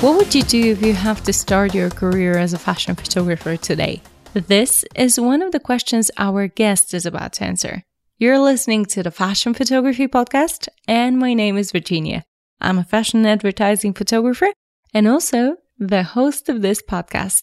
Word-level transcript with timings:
What 0.00 0.16
would 0.16 0.32
you 0.32 0.44
do 0.44 0.70
if 0.70 0.80
you 0.80 0.92
have 0.92 1.24
to 1.24 1.32
start 1.32 1.74
your 1.74 1.90
career 1.90 2.38
as 2.38 2.52
a 2.52 2.58
fashion 2.58 2.94
photographer 2.94 3.56
today? 3.56 4.00
This 4.32 4.84
is 4.94 5.18
one 5.18 5.42
of 5.42 5.50
the 5.50 5.58
questions 5.58 6.08
our 6.16 6.46
guest 6.46 6.94
is 6.94 7.04
about 7.04 7.32
to 7.34 7.44
answer. 7.44 7.82
You're 8.16 8.38
listening 8.38 8.84
to 8.86 9.02
the 9.02 9.10
Fashion 9.10 9.54
Photography 9.54 10.06
Podcast, 10.06 10.68
and 10.86 11.18
my 11.18 11.34
name 11.34 11.56
is 11.56 11.72
Virginia. 11.72 12.22
I'm 12.60 12.78
a 12.78 12.84
fashion 12.84 13.26
advertising 13.26 13.92
photographer 13.92 14.52
and 14.94 15.08
also 15.08 15.56
the 15.80 16.04
host 16.04 16.48
of 16.48 16.62
this 16.62 16.80
podcast. 16.80 17.42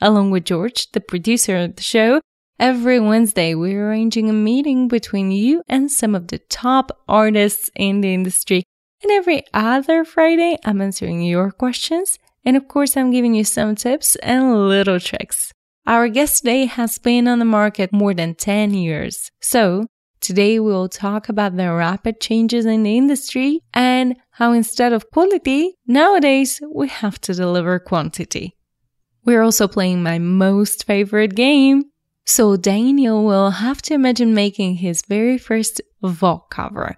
Along 0.00 0.30
with 0.30 0.44
George, 0.44 0.92
the 0.92 1.00
producer 1.00 1.56
of 1.56 1.74
the 1.74 1.82
show, 1.82 2.20
every 2.60 3.00
Wednesday 3.00 3.52
we're 3.56 3.90
arranging 3.90 4.30
a 4.30 4.32
meeting 4.32 4.86
between 4.86 5.32
you 5.32 5.60
and 5.68 5.90
some 5.90 6.14
of 6.14 6.28
the 6.28 6.38
top 6.38 7.02
artists 7.08 7.68
in 7.74 8.00
the 8.00 8.14
industry 8.14 8.62
and 9.06 9.12
every 9.12 9.44
other 9.54 10.04
Friday, 10.04 10.58
I'm 10.64 10.80
answering 10.80 11.22
your 11.22 11.52
questions. 11.52 12.18
And 12.44 12.56
of 12.56 12.66
course, 12.66 12.96
I'm 12.96 13.12
giving 13.12 13.36
you 13.36 13.44
some 13.44 13.76
tips 13.76 14.16
and 14.16 14.68
little 14.68 14.98
tricks. 14.98 15.52
Our 15.86 16.08
guest 16.08 16.38
today 16.38 16.64
has 16.64 16.98
been 16.98 17.28
on 17.28 17.38
the 17.38 17.44
market 17.44 17.92
more 17.92 18.14
than 18.14 18.34
10 18.34 18.74
years. 18.74 19.30
So 19.40 19.86
today 20.20 20.58
we'll 20.58 20.88
talk 20.88 21.28
about 21.28 21.56
the 21.56 21.72
rapid 21.72 22.20
changes 22.20 22.66
in 22.66 22.82
the 22.82 22.96
industry 22.96 23.60
and 23.72 24.16
how 24.30 24.52
instead 24.52 24.92
of 24.92 25.08
quality, 25.12 25.76
nowadays 25.86 26.60
we 26.74 26.88
have 26.88 27.20
to 27.20 27.34
deliver 27.34 27.78
quantity. 27.78 28.56
We're 29.24 29.42
also 29.42 29.68
playing 29.68 30.02
my 30.02 30.18
most 30.18 30.84
favorite 30.84 31.36
game. 31.36 31.84
So 32.24 32.56
Daniel 32.56 33.24
will 33.24 33.50
have 33.50 33.82
to 33.82 33.94
imagine 33.94 34.34
making 34.34 34.76
his 34.76 35.02
very 35.08 35.38
first 35.38 35.80
Vogue 36.02 36.50
cover. 36.50 36.96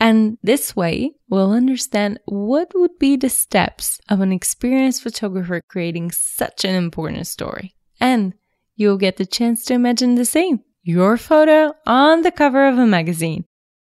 And 0.00 0.38
this 0.42 0.74
way, 0.74 1.12
we'll 1.28 1.52
understand 1.52 2.18
what 2.24 2.72
would 2.74 2.98
be 2.98 3.16
the 3.16 3.28
steps 3.28 4.00
of 4.08 4.20
an 4.20 4.32
experienced 4.32 5.02
photographer 5.02 5.60
creating 5.68 6.10
such 6.10 6.64
an 6.64 6.74
important 6.74 7.26
story. 7.26 7.74
And 8.00 8.34
you'll 8.76 8.98
get 8.98 9.16
the 9.16 9.26
chance 9.26 9.64
to 9.66 9.74
imagine 9.74 10.16
the 10.16 10.24
same 10.24 10.60
your 10.82 11.16
photo 11.16 11.72
on 11.86 12.22
the 12.22 12.30
cover 12.30 12.68
of 12.68 12.78
a 12.78 12.86
magazine. 12.86 13.44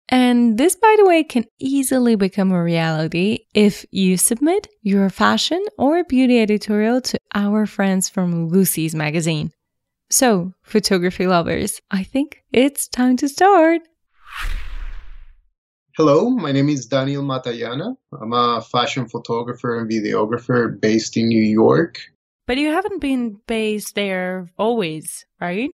And 0.08 0.56
this, 0.56 0.74
by 0.74 0.96
the 0.98 1.04
way, 1.04 1.22
can 1.22 1.44
easily 1.58 2.16
become 2.16 2.50
a 2.50 2.62
reality 2.62 3.40
if 3.54 3.84
you 3.90 4.16
submit 4.16 4.66
your 4.82 5.10
fashion 5.10 5.62
or 5.76 6.02
beauty 6.02 6.40
editorial 6.40 7.00
to 7.02 7.18
our 7.34 7.66
friends 7.66 8.08
from 8.08 8.48
Lucy's 8.48 8.94
magazine. 8.94 9.52
So, 10.10 10.54
photography 10.62 11.26
lovers, 11.26 11.80
I 11.90 12.04
think 12.04 12.38
it's 12.52 12.88
time 12.88 13.18
to 13.18 13.28
start. 13.28 13.82
Hello, 15.98 16.30
my 16.30 16.52
name 16.52 16.68
is 16.68 16.86
Daniel 16.86 17.24
Matallana. 17.24 17.96
I'm 18.22 18.32
a 18.32 18.62
fashion 18.62 19.08
photographer 19.08 19.76
and 19.76 19.90
videographer 19.90 20.80
based 20.80 21.16
in 21.16 21.26
New 21.26 21.42
York. 21.42 21.98
But 22.46 22.56
you 22.56 22.70
haven't 22.70 23.00
been 23.00 23.40
based 23.48 23.96
there 23.96 24.48
always, 24.56 25.26
right? 25.40 25.72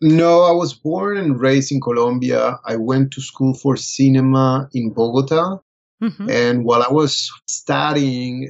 No, 0.00 0.42
I 0.42 0.52
was 0.52 0.72
born 0.72 1.16
and 1.16 1.40
raised 1.40 1.72
in 1.72 1.80
Colombia. 1.80 2.60
I 2.64 2.76
went 2.76 3.12
to 3.14 3.20
school 3.20 3.54
for 3.54 3.76
cinema 3.76 4.68
in 4.72 4.90
Bogota. 4.90 5.58
Mm-hmm. 6.00 6.30
And 6.30 6.64
while 6.64 6.84
I 6.84 6.92
was 6.92 7.28
studying, 7.48 8.48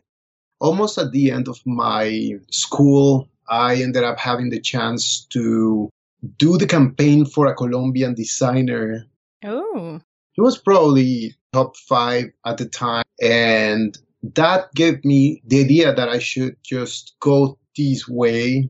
almost 0.60 0.98
at 0.98 1.12
the 1.12 1.30
end 1.30 1.48
of 1.48 1.58
my 1.64 2.32
school, 2.50 3.30
I 3.48 3.76
ended 3.76 4.04
up 4.04 4.18
having 4.18 4.50
the 4.50 4.60
chance 4.60 5.24
to 5.30 5.88
do 6.36 6.58
the 6.58 6.66
campaign 6.66 7.24
for 7.24 7.46
a 7.46 7.54
Colombian 7.54 8.12
designer. 8.12 9.06
Oh 9.42 10.02
he 10.36 10.42
was 10.42 10.58
probably 10.58 11.34
top 11.52 11.76
five 11.76 12.26
at 12.44 12.58
the 12.58 12.66
time. 12.66 13.04
And 13.20 13.96
that 14.34 14.72
gave 14.74 15.04
me 15.04 15.42
the 15.46 15.60
idea 15.60 15.94
that 15.94 16.08
I 16.08 16.18
should 16.18 16.56
just 16.62 17.16
go 17.20 17.58
this 17.76 18.06
way. 18.06 18.68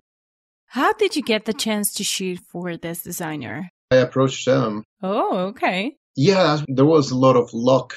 How 0.66 0.92
did 0.92 1.16
you 1.16 1.22
get 1.22 1.44
the 1.44 1.52
chance 1.52 1.92
to 1.94 2.04
shoot 2.04 2.38
for 2.38 2.76
this 2.76 3.02
designer? 3.02 3.68
I 3.90 3.96
approached 3.96 4.46
them. 4.46 4.84
Oh, 5.02 5.38
okay. 5.48 5.96
Yeah, 6.14 6.62
there 6.68 6.84
was 6.84 7.10
a 7.10 7.16
lot 7.16 7.36
of 7.36 7.52
luck. 7.52 7.94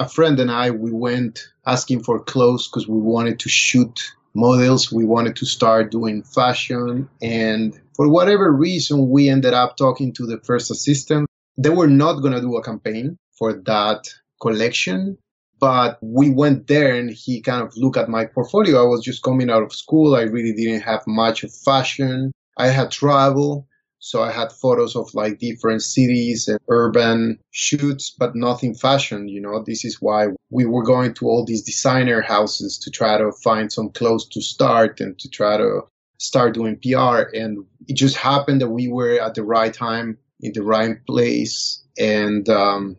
A 0.00 0.08
friend 0.08 0.38
and 0.40 0.50
I, 0.50 0.72
we 0.72 0.90
went 0.92 1.48
asking 1.64 2.02
for 2.02 2.22
clothes 2.22 2.68
because 2.68 2.88
we 2.88 2.98
wanted 2.98 3.38
to 3.40 3.48
shoot 3.48 4.12
models. 4.34 4.90
We 4.90 5.04
wanted 5.04 5.36
to 5.36 5.46
start 5.46 5.92
doing 5.92 6.22
fashion. 6.22 7.08
And 7.22 7.78
for 7.94 8.08
whatever 8.08 8.52
reason, 8.52 9.10
we 9.10 9.28
ended 9.28 9.54
up 9.54 9.76
talking 9.76 10.12
to 10.14 10.26
the 10.26 10.38
first 10.38 10.70
assistant 10.70 11.26
they 11.56 11.70
were 11.70 11.88
not 11.88 12.20
going 12.20 12.32
to 12.32 12.40
do 12.40 12.56
a 12.56 12.62
campaign 12.62 13.18
for 13.38 13.52
that 13.64 14.08
collection, 14.40 15.16
but 15.58 15.98
we 16.02 16.30
went 16.30 16.66
there 16.66 16.94
and 16.94 17.10
he 17.10 17.40
kind 17.40 17.62
of 17.62 17.76
looked 17.76 17.96
at 17.96 18.08
my 18.08 18.26
portfolio. 18.26 18.82
I 18.82 18.88
was 18.88 19.02
just 19.02 19.22
coming 19.22 19.50
out 19.50 19.62
of 19.62 19.74
school. 19.74 20.14
I 20.14 20.22
really 20.22 20.52
didn't 20.52 20.82
have 20.82 21.02
much 21.06 21.44
of 21.44 21.54
fashion. 21.54 22.32
I 22.58 22.68
had 22.68 22.90
travel. 22.90 23.66
So 23.98 24.22
I 24.22 24.30
had 24.30 24.52
photos 24.52 24.94
of 24.94 25.12
like 25.14 25.38
different 25.38 25.82
cities 25.82 26.46
and 26.48 26.60
urban 26.68 27.38
shoots, 27.50 28.14
but 28.16 28.36
nothing 28.36 28.74
fashion. 28.74 29.26
You 29.26 29.40
know, 29.40 29.64
this 29.64 29.84
is 29.84 30.00
why 30.00 30.28
we 30.50 30.66
were 30.66 30.84
going 30.84 31.14
to 31.14 31.26
all 31.26 31.44
these 31.44 31.62
designer 31.62 32.20
houses 32.20 32.78
to 32.84 32.90
try 32.90 33.16
to 33.16 33.32
find 33.32 33.72
some 33.72 33.90
clothes 33.90 34.28
to 34.28 34.42
start 34.42 35.00
and 35.00 35.18
to 35.18 35.28
try 35.30 35.56
to 35.56 35.80
start 36.18 36.54
doing 36.54 36.78
PR. 36.82 37.22
And 37.34 37.64
it 37.88 37.96
just 37.96 38.16
happened 38.16 38.60
that 38.60 38.68
we 38.68 38.88
were 38.88 39.18
at 39.18 39.34
the 39.34 39.44
right 39.44 39.72
time 39.72 40.18
in 40.46 40.52
the 40.52 40.62
right 40.62 40.96
place. 41.06 41.82
And 41.98 42.48
um, 42.48 42.96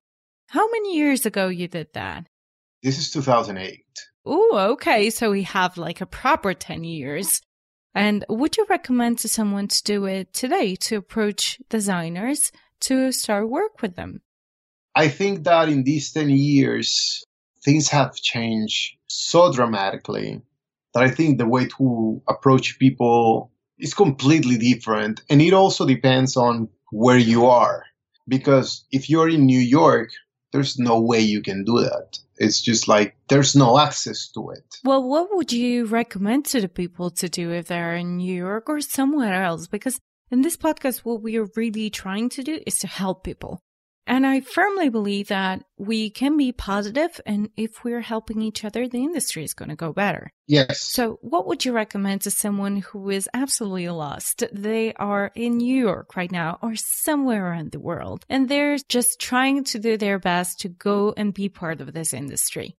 how 0.47 0.69
many 0.69 0.96
years 0.97 1.25
ago 1.25 1.47
you 1.47 1.68
did 1.68 1.88
that? 1.94 2.28
This 2.84 2.97
is 3.00 3.12
2008. 3.12 3.84
Oh, 4.25 4.72
okay. 4.74 5.09
So 5.09 5.31
we 5.31 5.44
have 5.44 5.78
like 5.78 6.02
a 6.02 6.06
proper 6.06 6.53
10 6.53 6.84
years. 6.84 7.41
And 7.96 8.25
would 8.30 8.57
you 8.57 8.66
recommend 8.69 9.19
to 9.19 9.30
someone 9.30 9.68
to 9.69 9.84
do 9.84 10.06
it 10.06 10.34
today 10.34 10.75
to 10.75 10.97
approach 10.97 11.59
designers 11.69 12.52
to 12.81 13.12
start 13.12 13.50
work 13.50 13.81
with 13.81 13.96
them? 13.96 14.22
I 14.94 15.07
think 15.07 15.46
that 15.46 15.69
in 15.69 15.84
these 15.84 16.12
10 16.12 16.30
years, 16.30 17.24
things 17.63 17.90
have 17.90 18.16
changed 18.16 18.97
so 19.07 19.52
dramatically 19.52 20.41
that 20.94 21.03
I 21.03 21.09
think 21.09 21.38
the 21.38 21.47
way 21.47 21.68
to 21.78 22.22
approach 22.28 22.80
people 22.80 23.52
is 23.80 23.94
completely 23.94 24.57
different. 24.57 25.22
And 25.30 25.41
it 25.41 25.53
also 25.53 25.86
depends 25.86 26.38
on 26.38 26.69
where 26.92 27.18
you 27.18 27.46
are. 27.46 27.84
Because 28.28 28.86
if 28.92 29.09
you're 29.09 29.30
in 29.30 29.46
New 29.46 29.59
York, 29.59 30.09
there's 30.52 30.78
no 30.78 31.00
way 31.00 31.20
you 31.20 31.42
can 31.42 31.64
do 31.64 31.80
that. 31.80 32.20
It's 32.38 32.62
just 32.62 32.88
like 32.88 33.16
there's 33.30 33.56
no 33.56 33.80
access 33.80 34.30
to 34.34 34.52
it. 34.52 34.78
Well, 34.84 35.03
what 35.03 35.30
would 35.31 35.52
you 35.52 35.86
recommend 35.86 36.46
to 36.48 36.62
the 36.62 36.70
people 36.70 37.09
to 37.12 37.30
do 37.30 37.52
if 37.52 37.68
they're 37.68 37.96
in 37.96 38.18
New 38.18 38.34
York 38.34 38.70
or 38.70 38.81
somewhere 38.81 39.44
else? 39.44 39.68
Because 39.68 40.00
in 40.30 40.42
this 40.42 40.58
podcast, 40.58 41.00
what 41.00 41.22
we 41.22 41.38
are 41.38 41.48
really 41.56 41.90
trying 41.90 42.30
to 42.30 42.44
do 42.44 42.59
is 42.66 42.78
to 42.80 42.88
help 42.88 43.24
people. 43.24 43.62
And 44.07 44.25
I 44.25 44.40
firmly 44.40 44.88
believe 44.88 45.28
that 45.28 45.66
we 45.78 46.09
can 46.09 46.38
be 46.38 46.53
positive, 46.53 47.19
and 47.25 47.50
if 47.57 47.84
we're 47.84 48.00
helping 48.00 48.41
each 48.41 48.63
other, 48.63 48.88
the 48.88 49.03
industry 49.03 49.44
is 49.44 49.53
going 49.53 49.68
to 49.68 49.75
go 49.75 49.91
better. 49.91 50.31
Yes. 50.47 50.81
So, 50.81 51.19
what 51.22 51.45
would 51.45 51.66
you 51.66 51.73
recommend 51.73 52.22
to 52.22 52.31
someone 52.31 52.78
who 52.78 53.09
is 53.09 53.28
absolutely 53.34 53.90
lost? 53.90 54.45
They 54.53 54.94
are 54.94 55.29
in 55.35 55.57
New 55.57 55.75
York 55.75 56.16
right 56.16 56.31
now 56.31 56.57
or 56.62 56.78
somewhere 56.78 57.45
around 57.45 57.73
the 57.73 57.81
world, 57.81 58.25
and 58.29 58.47
they're 58.47 58.78
just 58.88 59.19
trying 59.19 59.66
to 59.66 59.79
do 59.79 59.97
their 59.97 60.19
best 60.19 60.62
to 60.62 60.69
go 60.69 61.13
and 61.18 61.34
be 61.34 61.50
part 61.50 61.81
of 61.81 61.94
this 61.94 62.13
industry. 62.13 62.78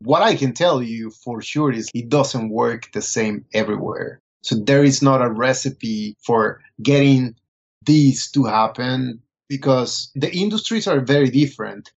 What 0.00 0.22
I 0.22 0.34
can 0.34 0.54
tell 0.54 0.82
you 0.82 1.10
for 1.10 1.42
sure 1.42 1.72
is 1.72 1.90
it 1.92 2.08
doesn't 2.08 2.48
work 2.48 2.90
the 2.92 3.02
same 3.02 3.44
everywhere. 3.52 4.18
So, 4.42 4.56
there 4.56 4.82
is 4.82 5.02
not 5.02 5.20
a 5.20 5.30
recipe 5.30 6.16
for 6.24 6.62
getting 6.82 7.34
these 7.84 8.30
to 8.30 8.44
happen 8.44 9.20
because 9.50 10.12
the 10.14 10.32
industries 10.32 10.86
are 10.86 11.00
very 11.00 11.28
different. 11.28 11.90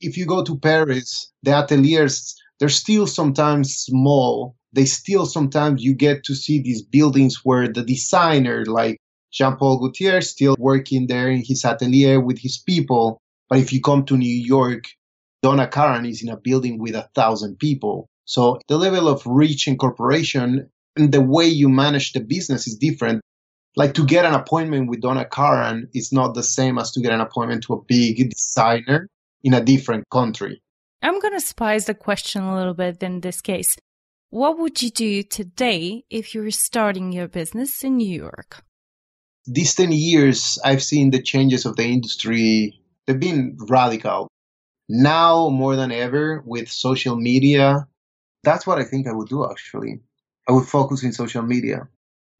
If 0.00 0.18
you 0.18 0.26
go 0.26 0.42
to 0.44 0.58
Paris, 0.58 1.32
the 1.44 1.52
ateliers, 1.52 2.34
they're 2.58 2.68
still 2.68 3.06
sometimes 3.06 3.74
small. 3.76 4.56
They 4.72 4.86
still 4.86 5.24
sometimes 5.24 5.82
you 5.82 5.94
get 5.94 6.24
to 6.24 6.34
see 6.34 6.60
these 6.60 6.82
buildings 6.82 7.44
where 7.44 7.68
the 7.68 7.84
designer, 7.84 8.64
like 8.66 8.98
Jean 9.32 9.56
Paul 9.56 9.78
Gaultier, 9.78 10.20
still 10.20 10.56
working 10.58 11.06
there 11.06 11.30
in 11.30 11.44
his 11.46 11.64
atelier 11.64 12.20
with 12.20 12.40
his 12.40 12.58
people. 12.58 13.18
But 13.48 13.60
if 13.60 13.72
you 13.72 13.80
come 13.80 14.04
to 14.06 14.16
New 14.16 14.38
York, 14.54 14.84
Donna 15.42 15.68
Karan 15.68 16.06
is 16.06 16.22
in 16.24 16.28
a 16.28 16.36
building 16.36 16.78
with 16.80 16.96
a 16.96 17.08
thousand 17.14 17.60
people. 17.60 18.08
So 18.24 18.58
the 18.66 18.78
level 18.78 19.08
of 19.08 19.22
reach 19.24 19.68
and 19.68 19.78
corporation 19.78 20.68
and 20.96 21.12
the 21.12 21.20
way 21.20 21.46
you 21.46 21.68
manage 21.68 22.12
the 22.12 22.20
business 22.20 22.66
is 22.66 22.76
different 22.76 23.20
like 23.76 23.94
to 23.94 24.04
get 24.04 24.24
an 24.24 24.34
appointment 24.34 24.88
with 24.88 25.02
Donna 25.02 25.26
Karan 25.26 25.88
is 25.94 26.10
not 26.12 26.34
the 26.34 26.42
same 26.42 26.78
as 26.78 26.90
to 26.92 27.00
get 27.00 27.12
an 27.12 27.20
appointment 27.20 27.64
to 27.64 27.74
a 27.74 27.82
big 27.82 28.30
designer 28.30 29.08
in 29.44 29.54
a 29.54 29.60
different 29.60 30.08
country. 30.10 30.62
I'm 31.02 31.20
going 31.20 31.34
to 31.34 31.40
spice 31.40 31.84
the 31.84 31.94
question 31.94 32.42
a 32.42 32.56
little 32.56 32.74
bit 32.74 33.02
in 33.02 33.20
this 33.20 33.40
case. 33.42 33.76
What 34.30 34.58
would 34.58 34.82
you 34.82 34.90
do 34.90 35.22
today 35.22 36.04
if 36.10 36.34
you 36.34 36.42
were 36.42 36.50
starting 36.50 37.12
your 37.12 37.28
business 37.28 37.84
in 37.84 37.98
New 37.98 38.08
York? 38.08 38.64
These 39.44 39.74
10 39.76 39.92
years, 39.92 40.58
I've 40.64 40.82
seen 40.82 41.10
the 41.10 41.22
changes 41.22 41.66
of 41.66 41.76
the 41.76 41.84
industry. 41.84 42.80
They've 43.06 43.20
been 43.20 43.56
radical. 43.68 44.28
Now, 44.88 45.48
more 45.50 45.76
than 45.76 45.92
ever, 45.92 46.42
with 46.44 46.68
social 46.70 47.16
media, 47.16 47.86
That's 48.42 48.64
what 48.64 48.78
I 48.78 48.84
think 48.84 49.08
I 49.08 49.12
would 49.12 49.28
do 49.28 49.44
actually. 49.50 50.00
I 50.48 50.52
would 50.52 50.66
focus 50.66 51.02
in 51.02 51.12
social 51.12 51.42
media. 51.42 51.88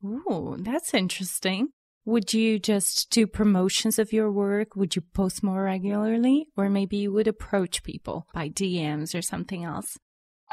Ooh, 0.05 0.57
that's 0.59 0.95
interesting. 0.95 1.69
Would 2.05 2.33
you 2.33 2.59
just 2.59 3.11
do 3.11 3.27
promotions 3.27 3.99
of 3.99 4.13
your 4.13 4.31
work? 4.31 4.77
Would 4.77 4.95
you 4.95 5.03
post 5.03 5.43
more 5.43 5.65
regularly? 5.65 6.47
Or 6.57 6.71
maybe 6.71 6.99
you 6.99 7.13
would 7.13 7.27
approach 7.27 7.83
people 7.83 8.27
by 8.33 8.49
DMs 8.49 9.19
or 9.19 9.23
something 9.23 9.65
else? 9.65 9.99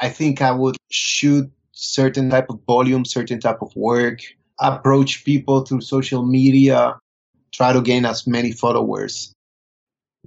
I 0.00 0.08
think 0.08 0.42
I 0.42 0.50
would 0.50 0.76
shoot 0.90 1.50
certain 1.70 2.30
type 2.30 2.46
of 2.50 2.60
volume, 2.66 3.04
certain 3.04 3.38
type 3.38 3.62
of 3.62 3.74
work, 3.76 4.20
approach 4.58 5.24
people 5.24 5.64
through 5.64 5.82
social 5.82 6.24
media, 6.24 6.98
try 7.52 7.72
to 7.72 7.80
gain 7.80 8.04
as 8.04 8.26
many 8.26 8.50
followers. 8.50 9.32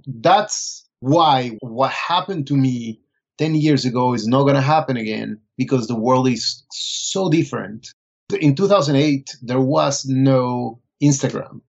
That's 0.06 0.86
why 1.00 1.58
what 1.60 1.90
happened 1.90 2.46
to 2.46 2.56
me 2.56 3.00
10 3.38 3.54
years 3.54 3.84
ago 3.84 4.14
is 4.14 4.26
not 4.26 4.42
going 4.42 4.54
to 4.54 4.60
happen 4.60 4.96
again 4.96 5.40
because 5.56 5.86
the 5.86 5.94
world 5.98 6.28
is 6.28 6.64
so 6.72 7.28
different. 7.28 7.92
In 8.34 8.54
2008, 8.54 9.38
there 9.40 9.60
was 9.60 10.04
no 10.04 10.80
Instagram. 11.02 11.62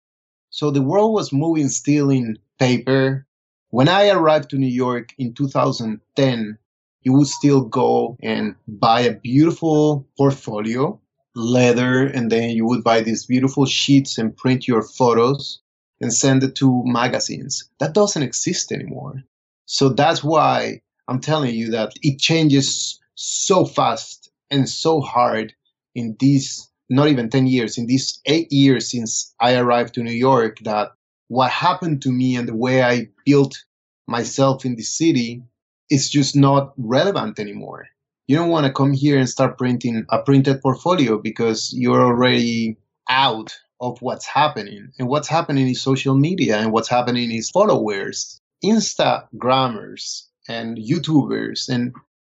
So 0.49 0.71
the 0.71 0.81
world 0.81 1.13
was 1.13 1.31
moving 1.31 1.69
still 1.69 2.09
in 2.09 2.39
paper. 2.57 3.27
When 3.69 3.87
I 3.87 4.09
arrived 4.09 4.49
to 4.49 4.57
New 4.57 4.65
York 4.65 5.13
in 5.19 5.35
2010, 5.35 6.57
you 7.03 7.13
would 7.13 7.27
still 7.27 7.61
go 7.61 8.17
and 8.23 8.55
buy 8.67 9.01
a 9.01 9.13
beautiful 9.13 10.07
portfolio, 10.17 10.99
leather, 11.35 12.07
and 12.07 12.31
then 12.31 12.49
you 12.49 12.65
would 12.65 12.83
buy 12.83 13.01
these 13.01 13.27
beautiful 13.27 13.67
sheets 13.67 14.17
and 14.17 14.35
print 14.35 14.67
your 14.67 14.81
photos 14.81 15.59
and 16.01 16.11
send 16.11 16.41
it 16.41 16.55
to 16.55 16.83
magazines. 16.85 17.69
That 17.79 17.93
doesn't 17.93 18.23
exist 18.23 18.71
anymore. 18.71 19.23
So 19.67 19.89
that's 19.89 20.23
why 20.23 20.81
I'm 21.07 21.19
telling 21.19 21.53
you 21.53 21.69
that 21.71 21.93
it 22.01 22.17
changes 22.17 22.99
so 23.13 23.63
fast 23.63 24.31
and 24.49 24.67
so 24.67 25.01
hard 25.01 25.53
in 25.97 26.15
these 26.19 26.69
not 26.89 27.09
even 27.09 27.29
10 27.29 27.47
years, 27.47 27.77
in 27.77 27.87
these 27.87 28.21
eight 28.25 28.51
years 28.51 28.91
since 28.91 29.33
I 29.41 29.55
arrived 29.55 29.95
to 29.95 30.03
New 30.03 30.13
York, 30.13 30.59
that 30.63 30.91
what 31.27 31.51
happened 31.51 32.03
to 32.03 32.11
me 32.11 32.37
and 32.37 32.47
the 32.47 32.55
way 32.55 32.81
I 32.81 33.09
built 33.25 33.65
myself 34.07 34.63
in 34.63 34.75
the 34.75 34.83
city 34.83 35.43
is 35.89 36.09
just 36.09 36.35
not 36.35 36.73
relevant 36.77 37.39
anymore. 37.39 37.87
You 38.27 38.37
don't 38.37 38.49
want 38.49 38.67
to 38.67 38.71
come 38.71 38.93
here 38.93 39.17
and 39.17 39.27
start 39.27 39.57
printing 39.57 40.05
a 40.09 40.21
printed 40.21 40.61
portfolio 40.61 41.17
because 41.17 41.73
you're 41.75 42.05
already 42.05 42.77
out 43.09 43.57
of 43.81 44.01
what's 44.01 44.25
happening. 44.25 44.91
And 44.99 45.07
what's 45.07 45.27
happening 45.27 45.67
is 45.67 45.81
social 45.81 46.15
media 46.15 46.57
and 46.57 46.71
what's 46.71 46.89
happening 46.89 47.31
is 47.31 47.49
followers, 47.49 48.39
Instagrammers 48.63 50.27
and 50.47 50.77
YouTubers 50.77 51.69
and 51.69 51.93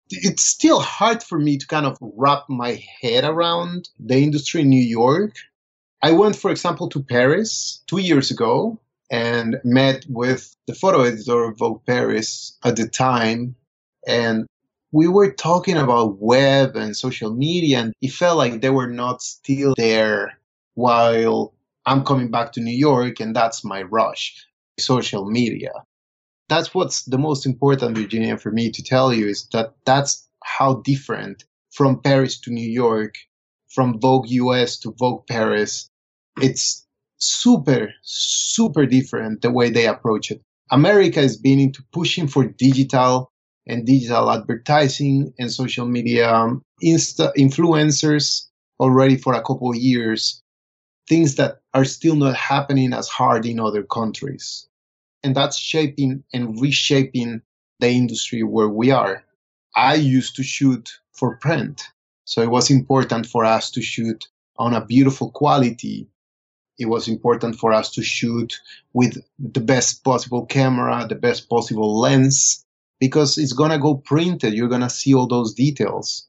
it's 0.09 0.43
still 0.43 0.79
hard 0.79 1.23
for 1.23 1.39
me 1.39 1.57
to 1.57 1.67
kind 1.67 1.85
of 1.85 1.97
wrap 2.01 2.43
my 2.49 2.83
head 3.01 3.23
around 3.23 3.89
the 3.99 4.17
industry 4.17 4.61
in 4.61 4.69
New 4.69 4.81
York. 4.81 5.35
I 6.01 6.11
went, 6.11 6.35
for 6.35 6.51
example, 6.51 6.89
to 6.89 7.03
Paris 7.03 7.83
two 7.87 7.99
years 7.99 8.31
ago 8.31 8.79
and 9.11 9.59
met 9.63 10.05
with 10.07 10.55
the 10.67 10.73
photo 10.73 11.01
editor 11.01 11.45
of 11.45 11.57
Vogue 11.57 11.85
Paris 11.85 12.57
at 12.63 12.75
the 12.75 12.87
time. 12.87 13.55
And 14.07 14.47
we 14.91 15.07
were 15.07 15.31
talking 15.31 15.77
about 15.77 16.17
web 16.19 16.75
and 16.75 16.95
social 16.95 17.33
media, 17.33 17.79
and 17.79 17.93
it 18.01 18.11
felt 18.11 18.37
like 18.37 18.61
they 18.61 18.69
were 18.69 18.87
not 18.87 19.21
still 19.21 19.73
there 19.77 20.39
while 20.75 21.53
I'm 21.85 22.03
coming 22.03 22.31
back 22.31 22.53
to 22.53 22.61
New 22.61 22.75
York, 22.75 23.19
and 23.19 23.35
that's 23.35 23.63
my 23.63 23.83
rush 23.83 24.45
social 24.79 25.29
media 25.29 25.71
that's 26.49 26.73
what's 26.73 27.03
the 27.03 27.17
most 27.17 27.45
important, 27.45 27.95
Virginia, 27.95 28.37
for 28.37 28.51
me 28.51 28.71
to 28.71 28.83
tell 28.83 29.13
you 29.13 29.27
is 29.27 29.47
that 29.53 29.75
that's 29.85 30.27
how 30.43 30.81
different 30.83 31.45
from 31.71 32.01
Paris 32.01 32.39
to 32.41 32.51
New 32.51 32.67
York, 32.67 33.15
from 33.69 33.99
Vogue 33.99 34.29
US 34.29 34.79
to 34.79 34.93
Vogue 34.97 35.27
Paris. 35.27 35.89
It's 36.41 36.85
super, 37.17 37.93
super 38.01 38.85
different 38.87 39.41
the 39.41 39.51
way 39.51 39.69
they 39.69 39.85
approach 39.85 40.31
it. 40.31 40.41
America 40.71 41.21
has 41.21 41.37
been 41.37 41.59
into 41.59 41.83
pushing 41.91 42.27
for 42.27 42.45
digital 42.45 43.31
and 43.67 43.85
digital 43.85 44.31
advertising 44.31 45.31
and 45.37 45.51
social 45.51 45.85
media 45.85 46.33
um, 46.33 46.63
insta 46.83 47.31
influencers 47.37 48.47
already 48.79 49.17
for 49.17 49.33
a 49.33 49.43
couple 49.43 49.69
of 49.69 49.75
years, 49.75 50.41
things 51.07 51.35
that 51.35 51.57
are 51.73 51.85
still 51.85 52.15
not 52.15 52.35
happening 52.35 52.93
as 52.93 53.07
hard 53.07 53.45
in 53.45 53.59
other 53.59 53.83
countries 53.83 54.68
and 55.23 55.35
that's 55.35 55.57
shaping 55.57 56.23
and 56.33 56.59
reshaping 56.61 57.41
the 57.79 57.89
industry 57.89 58.43
where 58.43 58.69
we 58.69 58.91
are. 58.91 59.23
I 59.75 59.95
used 59.95 60.35
to 60.37 60.43
shoot 60.43 60.89
for 61.13 61.37
print. 61.37 61.83
So 62.25 62.41
it 62.41 62.49
was 62.49 62.69
important 62.69 63.25
for 63.25 63.45
us 63.45 63.71
to 63.71 63.81
shoot 63.81 64.27
on 64.57 64.73
a 64.73 64.85
beautiful 64.85 65.31
quality. 65.31 66.07
It 66.77 66.85
was 66.85 67.07
important 67.07 67.55
for 67.55 67.73
us 67.73 67.91
to 67.91 68.03
shoot 68.03 68.59
with 68.93 69.17
the 69.37 69.59
best 69.59 70.03
possible 70.03 70.45
camera, 70.45 71.05
the 71.07 71.15
best 71.15 71.49
possible 71.49 71.99
lens, 71.99 72.65
because 72.99 73.37
it's 73.37 73.53
going 73.53 73.71
to 73.71 73.79
go 73.79 73.95
printed. 73.95 74.53
You're 74.53 74.69
going 74.69 74.81
to 74.81 74.89
see 74.89 75.13
all 75.13 75.27
those 75.27 75.53
details. 75.53 76.27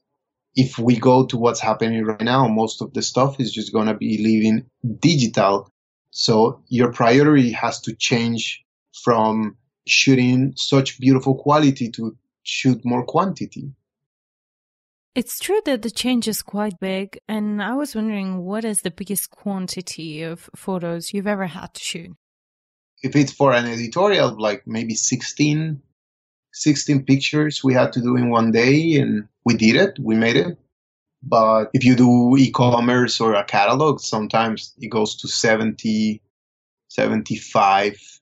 If 0.55 0.77
we 0.77 0.97
go 0.97 1.25
to 1.27 1.37
what's 1.37 1.61
happening 1.61 2.03
right 2.03 2.21
now, 2.21 2.47
most 2.47 2.81
of 2.81 2.93
the 2.93 3.01
stuff 3.01 3.39
is 3.39 3.53
just 3.53 3.71
going 3.71 3.87
to 3.87 3.93
be 3.93 4.17
living 4.17 4.65
digital. 4.99 5.71
So 6.11 6.61
your 6.67 6.91
priority 6.91 7.51
has 7.51 7.79
to 7.81 7.95
change 7.95 8.65
from 9.03 9.57
shooting 9.87 10.53
such 10.55 10.99
beautiful 10.99 11.35
quality 11.35 11.89
to 11.91 12.15
shoot 12.43 12.83
more 12.85 13.03
quantity. 13.03 13.71
It's 15.13 15.39
true 15.39 15.59
that 15.65 15.81
the 15.81 15.91
change 15.91 16.27
is 16.29 16.41
quite 16.41 16.79
big, 16.79 17.19
and 17.27 17.61
I 17.61 17.73
was 17.73 17.95
wondering 17.95 18.45
what 18.45 18.63
is 18.63 18.81
the 18.81 18.91
biggest 18.91 19.29
quantity 19.29 20.21
of 20.21 20.49
photos 20.55 21.13
you've 21.13 21.27
ever 21.27 21.47
had 21.47 21.73
to 21.73 21.81
shoot? 21.81 22.11
If 23.03 23.15
it's 23.15 23.33
for 23.33 23.51
an 23.51 23.65
editorial, 23.65 24.39
like 24.39 24.63
maybe 24.65 24.95
16, 24.95 25.81
16 26.53 27.03
pictures 27.03 27.61
we 27.61 27.73
had 27.73 27.91
to 27.93 28.01
do 28.01 28.15
in 28.15 28.29
one 28.29 28.51
day, 28.51 28.95
and 28.95 29.27
we 29.43 29.55
did 29.55 29.75
it, 29.75 29.99
we 29.99 30.15
made 30.15 30.37
it. 30.37 30.57
But 31.21 31.71
if 31.73 31.83
you 31.83 31.95
do 31.95 32.37
e 32.37 32.49
commerce 32.49 33.19
or 33.19 33.33
a 33.33 33.43
catalog, 33.43 33.99
sometimes 33.99 34.73
it 34.79 34.87
goes 34.87 35.15
to 35.17 35.27
70, 35.27 36.21
75 36.87 38.20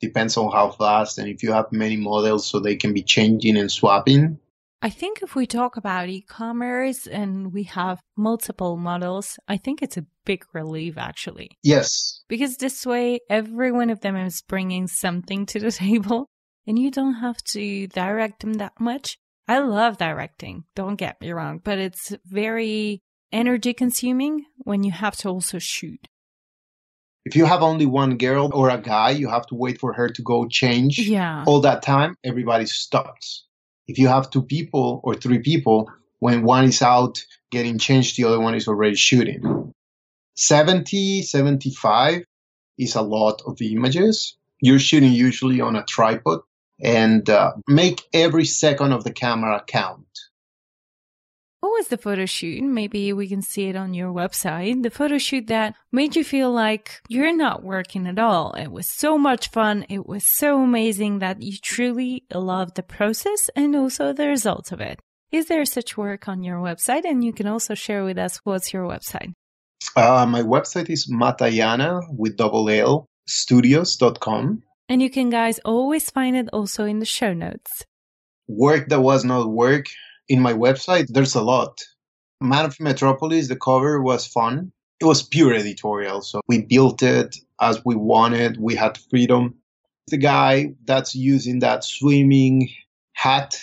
depends 0.00 0.36
on 0.36 0.52
how 0.52 0.70
fast 0.70 1.18
and 1.18 1.28
if 1.28 1.42
you 1.42 1.52
have 1.52 1.72
many 1.72 1.96
models 1.96 2.46
so 2.46 2.58
they 2.58 2.76
can 2.76 2.92
be 2.92 3.02
changing 3.02 3.56
and 3.56 3.70
swapping. 3.70 4.38
I 4.80 4.90
think 4.90 5.22
if 5.22 5.34
we 5.34 5.46
talk 5.46 5.76
about 5.76 6.08
e 6.08 6.22
commerce 6.22 7.06
and 7.06 7.52
we 7.52 7.64
have 7.64 8.00
multiple 8.16 8.76
models, 8.76 9.36
I 9.48 9.56
think 9.56 9.82
it's 9.82 9.96
a 9.96 10.06
big 10.24 10.44
relief 10.54 10.96
actually. 10.96 11.50
Yes. 11.64 12.22
Because 12.28 12.56
this 12.56 12.86
way, 12.86 13.18
every 13.28 13.72
one 13.72 13.90
of 13.90 14.00
them 14.00 14.14
is 14.16 14.42
bringing 14.42 14.86
something 14.86 15.46
to 15.46 15.58
the 15.58 15.72
table 15.86 16.28
and 16.66 16.78
you 16.78 16.90
don't 16.90 17.14
have 17.14 17.42
to 17.54 17.88
direct 17.88 18.40
them 18.40 18.54
that 18.54 18.78
much. 18.78 19.18
I 19.48 19.58
love 19.60 19.96
directing, 19.96 20.64
don't 20.76 20.96
get 20.96 21.20
me 21.20 21.32
wrong, 21.32 21.60
but 21.64 21.78
it's 21.78 22.14
very 22.26 23.00
energy 23.32 23.72
consuming 23.72 24.44
when 24.58 24.84
you 24.84 24.92
have 24.92 25.16
to 25.16 25.28
also 25.28 25.58
shoot. 25.58 26.06
If 27.24 27.36
you 27.36 27.44
have 27.44 27.62
only 27.62 27.86
one 27.86 28.16
girl 28.16 28.50
or 28.54 28.70
a 28.70 28.78
guy, 28.78 29.10
you 29.10 29.28
have 29.28 29.46
to 29.48 29.54
wait 29.54 29.78
for 29.80 29.92
her 29.92 30.08
to 30.08 30.22
go 30.22 30.46
change. 30.46 30.98
Yeah. 30.98 31.44
All 31.46 31.60
that 31.60 31.82
time, 31.82 32.16
everybody 32.24 32.66
stops. 32.66 33.44
If 33.86 33.98
you 33.98 34.08
have 34.08 34.30
two 34.30 34.42
people 34.42 35.00
or 35.02 35.14
three 35.14 35.40
people, 35.40 35.90
when 36.20 36.42
one 36.42 36.64
is 36.64 36.82
out 36.82 37.24
getting 37.50 37.78
changed, 37.78 38.16
the 38.16 38.24
other 38.24 38.40
one 38.40 38.54
is 38.54 38.68
already 38.68 38.96
shooting. 38.96 39.72
70, 40.36 41.22
75 41.22 42.24
is 42.78 42.94
a 42.94 43.02
lot 43.02 43.42
of 43.46 43.60
images. 43.60 44.36
You're 44.60 44.78
shooting 44.78 45.12
usually 45.12 45.60
on 45.60 45.76
a 45.76 45.84
tripod 45.84 46.40
and 46.80 47.28
uh, 47.28 47.52
make 47.66 48.02
every 48.12 48.44
second 48.44 48.92
of 48.92 49.04
the 49.04 49.12
camera 49.12 49.62
count. 49.66 50.06
What 51.60 51.70
was 51.70 51.88
the 51.88 51.98
photo 51.98 52.24
shoot? 52.24 52.62
Maybe 52.62 53.12
we 53.12 53.26
can 53.26 53.42
see 53.42 53.68
it 53.68 53.74
on 53.74 53.92
your 53.92 54.12
website. 54.12 54.82
The 54.82 54.90
photo 54.90 55.18
shoot 55.18 55.48
that 55.48 55.74
made 55.90 56.14
you 56.14 56.22
feel 56.22 56.52
like 56.52 57.02
you're 57.08 57.36
not 57.36 57.64
working 57.64 58.06
at 58.06 58.18
all. 58.18 58.52
It 58.52 58.68
was 58.68 58.88
so 58.88 59.18
much 59.18 59.50
fun. 59.50 59.84
It 59.88 60.06
was 60.06 60.24
so 60.24 60.62
amazing 60.62 61.18
that 61.18 61.42
you 61.42 61.58
truly 61.58 62.24
loved 62.32 62.76
the 62.76 62.84
process 62.84 63.50
and 63.56 63.74
also 63.74 64.12
the 64.12 64.28
results 64.28 64.70
of 64.70 64.80
it. 64.80 65.00
Is 65.32 65.46
there 65.46 65.64
such 65.64 65.96
work 65.96 66.28
on 66.28 66.44
your 66.44 66.58
website? 66.58 67.04
And 67.04 67.24
you 67.24 67.32
can 67.32 67.48
also 67.48 67.74
share 67.74 68.04
with 68.04 68.18
us 68.18 68.38
what's 68.44 68.72
your 68.72 68.84
website. 68.84 69.32
Uh, 69.96 70.26
my 70.26 70.42
website 70.42 70.88
is 70.88 71.10
Matallana 71.10 72.02
with 72.16 72.36
double 72.36 72.70
L 72.70 73.06
studios.com. 73.28 74.62
And 74.88 75.02
you 75.02 75.10
can 75.10 75.28
guys 75.28 75.58
always 75.64 76.08
find 76.08 76.36
it 76.36 76.48
also 76.52 76.84
in 76.84 76.98
the 76.98 77.04
show 77.04 77.34
notes. 77.34 77.84
Work 78.46 78.88
that 78.88 79.00
was 79.00 79.24
not 79.24 79.50
work 79.50 79.86
in 80.28 80.40
my 80.40 80.52
website, 80.52 81.06
there's 81.08 81.34
a 81.34 81.42
lot. 81.42 81.82
Man 82.40 82.64
of 82.64 82.78
Metropolis, 82.80 83.48
the 83.48 83.56
cover 83.56 84.00
was 84.02 84.26
fun. 84.26 84.72
It 85.00 85.04
was 85.04 85.22
pure 85.22 85.54
editorial. 85.54 86.22
So 86.22 86.40
we 86.48 86.62
built 86.62 87.02
it 87.02 87.36
as 87.60 87.84
we 87.84 87.96
wanted. 87.96 88.58
We 88.60 88.74
had 88.76 88.98
freedom. 89.10 89.54
The 90.08 90.18
guy 90.18 90.74
that's 90.84 91.14
using 91.14 91.60
that 91.60 91.84
swimming 91.84 92.70
hat 93.14 93.56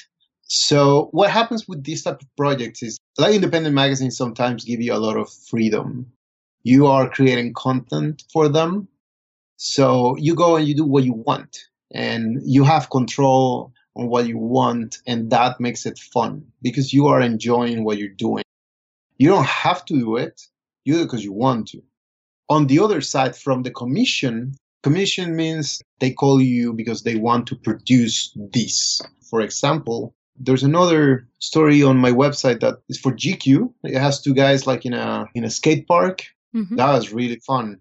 So 0.47 1.09
what 1.11 1.31
happens 1.31 1.67
with 1.67 1.83
these 1.83 2.03
type 2.03 2.21
of 2.21 2.27
projects 2.37 2.83
is 2.83 2.99
like 3.17 3.35
independent 3.35 3.75
magazines 3.75 4.17
sometimes 4.17 4.65
give 4.65 4.81
you 4.81 4.93
a 4.93 4.97
lot 4.99 5.17
of 5.17 5.31
freedom. 5.31 6.11
You 6.63 6.87
are 6.87 7.09
creating 7.09 7.53
content 7.55 8.23
for 8.33 8.49
them. 8.49 8.87
So 9.57 10.15
you 10.17 10.35
go 10.35 10.55
and 10.57 10.67
you 10.67 10.75
do 10.75 10.85
what 10.85 11.03
you 11.05 11.13
want 11.13 11.57
and 11.93 12.41
you 12.45 12.63
have 12.65 12.89
control 12.89 13.73
on 13.95 14.07
what 14.07 14.27
you 14.27 14.37
want 14.37 14.97
and 15.07 15.29
that 15.31 15.59
makes 15.59 15.85
it 15.85 15.97
fun 15.97 16.45
because 16.61 16.93
you 16.93 17.07
are 17.07 17.21
enjoying 17.21 17.83
what 17.83 17.97
you're 17.97 18.09
doing. 18.09 18.43
You 19.17 19.29
don't 19.29 19.45
have 19.45 19.85
to 19.85 19.93
do 19.93 20.17
it. 20.17 20.41
You 20.83 20.95
do 20.95 21.01
it 21.01 21.05
because 21.05 21.23
you 21.23 21.33
want 21.33 21.67
to. 21.69 21.81
On 22.49 22.67
the 22.67 22.79
other 22.79 23.01
side, 23.01 23.35
from 23.35 23.63
the 23.63 23.71
commission, 23.71 24.53
commission 24.83 25.35
means 25.35 25.81
they 25.99 26.11
call 26.11 26.41
you 26.41 26.73
because 26.73 27.03
they 27.03 27.15
want 27.15 27.47
to 27.47 27.55
produce 27.55 28.37
this. 28.53 29.01
For 29.29 29.41
example, 29.41 30.13
there's 30.37 30.63
another 30.63 31.27
story 31.39 31.81
on 31.81 31.97
my 31.97 32.11
website 32.11 32.59
that 32.59 32.75
is 32.89 32.99
for 32.99 33.11
GQ. 33.11 33.73
It 33.83 33.99
has 33.99 34.21
two 34.21 34.33
guys 34.33 34.67
like 34.67 34.85
in 34.85 34.93
a 34.93 35.25
in 35.33 35.43
a 35.43 35.49
skate 35.49 35.87
park. 35.87 36.25
Mm-hmm. 36.53 36.75
That 36.75 36.93
was 36.93 37.13
really 37.13 37.39
fun. 37.39 37.79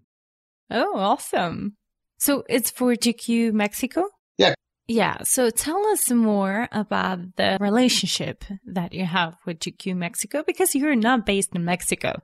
Oh, 0.70 0.96
awesome. 0.96 1.76
So 2.18 2.44
it's 2.48 2.70
for 2.70 2.94
GQ 2.94 3.52
Mexico? 3.52 4.04
Yeah. 4.38 4.54
Yeah. 4.86 5.18
So 5.22 5.50
tell 5.50 5.86
us 5.86 6.10
more 6.10 6.68
about 6.70 7.36
the 7.36 7.56
relationship 7.60 8.44
that 8.66 8.92
you 8.92 9.06
have 9.06 9.36
with 9.46 9.60
GQ 9.60 9.96
Mexico 9.96 10.42
because 10.46 10.74
you're 10.74 10.94
not 10.94 11.24
based 11.24 11.54
in 11.54 11.64
Mexico. 11.64 12.20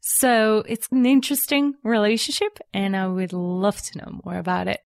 So 0.00 0.64
it's 0.66 0.88
an 0.90 1.06
interesting 1.06 1.74
relationship 1.84 2.58
and 2.74 2.96
I 2.96 3.06
would 3.06 3.32
love 3.32 3.80
to 3.82 3.98
know 3.98 4.20
more 4.24 4.38
about 4.38 4.66
it. 4.66 4.80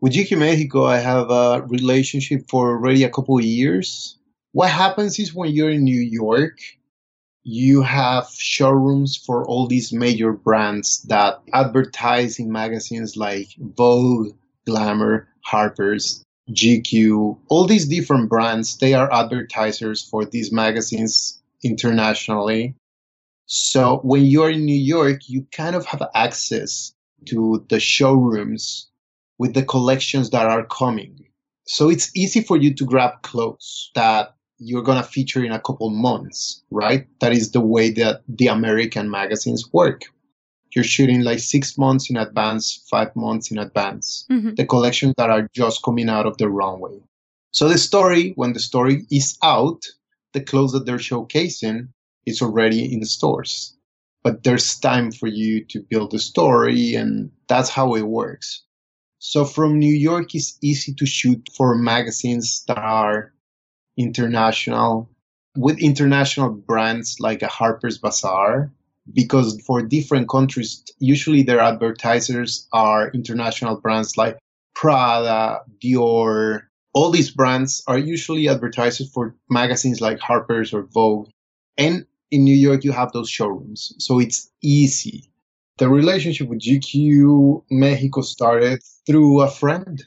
With 0.00 0.14
GQ 0.14 0.38
Mexico, 0.38 0.84
I 0.84 0.98
have 0.98 1.30
a 1.30 1.62
relationship 1.68 2.48
for 2.48 2.70
already 2.70 3.04
a 3.04 3.10
couple 3.10 3.38
of 3.38 3.44
years. 3.44 4.18
What 4.50 4.70
happens 4.70 5.18
is 5.20 5.32
when 5.32 5.52
you're 5.52 5.70
in 5.70 5.84
New 5.84 6.00
York, 6.00 6.58
you 7.44 7.82
have 7.82 8.28
showrooms 8.36 9.16
for 9.16 9.46
all 9.46 9.68
these 9.68 9.92
major 9.92 10.32
brands 10.32 11.02
that 11.02 11.40
advertise 11.52 12.38
in 12.38 12.50
magazines 12.50 13.16
like 13.16 13.48
Vogue, 13.58 14.34
Glamour, 14.66 15.28
Harper's, 15.44 16.24
GQ, 16.50 17.38
all 17.48 17.66
these 17.66 17.86
different 17.86 18.28
brands, 18.28 18.76
they 18.78 18.94
are 18.94 19.12
advertisers 19.12 20.02
for 20.02 20.24
these 20.24 20.52
magazines 20.52 21.40
internationally. 21.62 22.74
So 23.46 23.98
when 24.02 24.24
you're 24.24 24.50
in 24.50 24.64
New 24.64 24.78
York, 24.78 25.28
you 25.28 25.46
kind 25.52 25.76
of 25.76 25.86
have 25.86 26.02
access 26.14 26.94
to 27.26 27.64
the 27.68 27.78
showrooms 27.78 28.88
with 29.38 29.54
the 29.54 29.62
collections 29.62 30.30
that 30.30 30.46
are 30.46 30.64
coming. 30.66 31.26
So 31.66 31.88
it's 31.88 32.14
easy 32.16 32.42
for 32.42 32.56
you 32.56 32.74
to 32.74 32.84
grab 32.84 33.22
clothes 33.22 33.90
that 33.94 34.34
you're 34.58 34.82
going 34.82 35.02
to 35.02 35.08
feature 35.08 35.44
in 35.44 35.52
a 35.52 35.60
couple 35.60 35.90
months, 35.90 36.62
right? 36.70 37.06
That 37.20 37.32
is 37.32 37.52
the 37.52 37.60
way 37.60 37.90
that 37.90 38.22
the 38.28 38.48
American 38.48 39.10
magazines 39.10 39.72
work. 39.72 40.02
You're 40.74 40.84
shooting 40.84 41.20
like 41.22 41.38
six 41.38 41.76
months 41.76 42.10
in 42.10 42.16
advance, 42.16 42.86
five 42.90 43.14
months 43.14 43.50
in 43.50 43.58
advance, 43.58 44.26
mm-hmm. 44.30 44.54
the 44.54 44.66
collections 44.66 45.14
that 45.18 45.30
are 45.30 45.48
just 45.54 45.82
coming 45.82 46.08
out 46.08 46.26
of 46.26 46.38
the 46.38 46.48
runway. 46.48 46.98
So 47.52 47.68
the 47.68 47.78
story, 47.78 48.32
when 48.36 48.54
the 48.54 48.60
story 48.60 49.06
is 49.10 49.36
out, 49.42 49.84
the 50.32 50.40
clothes 50.40 50.72
that 50.72 50.86
they're 50.86 50.96
showcasing 50.96 51.88
is 52.24 52.40
already 52.40 52.92
in 52.92 53.00
the 53.00 53.06
stores. 53.06 53.76
But 54.22 54.44
there's 54.44 54.78
time 54.78 55.10
for 55.10 55.26
you 55.26 55.64
to 55.66 55.80
build 55.80 56.12
the 56.12 56.18
story 56.18 56.94
and 56.94 57.30
that's 57.48 57.68
how 57.68 57.94
it 57.94 58.06
works. 58.06 58.62
So 59.18 59.44
from 59.44 59.78
New 59.78 59.94
York, 59.94 60.34
it's 60.34 60.58
easy 60.62 60.94
to 60.94 61.06
shoot 61.06 61.48
for 61.56 61.76
magazines 61.76 62.64
that 62.66 62.78
are 62.78 63.32
international 63.96 65.10
with 65.56 65.78
international 65.78 66.50
brands 66.50 67.20
like 67.20 67.42
a 67.42 67.46
Harper's 67.46 67.98
Bazaar 67.98 68.72
because 69.12 69.60
for 69.66 69.82
different 69.82 70.28
countries, 70.28 70.84
usually 70.98 71.42
their 71.42 71.60
advertisers 71.60 72.68
are 72.72 73.10
international 73.10 73.76
brands 73.80 74.16
like 74.16 74.38
Prada, 74.74 75.60
Dior. 75.82 76.62
All 76.94 77.10
these 77.10 77.30
brands 77.30 77.82
are 77.86 77.98
usually 77.98 78.48
advertisers 78.48 79.10
for 79.10 79.34
magazines 79.48 80.00
like 80.00 80.18
Harper's 80.18 80.72
or 80.72 80.82
Vogue. 80.82 81.28
And 81.78 82.06
in 82.30 82.44
New 82.44 82.56
York, 82.56 82.84
you 82.84 82.92
have 82.92 83.12
those 83.12 83.30
showrooms. 83.30 83.94
So 83.98 84.18
it's 84.18 84.50
easy 84.62 85.32
the 85.78 85.88
relationship 85.88 86.48
with 86.48 86.60
GQ 86.60 87.64
Mexico 87.70 88.20
started 88.20 88.80
through 89.06 89.40
a 89.40 89.50
friend. 89.50 90.02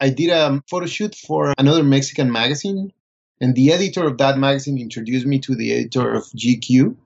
I 0.00 0.10
did 0.10 0.30
a 0.30 0.62
photo 0.68 0.86
shoot 0.86 1.14
for 1.14 1.52
another 1.58 1.82
Mexican 1.82 2.32
magazine, 2.32 2.92
and 3.40 3.54
the 3.54 3.72
editor 3.72 4.06
of 4.06 4.18
that 4.18 4.38
magazine 4.38 4.78
introduced 4.78 5.26
me 5.26 5.38
to 5.40 5.54
the 5.54 5.72
editor 5.72 6.14
of 6.14 6.24
GQ. 6.24 6.96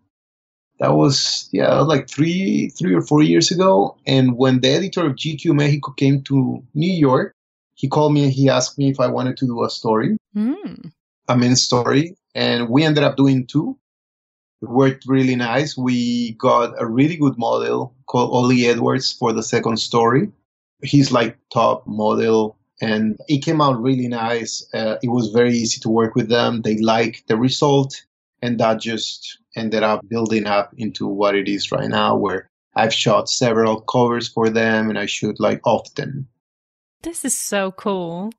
That 0.80 0.94
was 0.94 1.48
yeah, 1.52 1.80
like 1.80 2.08
three 2.08 2.70
three 2.70 2.94
or 2.94 3.02
four 3.02 3.22
years 3.22 3.50
ago. 3.50 3.96
And 4.06 4.36
when 4.36 4.60
the 4.60 4.70
editor 4.70 5.06
of 5.06 5.12
GQ 5.16 5.54
Mexico 5.54 5.92
came 5.92 6.22
to 6.22 6.62
New 6.74 6.92
York, 6.92 7.34
he 7.74 7.88
called 7.88 8.12
me 8.12 8.24
and 8.24 8.32
he 8.32 8.48
asked 8.48 8.78
me 8.78 8.90
if 8.90 9.00
I 9.00 9.06
wanted 9.06 9.36
to 9.38 9.46
do 9.46 9.64
a 9.64 9.70
story, 9.70 10.16
mm. 10.36 10.92
a 11.28 11.36
men's 11.36 11.62
story, 11.62 12.16
and 12.34 12.68
we 12.68 12.82
ended 12.84 13.04
up 13.04 13.16
doing 13.16 13.46
two 13.46 13.78
it 14.64 14.70
worked 14.70 15.04
really 15.06 15.36
nice. 15.36 15.76
We 15.76 16.32
got 16.32 16.72
a 16.78 16.86
really 16.86 17.16
good 17.16 17.36
model 17.36 17.94
called 18.06 18.32
Ollie 18.32 18.66
Edwards 18.66 19.12
for 19.12 19.32
the 19.32 19.42
second 19.42 19.76
story. 19.76 20.32
He's 20.82 21.12
like 21.12 21.36
top 21.52 21.86
model 21.86 22.56
and 22.80 23.18
it 23.28 23.44
came 23.44 23.60
out 23.60 23.80
really 23.80 24.08
nice. 24.08 24.66
Uh, 24.72 24.96
it 25.02 25.08
was 25.08 25.28
very 25.28 25.52
easy 25.52 25.80
to 25.80 25.90
work 25.90 26.14
with 26.14 26.28
them. 26.30 26.62
They 26.62 26.78
liked 26.78 27.28
the 27.28 27.36
result 27.36 28.06
and 28.40 28.58
that 28.58 28.80
just 28.80 29.38
ended 29.56 29.82
up 29.82 30.06
building 30.08 30.46
up 30.46 30.74
into 30.76 31.06
what 31.06 31.34
it 31.34 31.48
is 31.48 31.70
right 31.72 31.88
now 31.88 32.16
where 32.16 32.48
I've 32.74 32.94
shot 32.94 33.28
several 33.28 33.80
covers 33.80 34.28
for 34.28 34.50
them 34.50 34.88
and 34.88 34.98
I 34.98 35.06
shoot 35.06 35.38
like 35.38 35.60
often. 35.64 36.28
This 37.02 37.24
is 37.24 37.36
so 37.36 37.70
cool. 37.70 38.32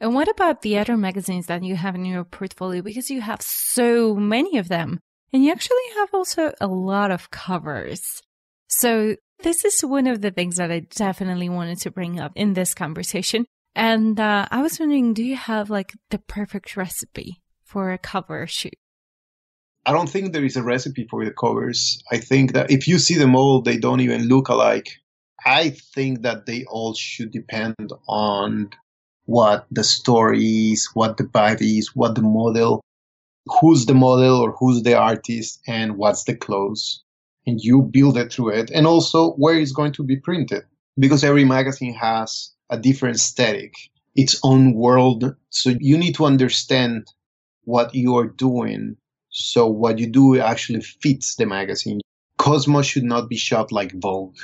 And 0.00 0.14
what 0.14 0.28
about 0.28 0.62
the 0.62 0.78
other 0.78 0.96
magazines 0.96 1.46
that 1.46 1.62
you 1.62 1.76
have 1.76 1.94
in 1.94 2.04
your 2.04 2.24
portfolio? 2.24 2.82
Because 2.82 3.10
you 3.10 3.20
have 3.20 3.42
so 3.42 4.14
many 4.14 4.58
of 4.58 4.68
them. 4.68 5.00
And 5.32 5.44
you 5.44 5.50
actually 5.50 5.76
have 5.96 6.10
also 6.12 6.52
a 6.60 6.66
lot 6.66 7.10
of 7.10 7.30
covers. 7.30 8.22
So 8.68 9.16
this 9.42 9.64
is 9.64 9.80
one 9.84 10.06
of 10.06 10.20
the 10.20 10.30
things 10.30 10.56
that 10.56 10.70
I 10.70 10.80
definitely 10.80 11.48
wanted 11.48 11.78
to 11.80 11.90
bring 11.90 12.20
up 12.20 12.32
in 12.36 12.54
this 12.54 12.74
conversation. 12.74 13.46
And 13.74 14.18
uh, 14.20 14.46
I 14.50 14.62
was 14.62 14.78
wondering, 14.78 15.14
do 15.14 15.24
you 15.24 15.36
have 15.36 15.70
like 15.70 15.92
the 16.10 16.18
perfect 16.18 16.76
recipe 16.76 17.42
for 17.64 17.90
a 17.90 17.98
cover 17.98 18.46
shoot? 18.46 18.74
I 19.86 19.92
don't 19.92 20.08
think 20.08 20.32
there 20.32 20.44
is 20.44 20.56
a 20.56 20.62
recipe 20.62 21.06
for 21.10 21.24
the 21.24 21.30
covers. 21.30 22.02
I 22.10 22.18
think 22.18 22.52
that 22.54 22.70
if 22.70 22.88
you 22.88 22.98
see 22.98 23.16
them 23.16 23.34
all, 23.34 23.60
they 23.60 23.76
don't 23.76 24.00
even 24.00 24.28
look 24.28 24.48
alike. 24.48 24.88
I 25.44 25.70
think 25.70 26.22
that 26.22 26.46
they 26.46 26.64
all 26.64 26.94
should 26.94 27.30
depend 27.30 27.92
on 28.08 28.70
what 29.26 29.66
the 29.70 29.84
story 29.84 30.72
is, 30.72 30.88
what 30.94 31.18
the 31.18 31.24
vibe 31.24 31.60
is, 31.60 31.94
what 31.94 32.14
the 32.14 32.22
model 32.22 32.82
who's 33.46 33.86
the 33.86 33.94
model 33.94 34.40
or 34.40 34.52
who's 34.52 34.82
the 34.82 34.94
artist 34.94 35.60
and 35.66 35.96
what's 35.96 36.24
the 36.24 36.34
clothes. 36.34 37.02
And 37.46 37.60
you 37.60 37.82
build 37.82 38.16
it 38.16 38.32
through 38.32 38.50
it. 38.50 38.70
And 38.70 38.86
also 38.86 39.32
where 39.32 39.58
it's 39.58 39.72
going 39.72 39.92
to 39.92 40.02
be 40.02 40.16
printed 40.16 40.62
because 40.98 41.22
every 41.22 41.44
magazine 41.44 41.94
has 41.94 42.52
a 42.70 42.78
different 42.78 43.16
aesthetic, 43.16 43.74
its 44.14 44.40
own 44.42 44.74
world. 44.74 45.36
So 45.50 45.74
you 45.78 45.98
need 45.98 46.14
to 46.14 46.24
understand 46.24 47.06
what 47.64 47.94
you 47.94 48.16
are 48.16 48.28
doing. 48.28 48.96
So 49.36 49.66
what 49.66 49.98
you 49.98 50.06
do 50.06 50.38
actually 50.38 50.80
fits 50.80 51.34
the 51.34 51.44
magazine. 51.44 52.00
Cosmo 52.38 52.82
should 52.82 53.02
not 53.02 53.28
be 53.28 53.36
shot 53.36 53.72
like 53.72 53.92
Vogue 54.00 54.36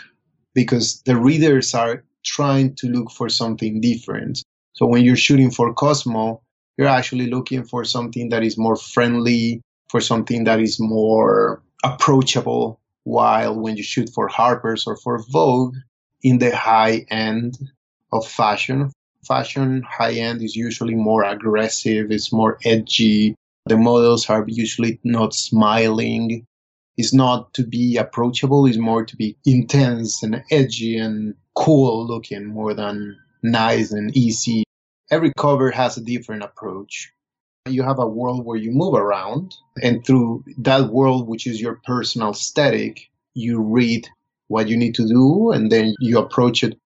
because 0.52 1.00
the 1.02 1.16
readers 1.16 1.74
are 1.74 2.02
trying 2.24 2.74
to 2.74 2.88
look 2.88 3.12
for 3.12 3.28
something 3.28 3.80
different. 3.80 4.42
So 4.72 4.86
when 4.86 5.04
you're 5.04 5.14
shooting 5.14 5.52
for 5.52 5.72
Cosmo, 5.74 6.42
you're 6.76 6.88
actually 6.88 7.28
looking 7.28 7.62
for 7.62 7.84
something 7.84 8.30
that 8.30 8.42
is 8.42 8.58
more 8.58 8.74
friendly, 8.74 9.62
for 9.88 10.00
something 10.00 10.42
that 10.44 10.58
is 10.58 10.80
more 10.80 11.62
approachable. 11.84 12.80
While 13.04 13.60
when 13.60 13.76
you 13.76 13.84
shoot 13.84 14.10
for 14.12 14.26
Harper's 14.26 14.88
or 14.88 14.96
for 14.96 15.22
Vogue, 15.30 15.76
in 16.22 16.38
the 16.38 16.54
high 16.54 17.06
end 17.10 17.56
of 18.12 18.26
fashion, 18.26 18.90
fashion 19.24 19.84
high 19.88 20.14
end 20.14 20.42
is 20.42 20.56
usually 20.56 20.96
more 20.96 21.22
aggressive, 21.22 22.10
it's 22.10 22.32
more 22.32 22.58
edgy. 22.64 23.36
The 23.70 23.78
models 23.78 24.28
are 24.28 24.44
usually 24.46 25.00
not 25.04 25.32
smiling. 25.32 26.46
It's 26.98 27.14
not 27.14 27.54
to 27.54 27.66
be 27.66 27.96
approachable, 27.96 28.66
it's 28.66 28.76
more 28.76 29.06
to 29.06 29.16
be 29.16 29.38
intense 29.46 30.22
and 30.22 30.42
edgy 30.50 30.98
and 30.98 31.34
cool 31.54 32.06
looking 32.06 32.44
more 32.44 32.74
than 32.74 33.16
nice 33.42 33.90
and 33.92 34.14
easy 34.14 34.64
every 35.10 35.32
cover 35.36 35.70
has 35.70 35.96
a 35.96 36.02
different 36.02 36.42
approach. 36.42 37.12
You 37.68 37.82
have 37.82 37.98
a 37.98 38.06
world 38.06 38.44
where 38.44 38.56
you 38.56 38.70
move 38.70 38.94
around, 38.94 39.54
and 39.82 40.04
through 40.04 40.44
that 40.58 40.90
world, 40.90 41.28
which 41.28 41.46
is 41.46 41.60
your 41.60 41.80
personal 41.84 42.30
aesthetic, 42.30 43.10
you 43.34 43.60
read 43.60 44.08
what 44.48 44.68
you 44.68 44.76
need 44.76 44.94
to 44.96 45.06
do 45.06 45.52
and 45.52 45.70
then 45.70 45.94
you 46.00 46.18
approach 46.18 46.64
it. 46.64 46.78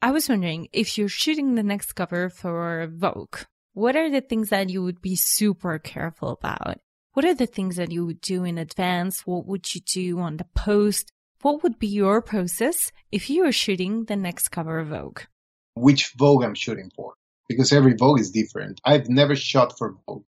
I 0.00 0.12
was 0.12 0.28
wondering 0.28 0.68
if 0.72 0.96
you're 0.96 1.08
shooting 1.08 1.54
the 1.54 1.62
next 1.62 1.94
cover 1.94 2.28
for 2.28 2.88
Vogue, 2.92 3.38
what 3.78 3.94
are 3.94 4.10
the 4.10 4.20
things 4.20 4.48
that 4.48 4.68
you 4.68 4.82
would 4.82 5.00
be 5.00 5.14
super 5.14 5.78
careful 5.78 6.30
about? 6.30 6.80
What 7.12 7.24
are 7.24 7.34
the 7.34 7.46
things 7.46 7.76
that 7.76 7.92
you 7.92 8.04
would 8.06 8.20
do 8.20 8.42
in 8.42 8.58
advance? 8.58 9.24
What 9.24 9.46
would 9.46 9.72
you 9.72 9.80
do 9.80 10.18
on 10.18 10.36
the 10.36 10.46
post? 10.56 11.12
What 11.42 11.62
would 11.62 11.78
be 11.78 11.86
your 11.86 12.20
process 12.20 12.90
if 13.12 13.30
you 13.30 13.44
were 13.44 13.52
shooting 13.52 14.06
the 14.06 14.16
next 14.16 14.48
cover 14.48 14.80
of 14.80 14.88
Vogue? 14.88 15.20
Which 15.76 16.12
Vogue 16.18 16.42
I'm 16.42 16.56
shooting 16.56 16.90
for? 16.96 17.14
Because 17.48 17.72
every 17.72 17.94
Vogue 17.94 18.18
is 18.18 18.32
different. 18.32 18.80
I've 18.84 19.08
never 19.08 19.36
shot 19.36 19.78
for 19.78 19.94
Vogue. 20.06 20.24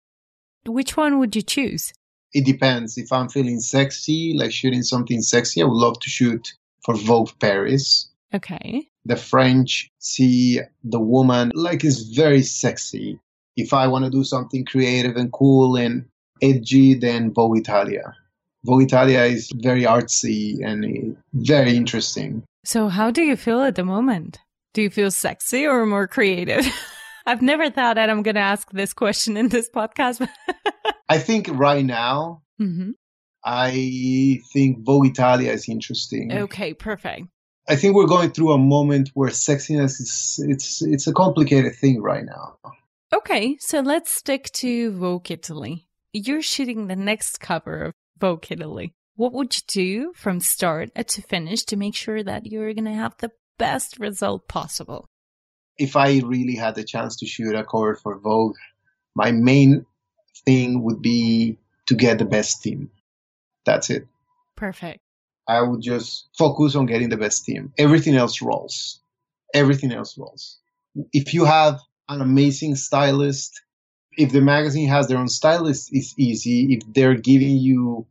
Which 0.64 0.96
one 0.96 1.18
would 1.18 1.34
you 1.34 1.42
choose? 1.42 1.92
It 2.32 2.46
depends. 2.46 2.98
If 2.98 3.10
I'm 3.10 3.28
feeling 3.28 3.58
sexy, 3.58 4.34
like 4.36 4.52
shooting 4.52 4.84
something 4.84 5.22
sexy, 5.22 5.60
I 5.60 5.64
would 5.64 5.74
love 5.74 5.98
to 5.98 6.08
shoot 6.08 6.54
for 6.84 6.94
Vogue 6.94 7.30
Paris. 7.40 8.12
Okay. 8.32 8.86
The 9.04 9.16
French 9.16 9.90
see 9.98 10.60
the 10.84 11.00
woman 11.00 11.50
like 11.52 11.84
is 11.84 12.10
very 12.10 12.42
sexy. 12.42 13.18
If 13.56 13.72
I 13.72 13.88
want 13.88 14.04
to 14.04 14.10
do 14.10 14.24
something 14.24 14.64
creative 14.64 15.16
and 15.16 15.32
cool 15.32 15.76
and 15.76 16.06
edgy, 16.42 16.94
then 16.94 17.32
Vogue 17.32 17.58
Italia. 17.58 18.14
Vogue 18.64 18.82
Italia 18.82 19.24
is 19.24 19.50
very 19.54 19.82
artsy 19.82 20.64
and 20.64 21.16
very 21.32 21.76
interesting. 21.76 22.42
So, 22.64 22.88
how 22.88 23.10
do 23.10 23.22
you 23.22 23.36
feel 23.36 23.62
at 23.62 23.74
the 23.74 23.84
moment? 23.84 24.38
Do 24.74 24.82
you 24.82 24.90
feel 24.90 25.10
sexy 25.10 25.66
or 25.66 25.86
more 25.86 26.06
creative? 26.06 26.66
I've 27.26 27.42
never 27.42 27.70
thought 27.70 27.94
that 27.94 28.10
I'm 28.10 28.22
going 28.22 28.34
to 28.34 28.40
ask 28.40 28.70
this 28.70 28.92
question 28.92 29.36
in 29.36 29.48
this 29.48 29.68
podcast. 29.70 30.26
I 31.08 31.18
think 31.18 31.48
right 31.50 31.84
now, 31.84 32.42
mm-hmm. 32.60 32.90
I 33.44 34.40
think 34.52 34.84
Vogue 34.84 35.06
Italia 35.06 35.52
is 35.52 35.68
interesting. 35.68 36.32
Okay, 36.32 36.74
perfect. 36.74 37.28
I 37.68 37.76
think 37.76 37.94
we're 37.94 38.06
going 38.06 38.30
through 38.30 38.52
a 38.52 38.58
moment 38.58 39.10
where 39.14 39.30
sexiness 39.30 40.00
is 40.00 40.40
it's 40.42 40.82
it's 40.82 41.06
a 41.06 41.12
complicated 41.12 41.74
thing 41.74 42.02
right 42.02 42.24
now. 42.24 42.56
Okay, 43.12 43.56
so 43.58 43.80
let's 43.80 44.14
stick 44.14 44.50
to 44.52 44.92
Vogue 44.92 45.32
Italy. 45.32 45.88
You're 46.12 46.42
shooting 46.42 46.86
the 46.86 46.94
next 46.94 47.40
cover 47.40 47.86
of 47.86 47.92
Vogue 48.20 48.46
Italy. 48.50 48.94
What 49.16 49.32
would 49.32 49.56
you 49.56 49.62
do 49.66 50.12
from 50.14 50.38
start 50.38 50.94
to 50.94 51.22
finish 51.22 51.64
to 51.64 51.76
make 51.76 51.96
sure 51.96 52.22
that 52.22 52.46
you're 52.46 52.72
going 52.72 52.84
to 52.84 52.92
have 52.92 53.16
the 53.18 53.32
best 53.58 53.98
result 53.98 54.46
possible? 54.46 55.08
If 55.76 55.96
I 55.96 56.20
really 56.20 56.54
had 56.54 56.76
the 56.76 56.84
chance 56.84 57.16
to 57.16 57.26
shoot 57.26 57.56
a 57.56 57.64
cover 57.64 57.96
for 57.96 58.16
Vogue, 58.16 58.56
my 59.16 59.32
main 59.32 59.86
thing 60.46 60.84
would 60.84 61.02
be 61.02 61.58
to 61.88 61.96
get 61.96 62.18
the 62.18 62.24
best 62.24 62.62
team. 62.62 62.90
That's 63.66 63.90
it. 63.90 64.06
Perfect. 64.56 65.00
I 65.48 65.62
would 65.62 65.82
just 65.82 66.28
focus 66.38 66.76
on 66.76 66.86
getting 66.86 67.08
the 67.08 67.16
best 67.16 67.44
team. 67.44 67.72
Everything 67.76 68.14
else 68.14 68.40
rolls. 68.40 69.00
Everything 69.52 69.90
else 69.90 70.16
rolls. 70.16 70.60
If 71.12 71.34
you 71.34 71.44
have 71.44 71.80
an 72.10 72.20
amazing 72.20 72.74
stylist, 72.74 73.62
if 74.18 74.32
the 74.32 74.40
magazine 74.40 74.88
has 74.88 75.06
their 75.06 75.18
own 75.18 75.28
stylist, 75.28 75.90
it's 75.92 76.12
easy. 76.18 76.74
If 76.74 76.82
they're 76.92 77.14
giving 77.14 77.56
you 77.56 78.06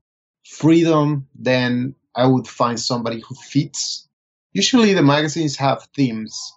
freedom, 0.46 1.28
then 1.36 1.96
I 2.16 2.26
would 2.26 2.48
find 2.48 2.80
somebody 2.80 3.20
who 3.20 3.36
fits. 3.36 4.08
Usually 4.54 4.94
the 4.94 5.04
magazines 5.04 5.58
have 5.58 5.88
themes. 5.96 6.54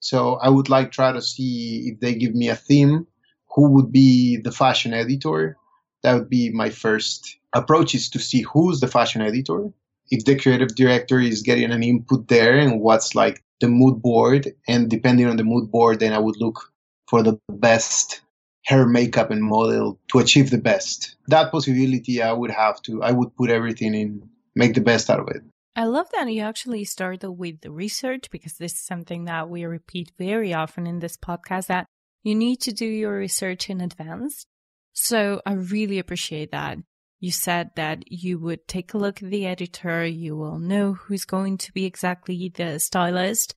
So 0.00 0.34
I 0.36 0.48
would 0.48 0.68
like 0.68 0.92
try 0.92 1.12
to 1.12 1.20
see 1.20 1.90
if 1.92 2.00
they 2.00 2.14
give 2.14 2.34
me 2.34 2.48
a 2.48 2.56
theme, 2.56 3.06
who 3.54 3.70
would 3.72 3.90
be 3.90 4.36
the 4.36 4.52
fashion 4.52 4.94
editor. 4.94 5.56
That 6.04 6.14
would 6.14 6.30
be 6.30 6.50
my 6.50 6.70
first 6.70 7.38
approach 7.52 7.94
is 7.96 8.08
to 8.10 8.20
see 8.20 8.42
who's 8.42 8.78
the 8.78 8.86
fashion 8.86 9.20
editor. 9.20 9.72
If 10.10 10.24
the 10.24 10.36
creative 10.36 10.76
director 10.76 11.18
is 11.18 11.42
getting 11.42 11.72
an 11.72 11.82
input 11.82 12.28
there 12.28 12.56
and 12.56 12.80
what's 12.80 13.16
like 13.16 13.42
the 13.60 13.68
mood 13.68 14.00
board. 14.02 14.54
And 14.66 14.90
depending 14.90 15.26
on 15.26 15.36
the 15.36 15.44
mood 15.44 15.70
board, 15.70 16.00
then 16.00 16.12
I 16.12 16.18
would 16.18 16.36
look 16.38 16.67
for 17.08 17.22
the 17.22 17.38
best 17.48 18.20
hair, 18.64 18.86
makeup, 18.86 19.30
and 19.30 19.42
model 19.42 19.98
to 20.08 20.18
achieve 20.18 20.50
the 20.50 20.58
best. 20.58 21.16
That 21.28 21.50
possibility, 21.50 22.22
I 22.22 22.32
would 22.32 22.50
have 22.50 22.82
to, 22.82 23.02
I 23.02 23.12
would 23.12 23.34
put 23.34 23.50
everything 23.50 23.94
in, 23.94 24.28
make 24.54 24.74
the 24.74 24.82
best 24.82 25.08
out 25.08 25.20
of 25.20 25.28
it. 25.28 25.42
I 25.74 25.84
love 25.84 26.08
that 26.12 26.30
you 26.30 26.42
actually 26.42 26.84
started 26.84 27.30
with 27.30 27.60
the 27.60 27.70
research 27.70 28.30
because 28.30 28.54
this 28.54 28.72
is 28.72 28.80
something 28.80 29.24
that 29.24 29.48
we 29.48 29.64
repeat 29.64 30.12
very 30.18 30.52
often 30.52 30.86
in 30.86 30.98
this 30.98 31.16
podcast 31.16 31.66
that 31.68 31.86
you 32.24 32.34
need 32.34 32.60
to 32.62 32.72
do 32.72 32.84
your 32.84 33.16
research 33.16 33.70
in 33.70 33.80
advance. 33.80 34.44
So 34.92 35.40
I 35.46 35.52
really 35.52 35.98
appreciate 35.98 36.50
that. 36.50 36.78
You 37.20 37.30
said 37.30 37.70
that 37.76 38.10
you 38.10 38.38
would 38.38 38.68
take 38.68 38.92
a 38.92 38.98
look 38.98 39.22
at 39.22 39.30
the 39.30 39.46
editor, 39.46 40.04
you 40.04 40.36
will 40.36 40.58
know 40.58 40.92
who's 40.94 41.24
going 41.24 41.58
to 41.58 41.72
be 41.72 41.84
exactly 41.84 42.52
the 42.54 42.78
stylist. 42.78 43.54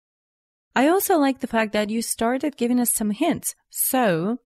I 0.75 0.87
also 0.87 1.17
like 1.17 1.39
the 1.39 1.47
fact 1.47 1.73
that 1.73 1.89
you 1.89 2.01
started 2.01 2.57
giving 2.57 2.79
us 2.79 2.93
some 2.93 3.11
hints. 3.11 3.55
So 3.69 4.37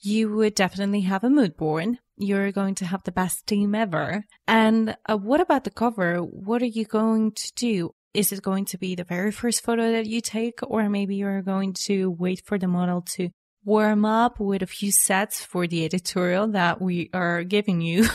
you 0.00 0.34
would 0.34 0.54
definitely 0.54 1.02
have 1.02 1.22
a 1.24 1.30
mood 1.30 1.56
board. 1.56 1.98
You're 2.16 2.52
going 2.52 2.74
to 2.76 2.86
have 2.86 3.04
the 3.04 3.12
best 3.12 3.46
team 3.46 3.74
ever. 3.74 4.24
And 4.48 4.96
uh, 5.08 5.16
what 5.16 5.40
about 5.40 5.64
the 5.64 5.70
cover? 5.70 6.18
What 6.18 6.62
are 6.62 6.66
you 6.66 6.84
going 6.84 7.32
to 7.32 7.52
do? 7.54 7.94
Is 8.12 8.32
it 8.32 8.42
going 8.42 8.64
to 8.66 8.78
be 8.78 8.94
the 8.94 9.04
very 9.04 9.30
first 9.30 9.62
photo 9.62 9.92
that 9.92 10.06
you 10.06 10.20
take, 10.20 10.58
or 10.62 10.88
maybe 10.88 11.14
you're 11.14 11.42
going 11.42 11.74
to 11.84 12.10
wait 12.10 12.42
for 12.44 12.58
the 12.58 12.66
model 12.66 13.02
to 13.14 13.30
warm 13.64 14.04
up 14.04 14.40
with 14.40 14.62
a 14.62 14.66
few 14.66 14.90
sets 14.90 15.44
for 15.44 15.66
the 15.68 15.84
editorial 15.84 16.48
that 16.48 16.82
we 16.82 17.10
are 17.12 17.44
giving 17.44 17.80
you 17.80 18.06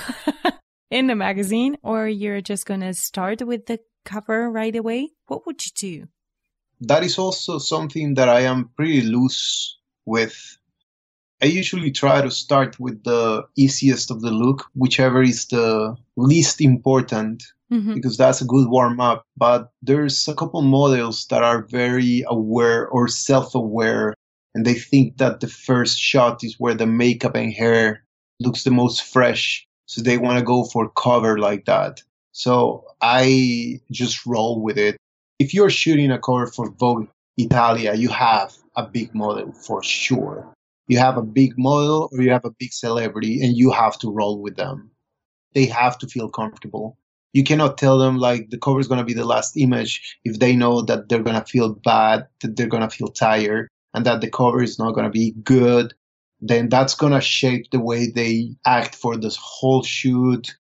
in 0.92 1.08
the 1.08 1.16
magazine, 1.16 1.78
or 1.82 2.10
you're 2.10 2.42
just 2.42 2.66
going 2.66 2.82
to 2.82 2.94
start 2.94 3.42
with 3.42 3.68
the 3.68 3.80
cover 4.04 4.52
right 4.52 4.76
away? 4.76 5.12
What 5.28 5.46
would 5.46 5.62
you 5.66 5.72
do? 5.78 6.08
That 6.88 7.04
is 7.04 7.18
also 7.18 7.58
something 7.58 8.16
that 8.16 8.30
I 8.30 8.42
am 8.42 8.70
pretty 8.76 9.02
loose 9.02 9.78
with 10.06 10.58
I 11.42 11.48
usually 11.48 11.92
try 11.92 12.22
to 12.22 12.32
start 12.32 12.80
with 12.80 13.04
the 13.04 13.46
easiest 13.58 14.10
of 14.10 14.22
the 14.22 14.32
look, 14.32 14.66
whichever 14.74 15.22
is 15.22 15.46
the 15.48 15.96
least 16.16 16.62
important, 16.62 17.44
mm-hmm. 17.72 17.94
because 17.94 18.18
that's 18.18 18.42
a 18.42 18.46
good 18.46 18.70
warm 18.70 19.00
up. 19.02 19.24
But 19.36 19.72
there's 19.82 20.28
a 20.28 20.34
couple 20.34 20.62
models 20.62 21.28
that 21.28 21.44
are 21.44 21.64
very 21.64 22.24
aware 22.28 22.88
or 22.88 23.08
self 23.08 23.54
aware, 23.54 24.14
and 24.54 24.66
they 24.66 24.76
think 24.76 25.18
that 25.18 25.42
the 25.42 25.48
first 25.48 26.00
shot 26.00 26.44
is 26.44 26.56
where 26.58 26.74
the 26.74 26.88
makeup 26.88 27.36
and 27.36 27.52
hair 27.52 28.04
looks 28.40 28.64
the 28.64 28.72
most 28.72 29.04
fresh. 29.04 29.68
So 29.88 30.02
they 30.02 30.18
want 30.18 30.40
to 30.40 30.46
go 30.46 30.64
for 30.64 30.90
cover 30.90 31.38
like 31.38 31.66
that. 31.66 32.02
So 32.32 32.86
I 33.02 33.82
just 33.92 34.26
roll 34.26 34.62
with 34.62 34.78
it. 34.78 34.98
If 35.40 35.54
you're 35.54 35.70
shooting 35.70 36.12
a 36.12 36.20
cover 36.20 36.48
for 36.48 36.72
Vogue 36.72 37.08
Italia, 37.38 37.94
you 37.96 38.10
have 38.10 38.54
a 38.76 38.86
big 38.86 39.14
model 39.14 39.52
for 39.52 39.84
sure 39.84 40.56
you 40.88 40.98
have 41.00 41.18
a 41.18 41.22
big 41.24 41.58
model 41.58 42.10
or 42.12 42.22
you 42.22 42.32
have 42.32 42.46
a 42.46 42.52
big 42.52 42.72
celebrity 42.72 43.42
and 43.44 43.58
you 43.58 43.72
have 43.72 43.98
to 44.00 44.12
roll 44.12 44.42
with 44.42 44.56
them. 44.56 44.92
They 45.54 45.66
have 45.66 45.98
to 46.00 46.08
feel 46.08 46.30
comfortable. 46.30 46.98
You 47.34 47.44
cannot 47.44 47.78
tell 47.78 47.98
them 47.98 48.18
like 48.18 48.50
the 48.50 48.58
cover 48.58 48.80
is 48.80 48.88
going 48.88 49.00
to 49.00 49.06
be 49.06 49.14
the 49.14 49.26
last 49.26 49.58
image 49.58 50.18
if 50.24 50.40
they 50.40 50.56
know 50.56 50.82
that 50.84 51.10
they're 51.10 51.24
going 51.24 51.40
to 51.40 51.46
feel 51.46 51.74
bad, 51.74 52.28
that 52.42 52.56
they're 52.56 52.68
going 52.68 52.88
to 52.88 52.96
feel 52.96 53.08
tired, 53.08 53.68
and 53.94 54.06
that 54.06 54.22
the 54.22 54.30
cover 54.30 54.62
is 54.62 54.80
not 54.80 54.94
going 54.94 55.06
to 55.06 55.12
be 55.12 55.32
good. 55.44 55.94
Then 56.40 56.70
that's 56.70 56.96
going 56.96 57.14
to 57.14 57.22
shape 57.22 57.72
the 57.72 57.80
way 57.80 58.08
they 58.08 58.56
act 58.66 58.96
for 58.96 59.18
this 59.18 59.38
whole 59.42 59.84
shoot. 59.84 60.56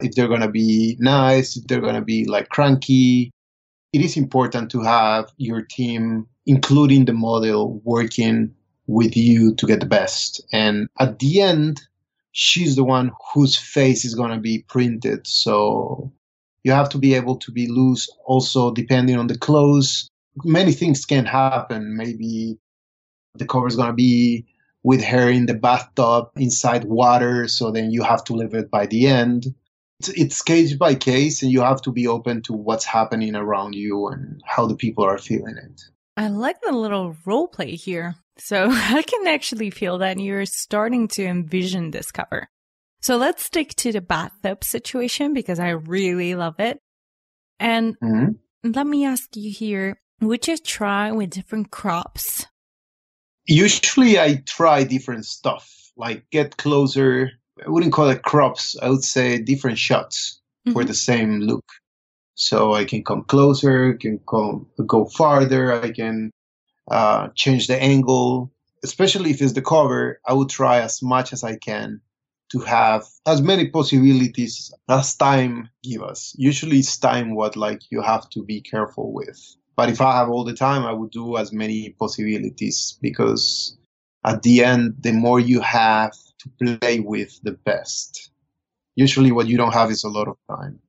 If 0.00 0.14
they're 0.14 0.28
going 0.28 0.40
to 0.40 0.48
be 0.48 0.96
nice, 0.98 1.56
if 1.56 1.66
they're 1.66 1.80
going 1.80 1.94
to 1.94 2.02
be 2.02 2.24
like 2.24 2.48
cranky. 2.48 3.30
It 3.92 4.00
is 4.00 4.16
important 4.16 4.70
to 4.70 4.80
have 4.82 5.30
your 5.36 5.62
team, 5.62 6.26
including 6.46 7.04
the 7.04 7.12
model, 7.12 7.80
working 7.84 8.54
with 8.86 9.16
you 9.16 9.54
to 9.54 9.66
get 9.66 9.80
the 9.80 9.86
best. 9.86 10.44
And 10.52 10.88
at 10.98 11.18
the 11.18 11.40
end, 11.42 11.82
she's 12.32 12.76
the 12.76 12.84
one 12.84 13.12
whose 13.32 13.56
face 13.56 14.04
is 14.04 14.14
going 14.14 14.30
to 14.30 14.40
be 14.40 14.64
printed. 14.68 15.26
So 15.26 16.10
you 16.64 16.72
have 16.72 16.88
to 16.90 16.98
be 16.98 17.14
able 17.14 17.36
to 17.36 17.52
be 17.52 17.66
loose 17.68 18.08
also 18.24 18.72
depending 18.72 19.16
on 19.16 19.26
the 19.26 19.38
clothes. 19.38 20.08
Many 20.44 20.72
things 20.72 21.04
can 21.04 21.26
happen. 21.26 21.96
Maybe 21.96 22.58
the 23.34 23.46
cover 23.46 23.66
is 23.66 23.76
going 23.76 23.88
to 23.88 23.94
be 23.94 24.46
with 24.82 25.04
her 25.04 25.28
in 25.28 25.46
the 25.46 25.54
bathtub 25.54 26.30
inside 26.36 26.84
water. 26.84 27.46
So 27.46 27.70
then 27.70 27.90
you 27.90 28.02
have 28.02 28.24
to 28.24 28.32
leave 28.32 28.54
it 28.54 28.70
by 28.70 28.86
the 28.86 29.06
end. 29.06 29.54
It's, 30.08 30.42
case 30.42 30.74
by 30.74 30.94
case 30.94 31.42
and 31.42 31.50
you 31.50 31.60
have 31.60 31.82
to 31.82 31.92
be 31.92 32.06
open 32.06 32.42
to 32.42 32.52
what's 32.52 32.84
happening 32.84 33.34
around 33.34 33.74
you 33.74 34.08
and 34.08 34.40
how 34.44 34.66
the 34.66 34.76
people 34.76 35.04
are 35.04 35.18
feeling 35.18 35.56
it. 35.56 35.80
I 36.16 36.28
like 36.28 36.60
the 36.60 36.72
little 36.72 37.16
role 37.24 37.48
play 37.48 37.76
here. 37.76 38.14
So 38.38 38.68
I 38.70 39.02
can 39.02 39.26
actually 39.26 39.70
feel 39.70 39.98
that 39.98 40.18
you're 40.18 40.46
starting 40.46 41.08
to 41.08 41.24
envision 41.24 41.90
this 41.90 42.10
cover. 42.10 42.48
So 43.00 43.16
let's 43.16 43.44
stick 43.44 43.74
to 43.76 43.92
the 43.92 44.00
bathtub 44.00 44.62
situation 44.62 45.34
because 45.34 45.58
I 45.58 45.70
really 45.70 46.34
love 46.34 46.60
it. 46.60 46.78
And 47.58 47.98
mm-hmm. 48.00 48.70
let 48.70 48.86
me 48.86 49.04
ask 49.04 49.36
you 49.36 49.50
here, 49.50 50.00
would 50.20 50.46
you 50.46 50.56
try 50.56 51.10
with 51.10 51.30
different 51.30 51.70
crops? 51.70 52.46
Usually 53.44 54.20
I 54.20 54.36
try 54.46 54.84
different 54.84 55.26
stuff, 55.26 55.68
like 55.96 56.30
get 56.30 56.56
closer. 56.56 57.30
I 57.66 57.70
wouldn't 57.70 57.92
call 57.92 58.10
it 58.10 58.22
crops. 58.22 58.76
I 58.82 58.88
would 58.90 59.04
say 59.04 59.38
different 59.38 59.78
shots 59.78 60.40
mm-hmm. 60.66 60.72
for 60.72 60.84
the 60.84 60.94
same 60.94 61.40
look. 61.40 61.64
So 62.34 62.72
I 62.74 62.84
can 62.84 63.04
come 63.04 63.24
closer, 63.24 63.94
can 63.94 64.18
come, 64.28 64.66
go 64.86 65.04
farther. 65.04 65.72
I 65.72 65.92
can 65.92 66.30
uh, 66.90 67.28
change 67.34 67.66
the 67.66 67.80
angle. 67.80 68.50
especially 68.82 69.30
if 69.30 69.40
it's 69.40 69.52
the 69.52 69.62
cover, 69.62 70.20
I 70.26 70.32
would 70.32 70.48
try 70.48 70.80
as 70.80 71.02
much 71.02 71.32
as 71.32 71.44
I 71.44 71.56
can 71.56 72.00
to 72.50 72.58
have 72.60 73.04
as 73.26 73.40
many 73.40 73.68
possibilities 73.68 74.72
as 74.88 75.14
time 75.14 75.70
give 75.82 76.02
us. 76.02 76.34
Usually 76.36 76.78
it's 76.78 76.98
time 76.98 77.34
what 77.34 77.56
like 77.56 77.80
you 77.90 78.02
have 78.02 78.28
to 78.30 78.44
be 78.44 78.60
careful 78.60 79.12
with. 79.12 79.38
But 79.76 79.88
if 79.88 80.00
I 80.00 80.16
have 80.16 80.28
all 80.28 80.44
the 80.44 80.54
time, 80.54 80.84
I 80.84 80.92
would 80.92 81.10
do 81.10 81.36
as 81.38 81.52
many 81.52 81.90
possibilities 81.98 82.98
because 83.00 83.78
at 84.24 84.42
the 84.42 84.64
end, 84.64 84.96
the 85.00 85.12
more 85.12 85.40
you 85.40 85.60
have 85.60 86.12
to 86.40 86.78
play 86.80 87.00
with, 87.00 87.40
the 87.42 87.52
best. 87.52 88.30
Usually 88.94 89.32
what 89.32 89.48
you 89.48 89.56
don't 89.56 89.72
have 89.72 89.90
is 89.90 90.04
a 90.04 90.08
lot 90.08 90.28
of 90.28 90.36
time. 90.48 90.80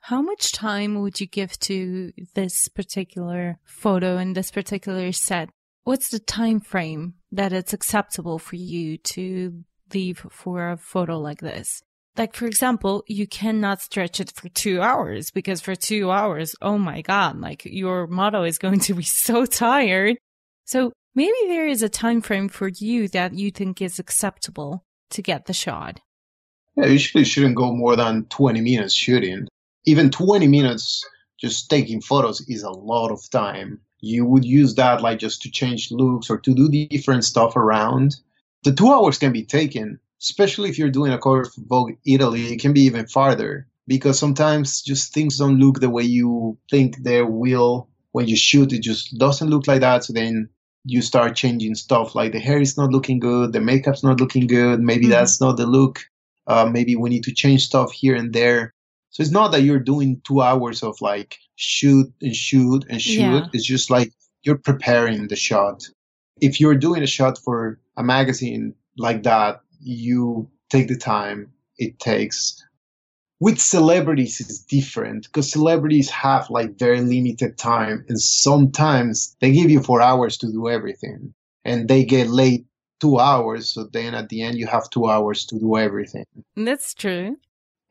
How 0.00 0.22
much 0.22 0.52
time 0.52 1.02
would 1.02 1.20
you 1.20 1.26
give 1.26 1.58
to 1.60 2.12
this 2.34 2.68
particular 2.68 3.58
photo 3.64 4.16
and 4.16 4.34
this 4.34 4.50
particular 4.50 5.12
set? 5.12 5.50
What's 5.84 6.08
the 6.08 6.18
time 6.18 6.60
frame 6.60 7.14
that 7.32 7.52
it's 7.52 7.72
acceptable 7.72 8.38
for 8.38 8.56
you 8.56 8.98
to 8.98 9.64
leave 9.92 10.24
for 10.30 10.70
a 10.70 10.76
photo 10.76 11.18
like 11.18 11.40
this? 11.40 11.82
Like, 12.16 12.34
for 12.34 12.46
example, 12.46 13.04
you 13.06 13.26
cannot 13.26 13.80
stretch 13.80 14.18
it 14.18 14.32
for 14.34 14.48
two 14.48 14.80
hours 14.80 15.30
because 15.30 15.60
for 15.60 15.74
two 15.74 16.10
hours, 16.10 16.54
oh 16.60 16.76
my 16.76 17.00
God, 17.00 17.38
like 17.40 17.64
your 17.64 18.06
model 18.06 18.44
is 18.44 18.58
going 18.58 18.80
to 18.80 18.94
be 18.94 19.04
so 19.04 19.46
tired. 19.46 20.16
So 20.64 20.92
maybe 21.18 21.48
there 21.48 21.66
is 21.66 21.82
a 21.82 21.88
time 21.88 22.20
frame 22.20 22.48
for 22.48 22.68
you 22.68 23.08
that 23.08 23.34
you 23.34 23.50
think 23.50 23.82
is 23.82 23.98
acceptable 23.98 24.84
to 25.10 25.20
get 25.20 25.46
the 25.46 25.52
shot. 25.52 25.98
Yeah, 26.76 26.86
usually 26.86 27.24
shouldn't 27.24 27.56
go 27.56 27.74
more 27.74 27.96
than 27.96 28.26
20 28.26 28.60
minutes 28.60 28.94
shooting. 28.94 29.48
Even 29.84 30.10
20 30.10 30.46
minutes 30.46 31.04
just 31.36 31.68
taking 31.68 32.00
photos 32.00 32.40
is 32.42 32.62
a 32.62 32.70
lot 32.70 33.10
of 33.10 33.28
time. 33.30 33.80
You 33.98 34.26
would 34.26 34.44
use 34.44 34.76
that 34.76 35.02
like 35.02 35.18
just 35.18 35.42
to 35.42 35.50
change 35.50 35.90
looks 35.90 36.30
or 36.30 36.38
to 36.38 36.54
do 36.54 36.68
different 36.86 37.24
stuff 37.24 37.56
around. 37.56 38.14
The 38.62 38.72
two 38.72 38.88
hours 38.92 39.18
can 39.18 39.32
be 39.32 39.44
taken, 39.44 39.98
especially 40.22 40.70
if 40.70 40.78
you're 40.78 40.98
doing 40.98 41.12
a 41.12 41.18
cover 41.18 41.46
for 41.46 41.62
Vogue 41.62 41.94
Italy, 42.06 42.52
it 42.52 42.60
can 42.60 42.72
be 42.72 42.82
even 42.82 43.08
farther 43.08 43.66
because 43.88 44.20
sometimes 44.20 44.82
just 44.82 45.12
things 45.12 45.38
don't 45.38 45.58
look 45.58 45.80
the 45.80 45.90
way 45.90 46.04
you 46.04 46.58
think 46.70 46.98
they 46.98 47.22
will 47.22 47.88
when 48.12 48.28
you 48.28 48.36
shoot. 48.36 48.72
It 48.72 48.82
just 48.82 49.18
doesn't 49.18 49.50
look 49.50 49.66
like 49.66 49.80
that. 49.80 50.04
So 50.04 50.12
then 50.12 50.48
you 50.88 51.02
start 51.02 51.36
changing 51.36 51.74
stuff 51.74 52.14
like 52.14 52.32
the 52.32 52.40
hair 52.40 52.60
is 52.60 52.78
not 52.78 52.90
looking 52.90 53.18
good, 53.18 53.52
the 53.52 53.60
makeup's 53.60 54.02
not 54.02 54.20
looking 54.20 54.46
good, 54.46 54.80
maybe 54.80 55.04
mm-hmm. 55.04 55.10
that's 55.10 55.40
not 55.40 55.56
the 55.56 55.66
look. 55.66 56.00
Uh, 56.46 56.68
maybe 56.72 56.96
we 56.96 57.10
need 57.10 57.24
to 57.24 57.34
change 57.34 57.66
stuff 57.66 57.92
here 57.92 58.16
and 58.16 58.32
there. 58.32 58.72
So 59.10 59.22
it's 59.22 59.32
not 59.32 59.52
that 59.52 59.62
you're 59.62 59.78
doing 59.78 60.22
two 60.26 60.40
hours 60.40 60.82
of 60.82 61.00
like 61.02 61.38
shoot 61.56 62.10
and 62.22 62.34
shoot 62.34 62.86
and 62.88 63.02
shoot. 63.02 63.20
Yeah. 63.20 63.46
It's 63.52 63.66
just 63.66 63.90
like 63.90 64.12
you're 64.42 64.58
preparing 64.58 65.28
the 65.28 65.36
shot. 65.36 65.86
If 66.40 66.58
you're 66.58 66.74
doing 66.74 67.02
a 67.02 67.06
shot 67.06 67.36
for 67.36 67.78
a 67.96 68.02
magazine 68.02 68.74
like 68.96 69.24
that, 69.24 69.60
you 69.80 70.48
take 70.70 70.88
the 70.88 70.96
time 70.96 71.52
it 71.76 71.98
takes 71.98 72.64
with 73.40 73.58
celebrities 73.58 74.40
is 74.40 74.58
different 74.60 75.26
because 75.26 75.50
celebrities 75.50 76.10
have 76.10 76.50
like 76.50 76.78
very 76.78 77.00
limited 77.00 77.56
time 77.56 78.04
and 78.08 78.20
sometimes 78.20 79.36
they 79.40 79.52
give 79.52 79.70
you 79.70 79.80
four 79.80 80.00
hours 80.00 80.36
to 80.38 80.50
do 80.50 80.68
everything 80.68 81.32
and 81.64 81.88
they 81.88 82.04
get 82.04 82.28
late 82.28 82.66
two 83.00 83.18
hours 83.18 83.74
so 83.74 83.84
then 83.84 84.14
at 84.14 84.28
the 84.28 84.42
end 84.42 84.58
you 84.58 84.66
have 84.66 84.90
two 84.90 85.08
hours 85.08 85.46
to 85.46 85.58
do 85.58 85.76
everything. 85.76 86.24
That's 86.56 86.94
true. 86.94 87.36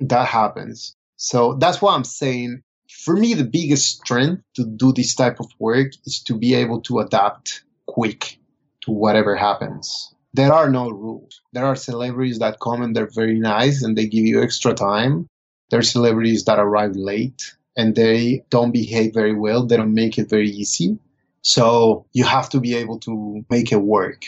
That 0.02 0.28
happens. 0.28 0.96
So 1.16 1.54
that's 1.56 1.82
why 1.82 1.96
i'm 1.96 2.04
saying. 2.04 2.62
For 2.90 3.16
me 3.16 3.34
the 3.34 3.44
biggest 3.44 3.98
strength 3.98 4.44
to 4.56 4.66
do 4.66 4.94
this 4.94 5.16
type 5.16 5.40
of 5.40 5.48
work 5.60 5.92
is 6.06 6.22
to 6.24 6.38
be 6.38 6.54
able 6.56 6.82
to 6.82 7.00
adapt 7.00 7.64
quick 7.86 8.38
to 8.82 8.92
whatever 8.92 9.36
happens. 9.36 10.14
There 10.34 10.54
are 10.54 10.70
no 10.70 10.90
rules. 10.90 11.42
There 11.54 11.66
are 11.66 11.76
celebrities 11.76 12.40
that 12.40 12.60
come 12.62 12.82
and 12.82 12.96
they're 12.96 13.10
very 13.14 13.40
nice 13.40 13.82
and 13.84 13.98
they 13.98 14.08
give 14.08 14.26
you 14.26 14.42
extra 14.42 14.74
time 14.74 15.28
there 15.70 15.80
are 15.80 15.84
celebrities 15.84 16.46
that 16.46 16.60
arrive 16.60 16.96
late 16.96 17.56
and 17.76 17.96
they 17.96 18.44
don't 18.50 18.72
behave 18.72 19.14
very 19.14 19.34
well. 19.34 19.66
They 19.66 19.78
don't 19.78 19.94
make 19.94 20.18
it 20.18 20.30
very 20.30 20.50
easy. 20.50 20.98
So 21.42 22.06
you 22.14 22.24
have 22.24 22.50
to 22.50 22.60
be 22.60 22.76
able 22.76 23.00
to 23.00 23.46
make 23.50 23.72
it 23.72 23.82
work. 23.82 24.26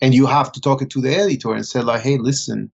And 0.00 0.14
you 0.14 0.26
have 0.26 0.52
to 0.52 0.60
talk 0.60 0.82
it 0.82 0.90
to 0.90 1.00
the 1.00 1.14
editor 1.14 1.54
and 1.54 1.66
say 1.66 1.80
like, 1.80 2.02
hey, 2.02 2.18
listen, 2.18 2.70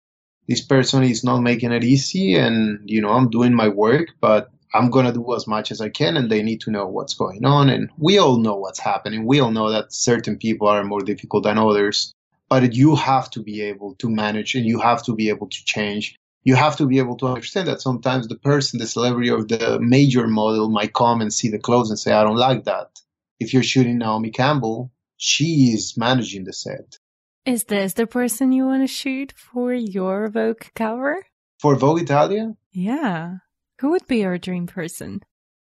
this 0.48 0.62
person 0.62 1.04
is 1.04 1.24
not 1.24 1.40
making 1.40 1.72
it 1.72 1.84
easy 1.84 2.36
and, 2.36 2.80
you 2.86 3.02
know, 3.02 3.10
I'm 3.10 3.30
doing 3.30 3.54
my 3.54 3.68
work, 3.68 4.10
but 4.22 4.52
I'm 4.74 4.90
going 4.90 5.06
to 5.06 5.14
do 5.14 5.34
as 5.34 5.48
much 5.48 5.72
as 5.72 5.82
I 5.82 5.90
can 5.90 6.18
and 6.18 6.30
they 6.30 6.44
need 6.44 6.62
to 6.62 6.72
know 6.72 6.86
what's 6.86 7.14
going 7.14 7.46
on. 7.46 7.70
And 7.70 7.90
we 7.98 8.20
all 8.20 8.38
know 8.38 8.56
what's 8.56 8.80
happening. 8.80 9.26
We 9.26 9.40
all 9.40 9.52
know 9.52 9.72
that 9.72 9.94
certain 9.94 10.38
people 10.38 10.68
are 10.68 10.84
more 10.84 11.02
difficult 11.02 11.44
than 11.46 11.58
others, 11.58 12.14
but 12.50 12.74
you 12.74 12.96
have 12.96 13.30
to 13.32 13.42
be 13.42 13.62
able 13.62 13.96
to 13.96 14.10
manage 14.10 14.54
and 14.54 14.66
you 14.66 14.80
have 14.80 15.02
to 15.06 15.16
be 15.16 15.30
able 15.30 15.48
to 15.48 15.66
change 15.66 16.16
you 16.46 16.56
have 16.56 16.78
to 16.78 16.86
be 16.86 17.00
able 17.00 17.18
to 17.18 17.26
understand 17.26 17.68
that 17.68 17.82
sometimes 17.82 18.28
the 18.28 18.38
person, 18.38 18.80
the 18.80 18.88
celebrity 18.88 19.32
or 19.32 19.44
the 19.44 19.80
major 19.82 20.28
model 20.28 20.70
might 20.70 20.94
come 20.94 21.20
and 21.20 21.34
see 21.34 21.50
the 21.50 21.60
clothes 21.60 21.90
and 21.90 22.00
say, 22.00 22.14
I 22.14 22.24
don't 22.24 22.38
like 22.38 22.66
that. 22.66 22.92
If 23.40 23.52
you're 23.52 23.64
shooting 23.64 23.98
Naomi 23.98 24.30
Campbell, 24.30 24.92
she 25.18 25.72
is 25.74 25.98
managing 25.98 26.44
the 26.46 26.54
set. 26.54 27.00
Is 27.48 27.66
this 27.66 27.94
the 27.94 28.06
person 28.06 28.52
you 28.52 28.66
want 28.66 28.84
to 28.84 28.88
shoot 28.88 29.34
for 29.36 29.74
your 29.74 30.30
Vogue 30.30 30.66
cover? 30.76 31.26
For 31.60 31.76
Vogue 31.76 32.04
Italia? 32.04 32.54
Yeah. 32.72 33.38
Who 33.82 33.90
would 33.90 34.06
be 34.08 34.18
your 34.18 34.38
dream 34.38 34.68
person? 34.68 35.22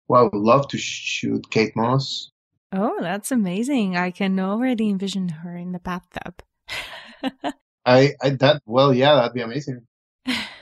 Well, 0.08 0.22
I 0.22 0.24
would 0.24 0.42
love 0.42 0.66
to 0.68 0.78
shoot 0.78 1.48
Kate 1.50 1.76
Moss. 1.76 2.32
Oh, 2.72 2.98
that's 3.00 3.30
amazing. 3.30 3.96
I 3.96 4.10
can 4.10 4.38
already 4.40 4.90
envision 4.90 5.28
her 5.28 5.56
in 5.56 5.72
the 5.72 5.78
bathtub. 5.78 6.42
I, 7.86 8.14
I 8.20 8.30
that 8.40 8.62
well, 8.66 8.92
yeah, 8.92 9.14
that'd 9.14 9.34
be 9.34 9.42
amazing. 9.42 9.86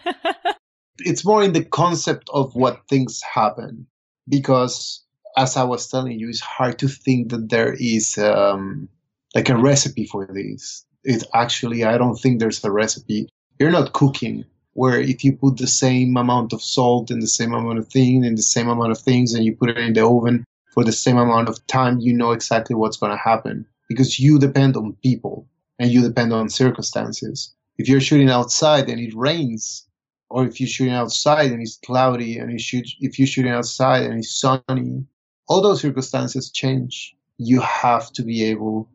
it's 0.98 1.24
more 1.24 1.42
in 1.42 1.52
the 1.52 1.64
concept 1.64 2.28
of 2.32 2.54
what 2.54 2.86
things 2.88 3.20
happen 3.22 3.86
because 4.28 5.02
as 5.36 5.56
i 5.56 5.62
was 5.62 5.88
telling 5.88 6.18
you 6.18 6.28
it's 6.28 6.40
hard 6.40 6.78
to 6.78 6.88
think 6.88 7.30
that 7.30 7.48
there 7.48 7.74
is 7.78 8.18
um, 8.18 8.88
like 9.34 9.48
a 9.48 9.56
recipe 9.56 10.06
for 10.06 10.26
this. 10.26 10.84
It 11.04 11.24
actually 11.34 11.84
i 11.84 11.96
don't 11.96 12.16
think 12.16 12.38
there's 12.38 12.64
a 12.64 12.70
recipe. 12.70 13.28
You're 13.58 13.70
not 13.70 13.92
cooking 13.92 14.44
where 14.74 15.00
if 15.00 15.24
you 15.24 15.32
put 15.32 15.56
the 15.56 15.66
same 15.66 16.16
amount 16.16 16.52
of 16.52 16.62
salt 16.62 17.10
and 17.10 17.22
the 17.22 17.26
same 17.26 17.52
amount 17.54 17.78
of 17.78 17.88
thing 17.88 18.24
and 18.24 18.38
the 18.38 18.42
same 18.42 18.68
amount 18.68 18.92
of 18.92 18.98
things 18.98 19.34
and 19.34 19.44
you 19.44 19.54
put 19.54 19.70
it 19.70 19.78
in 19.78 19.92
the 19.92 20.06
oven 20.06 20.44
for 20.72 20.84
the 20.84 20.92
same 20.92 21.18
amount 21.18 21.48
of 21.48 21.66
time 21.66 21.98
you 21.98 22.12
know 22.12 22.32
exactly 22.32 22.76
what's 22.76 22.96
going 22.96 23.12
to 23.12 23.18
happen 23.18 23.66
because 23.88 24.20
you 24.20 24.38
depend 24.38 24.76
on 24.76 24.96
people 25.02 25.46
and 25.80 25.90
you 25.90 26.02
depend 26.02 26.32
on 26.32 26.48
circumstances. 26.48 27.52
If 27.76 27.88
you're 27.88 28.00
shooting 28.00 28.30
outside 28.30 28.88
and 28.88 29.00
it 29.00 29.14
rains 29.14 29.86
or 30.30 30.46
if 30.46 30.60
you're 30.60 30.68
shooting 30.68 30.94
outside 30.94 31.50
and 31.50 31.60
it's 31.60 31.76
cloudy 31.84 32.38
and 32.38 32.52
you 32.52 32.58
shoot, 32.58 32.88
if 33.00 33.18
you're 33.18 33.26
shooting 33.26 33.52
outside 33.52 34.04
and 34.04 34.20
it's 34.20 34.40
sunny, 34.40 35.04
all 35.48 35.60
those 35.60 35.82
circumstances 35.82 36.50
change. 36.50 37.14
You 37.36 37.60
have 37.60 38.12
to 38.12 38.22
be 38.22 38.44
able 38.44 38.88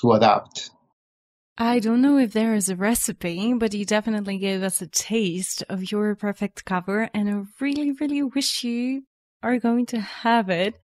to 0.00 0.12
adapt. 0.12 0.70
I 1.56 1.78
don't 1.78 2.02
know 2.02 2.18
if 2.18 2.32
there 2.32 2.54
is 2.54 2.68
a 2.68 2.76
recipe, 2.76 3.54
but 3.54 3.72
you 3.72 3.84
definitely 3.84 4.38
gave 4.38 4.62
us 4.62 4.82
a 4.82 4.86
taste 4.86 5.62
of 5.68 5.90
your 5.92 6.14
perfect 6.14 6.64
cover, 6.64 7.08
and 7.14 7.30
I 7.30 7.42
really, 7.60 7.92
really 7.92 8.22
wish 8.22 8.64
you 8.64 9.04
are 9.42 9.58
going 9.58 9.86
to 9.86 10.00
have 10.00 10.50
it 10.50 10.80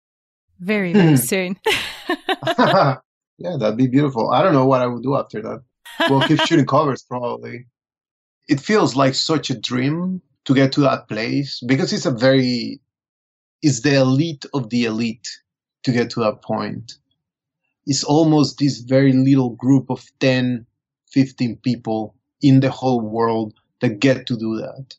very, 0.60 0.92
very 0.92 1.16
soon. 1.32 1.58
yeah, 2.46 3.56
that'd 3.58 3.76
be 3.76 3.88
beautiful. 3.88 4.30
I 4.30 4.42
don't 4.42 4.52
know 4.52 4.66
what 4.66 4.82
I 4.82 4.86
would 4.86 5.02
do 5.02 5.16
after 5.16 5.42
that. 5.42 5.62
Well, 6.08 6.26
keep 6.26 6.40
shooting 6.42 6.66
covers 6.66 7.02
probably 7.02 7.66
it 8.48 8.60
feels 8.60 8.96
like 8.96 9.14
such 9.14 9.50
a 9.50 9.58
dream 9.58 10.22
to 10.46 10.54
get 10.54 10.72
to 10.72 10.80
that 10.80 11.08
place 11.08 11.60
because 11.66 11.92
it's 11.92 12.06
a 12.06 12.10
very 12.10 12.80
it's 13.62 13.82
the 13.82 13.94
elite 13.94 14.46
of 14.54 14.70
the 14.70 14.84
elite 14.84 15.28
to 15.82 15.92
get 15.92 16.10
to 16.10 16.20
that 16.20 16.42
point 16.42 16.94
it's 17.86 18.04
almost 18.04 18.58
this 18.58 18.78
very 18.80 19.12
little 19.12 19.50
group 19.50 19.90
of 19.90 20.04
10 20.20 20.66
15 21.12 21.56
people 21.56 22.14
in 22.40 22.60
the 22.60 22.70
whole 22.70 23.00
world 23.00 23.54
that 23.80 24.00
get 24.00 24.26
to 24.26 24.36
do 24.36 24.56
that 24.56 24.96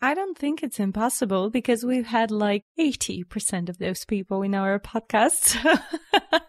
I 0.00 0.14
don't 0.14 0.38
think 0.38 0.62
it's 0.62 0.78
impossible 0.78 1.50
because 1.50 1.84
we've 1.84 2.06
had 2.06 2.30
like 2.30 2.62
80% 2.78 3.68
of 3.68 3.78
those 3.78 4.04
people 4.04 4.42
in 4.42 4.54
our 4.54 4.78
podcast. 4.92 5.56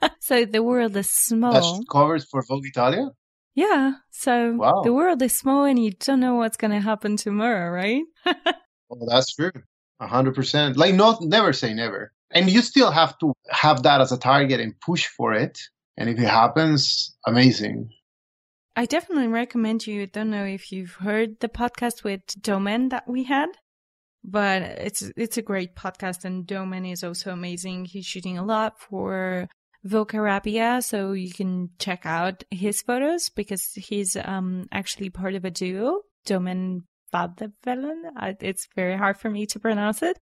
so 0.19 0.45
the 0.45 0.61
world 0.61 0.95
is 0.95 1.09
small. 1.09 1.79
That 1.79 1.85
covers 1.91 2.25
for 2.29 2.43
Vogue 2.47 2.67
Italia? 2.67 3.09
Yeah. 3.55 3.93
So 4.11 4.53
wow. 4.53 4.81
the 4.83 4.93
world 4.93 5.21
is 5.21 5.37
small 5.37 5.65
and 5.65 5.83
you 5.83 5.91
don't 5.91 6.19
know 6.19 6.35
what's 6.35 6.57
going 6.57 6.71
to 6.71 6.79
happen 6.79 7.17
tomorrow, 7.17 7.71
right? 7.71 8.03
well, 8.25 9.07
that's 9.07 9.33
true. 9.35 9.51
A 9.99 10.07
hundred 10.07 10.35
percent. 10.35 10.77
Like 10.77 10.95
not, 10.95 11.21
never 11.21 11.51
say 11.51 11.73
never. 11.73 12.13
And 12.31 12.49
you 12.49 12.61
still 12.61 12.91
have 12.91 13.17
to 13.19 13.33
have 13.49 13.83
that 13.83 14.01
as 14.01 14.11
a 14.11 14.17
target 14.17 14.59
and 14.59 14.79
push 14.79 15.07
for 15.07 15.33
it. 15.33 15.59
And 15.97 16.09
if 16.09 16.19
it 16.19 16.29
happens, 16.29 17.15
amazing. 17.25 17.89
I 18.75 18.85
definitely 18.85 19.27
recommend 19.27 19.85
you. 19.85 20.03
I 20.03 20.05
don't 20.05 20.29
know 20.29 20.45
if 20.45 20.71
you've 20.71 20.93
heard 20.93 21.39
the 21.41 21.49
podcast 21.49 22.03
with 22.03 22.21
Domen 22.39 22.91
that 22.91 23.09
we 23.09 23.23
had, 23.23 23.49
but 24.23 24.61
it's 24.61 25.11
it's 25.17 25.37
a 25.37 25.41
great 25.41 25.75
podcast. 25.75 26.23
And 26.23 26.47
Domen 26.47 26.89
is 26.89 27.03
also 27.03 27.33
amazing. 27.33 27.85
He's 27.85 28.05
shooting 28.05 28.37
a 28.37 28.45
lot 28.45 28.79
for 28.79 29.49
Vogue 29.83 30.13
Arabia, 30.13 30.81
so 30.81 31.13
you 31.13 31.31
can 31.31 31.69
check 31.79 32.05
out 32.05 32.43
his 32.51 32.81
photos 32.81 33.29
because 33.29 33.71
he's 33.75 34.17
um, 34.17 34.67
actually 34.71 35.09
part 35.09 35.35
of 35.35 35.45
a 35.45 35.51
duo, 35.51 36.01
Domen 36.25 36.81
Vadevelen. 37.13 38.35
It's 38.41 38.67
very 38.75 38.97
hard 38.97 39.17
for 39.17 39.29
me 39.29 39.45
to 39.47 39.59
pronounce 39.59 40.01
it. 40.01 40.19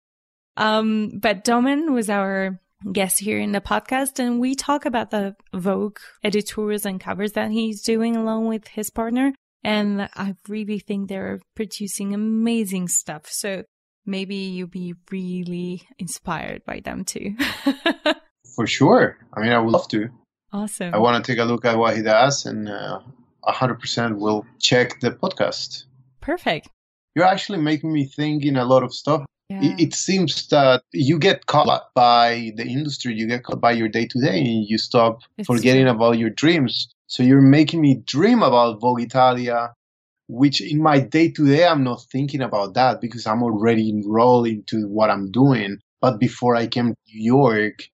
Um, 0.57 1.19
but 1.19 1.43
Domen 1.43 1.93
was 1.93 2.09
our 2.09 2.59
guest 2.91 3.19
here 3.19 3.39
in 3.39 3.51
the 3.51 3.61
podcast, 3.61 4.19
and 4.19 4.39
we 4.39 4.55
talk 4.55 4.85
about 4.85 5.11
the 5.11 5.35
Vogue 5.53 5.99
editors 6.23 6.85
and 6.85 6.99
covers 6.99 7.33
that 7.33 7.51
he's 7.51 7.81
doing 7.81 8.15
along 8.15 8.47
with 8.47 8.67
his 8.67 8.89
partner. 8.89 9.33
And 9.63 10.09
I 10.15 10.35
really 10.47 10.79
think 10.79 11.07
they're 11.07 11.39
producing 11.55 12.13
amazing 12.13 12.89
stuff. 12.89 13.27
So 13.29 13.63
maybe 14.05 14.35
you'll 14.35 14.67
be 14.67 14.93
really 15.09 15.83
inspired 15.97 16.65
by 16.65 16.81
them 16.81 17.05
too. 17.05 17.35
For 18.55 18.67
sure. 18.67 19.17
I 19.33 19.41
mean, 19.41 19.51
I 19.51 19.59
would 19.59 19.71
love 19.71 19.87
to. 19.89 20.09
Awesome. 20.51 20.93
I 20.93 20.97
want 20.99 21.23
to 21.23 21.31
take 21.31 21.39
a 21.39 21.45
look 21.45 21.65
at 21.65 21.77
what 21.77 21.95
he 21.95 22.03
does 22.03 22.45
and 22.45 22.69
uh, 22.69 22.99
100% 23.45 24.17
will 24.19 24.45
check 24.59 24.99
the 24.99 25.11
podcast. 25.11 25.85
Perfect. 26.21 26.69
You're 27.15 27.25
actually 27.25 27.59
making 27.59 27.91
me 27.91 28.05
think 28.05 28.43
in 28.45 28.55
a 28.55 28.65
lot 28.65 28.83
of 28.83 28.93
stuff. 28.93 29.25
Yeah. 29.49 29.61
It, 29.63 29.79
it 29.79 29.93
seems 29.93 30.47
that 30.47 30.83
you 30.91 31.19
get 31.19 31.45
caught 31.47 31.89
by 31.93 32.51
the 32.55 32.65
industry, 32.65 33.13
you 33.15 33.27
get 33.27 33.43
caught 33.43 33.59
by 33.61 33.71
your 33.71 33.89
day 33.89 34.05
to 34.07 34.21
day, 34.21 34.39
and 34.39 34.65
you 34.67 34.77
stop 34.77 35.19
It's 35.37 35.47
forgetting 35.47 35.85
true. 35.85 35.91
about 35.95 36.17
your 36.17 36.29
dreams. 36.29 36.89
So 37.07 37.23
you're 37.23 37.41
making 37.41 37.81
me 37.81 38.01
dream 38.05 38.41
about 38.41 38.79
Vogue 38.79 39.01
Italia, 39.01 39.73
which 40.27 40.61
in 40.61 40.81
my 40.81 40.99
day 40.99 41.29
to 41.31 41.45
day, 41.45 41.67
I'm 41.67 41.83
not 41.83 42.03
thinking 42.11 42.41
about 42.41 42.73
that 42.75 43.01
because 43.01 43.27
I'm 43.27 43.43
already 43.43 43.89
enrolled 43.89 44.47
into 44.47 44.87
what 44.87 45.09
I'm 45.09 45.31
doing. 45.31 45.79
But 46.01 46.19
before 46.19 46.55
I 46.55 46.67
came 46.67 46.89
to 46.89 46.97
New 47.13 47.23
York, 47.23 47.87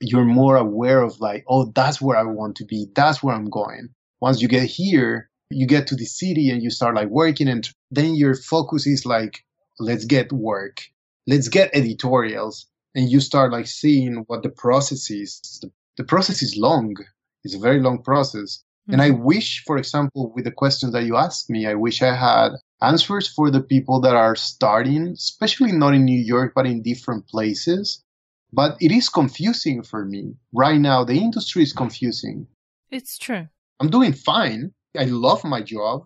you're 0.00 0.24
more 0.24 0.56
aware 0.56 1.02
of 1.02 1.20
like, 1.20 1.44
oh, 1.48 1.72
that's 1.74 2.00
where 2.00 2.16
I 2.16 2.24
want 2.24 2.56
to 2.56 2.64
be. 2.64 2.86
That's 2.94 3.22
where 3.22 3.34
I'm 3.34 3.50
going. 3.50 3.88
Once 4.20 4.40
you 4.40 4.48
get 4.48 4.64
here, 4.64 5.30
you 5.50 5.66
get 5.66 5.86
to 5.88 5.96
the 5.96 6.04
city 6.04 6.50
and 6.50 6.62
you 6.62 6.70
start 6.70 6.94
like 6.94 7.08
working 7.08 7.48
and 7.48 7.68
then 7.90 8.14
your 8.14 8.34
focus 8.34 8.86
is 8.86 9.06
like, 9.06 9.44
let's 9.78 10.04
get 10.04 10.32
work. 10.32 10.82
Let's 11.26 11.48
get 11.48 11.74
editorials. 11.74 12.66
And 12.94 13.10
you 13.10 13.20
start 13.20 13.52
like 13.52 13.66
seeing 13.66 14.24
what 14.26 14.42
the 14.42 14.48
process 14.48 15.10
is. 15.10 15.40
The, 15.62 15.70
the 15.96 16.04
process 16.04 16.42
is 16.42 16.56
long. 16.56 16.94
It's 17.44 17.54
a 17.54 17.58
very 17.58 17.80
long 17.80 18.02
process. 18.02 18.62
And 18.90 19.02
I 19.02 19.10
mm-hmm. 19.10 19.24
wish, 19.24 19.62
for 19.66 19.76
example, 19.76 20.32
with 20.34 20.44
the 20.44 20.50
questions 20.50 20.92
that 20.92 21.04
you 21.04 21.16
asked 21.16 21.50
me, 21.50 21.66
I 21.66 21.74
wish 21.74 22.00
I 22.02 22.14
had 22.14 22.52
answers 22.80 23.28
for 23.28 23.50
the 23.50 23.60
people 23.60 24.00
that 24.00 24.14
are 24.14 24.34
starting, 24.34 25.08
especially 25.08 25.72
not 25.72 25.94
in 25.94 26.04
New 26.04 26.18
York, 26.18 26.52
but 26.54 26.66
in 26.66 26.82
different 26.82 27.28
places. 27.28 28.02
But 28.52 28.76
it 28.80 28.92
is 28.92 29.08
confusing 29.08 29.82
for 29.82 30.04
me. 30.04 30.34
Right 30.52 30.80
now, 30.80 31.04
the 31.04 31.18
industry 31.18 31.62
is 31.62 31.72
confusing. 31.72 32.46
It's 32.90 33.18
true. 33.18 33.48
I'm 33.80 33.90
doing 33.90 34.12
fine. 34.12 34.72
I 34.98 35.04
love 35.04 35.44
my 35.44 35.62
job. 35.62 36.04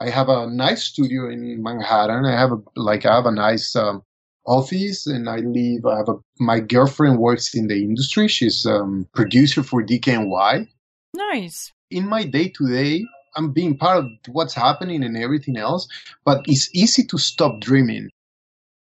I 0.00 0.10
have 0.10 0.28
a 0.28 0.46
nice 0.46 0.84
studio 0.84 1.30
in 1.30 1.62
Manhattan. 1.62 2.26
I 2.26 2.38
have 2.38 2.52
a, 2.52 2.58
like, 2.74 3.06
I 3.06 3.14
have 3.14 3.26
a 3.26 3.30
nice, 3.32 3.74
um, 3.76 4.02
office 4.46 5.06
and 5.06 5.28
I 5.28 5.38
live, 5.38 5.86
I 5.86 5.96
have 5.96 6.08
a, 6.08 6.16
my 6.38 6.60
girlfriend 6.60 7.18
works 7.18 7.54
in 7.54 7.66
the 7.66 7.76
industry. 7.76 8.28
She's, 8.28 8.66
um, 8.66 9.08
producer 9.14 9.62
for 9.62 9.82
DKNY 9.82 10.68
Nice. 11.14 11.72
in 11.90 12.06
my 12.08 12.24
day 12.24 12.48
to 12.50 12.68
day, 12.68 13.04
I'm 13.36 13.52
being 13.52 13.76
part 13.76 13.98
of 13.98 14.06
what's 14.28 14.54
happening 14.54 15.04
and 15.04 15.16
everything 15.16 15.56
else, 15.56 15.88
but 16.24 16.44
it's 16.46 16.70
easy 16.74 17.04
to 17.04 17.18
stop 17.18 17.60
dreaming. 17.60 18.10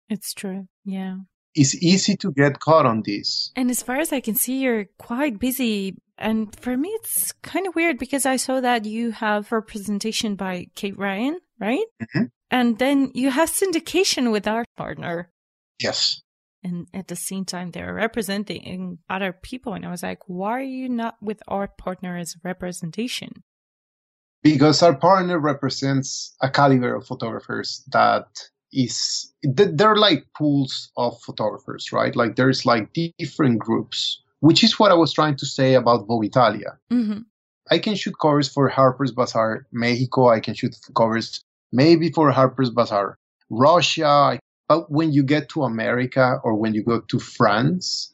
It's 0.09 0.33
true. 0.33 0.67
Yeah. 0.85 1.17
It's 1.55 1.75
easy 1.75 2.17
to 2.17 2.31
get 2.31 2.59
caught 2.59 2.85
on 2.85 3.03
this. 3.05 3.51
And 3.55 3.69
as 3.69 3.83
far 3.83 3.97
as 3.97 4.11
I 4.11 4.19
can 4.19 4.35
see, 4.35 4.59
you're 4.59 4.85
quite 4.97 5.39
busy. 5.39 5.95
And 6.17 6.55
for 6.59 6.77
me, 6.77 6.89
it's 6.89 7.31
kind 7.43 7.67
of 7.67 7.75
weird 7.75 7.97
because 7.97 8.25
I 8.25 8.37
saw 8.37 8.61
that 8.61 8.85
you 8.85 9.11
have 9.11 9.51
representation 9.51 10.35
by 10.35 10.67
Kate 10.75 10.97
Ryan, 10.97 11.39
right? 11.59 11.85
Mhm. 12.01 12.29
And 12.49 12.77
then 12.79 13.11
you 13.13 13.31
have 13.31 13.49
syndication 13.51 14.31
with 14.31 14.47
Art 14.47 14.67
Partner. 14.77 15.31
Yes. 15.79 16.21
And 16.63 16.87
at 16.93 17.07
the 17.07 17.15
same 17.15 17.45
time, 17.45 17.71
they're 17.71 17.93
representing 17.93 18.99
other 19.09 19.33
people. 19.33 19.73
And 19.73 19.85
I 19.85 19.89
was 19.89 20.03
like, 20.03 20.19
why 20.27 20.51
are 20.51 20.61
you 20.61 20.87
not 20.87 21.15
with 21.21 21.41
Art 21.47 21.77
Partner 21.77 22.15
as 22.17 22.35
representation? 22.43 23.43
Because 24.43 24.81
Art 24.81 25.01
Partner 25.01 25.39
represents 25.39 26.35
a 26.41 26.49
caliber 26.49 26.95
of 26.95 27.07
photographers 27.07 27.83
that 27.91 28.27
is, 28.73 29.31
they're 29.43 29.95
like 29.95 30.25
pools 30.35 30.91
of 30.97 31.21
photographers, 31.21 31.91
right? 31.91 32.15
Like 32.15 32.35
there's 32.35 32.65
like 32.65 32.93
different 33.19 33.59
groups, 33.59 34.21
which 34.39 34.63
is 34.63 34.79
what 34.79 34.91
I 34.91 34.95
was 34.95 35.13
trying 35.13 35.37
to 35.37 35.45
say 35.45 35.75
about 35.75 36.07
Vogue 36.07 36.25
Italia. 36.25 36.77
hmm 36.89 37.19
I 37.71 37.79
can 37.79 37.95
shoot 37.95 38.13
covers 38.21 38.49
for 38.49 38.67
Harper's 38.67 39.13
Bazaar 39.13 39.65
Mexico. 39.71 40.27
I 40.27 40.41
can 40.41 40.53
shoot 40.53 40.75
covers 40.97 41.41
maybe 41.71 42.11
for 42.11 42.29
Harper's 42.29 42.69
Bazaar 42.69 43.17
Russia. 43.49 44.37
But 44.67 44.91
when 44.91 45.13
you 45.13 45.23
get 45.23 45.49
to 45.49 45.63
America 45.63 46.39
or 46.43 46.55
when 46.55 46.73
you 46.73 46.83
go 46.83 46.99
to 46.99 47.19
France, 47.19 48.13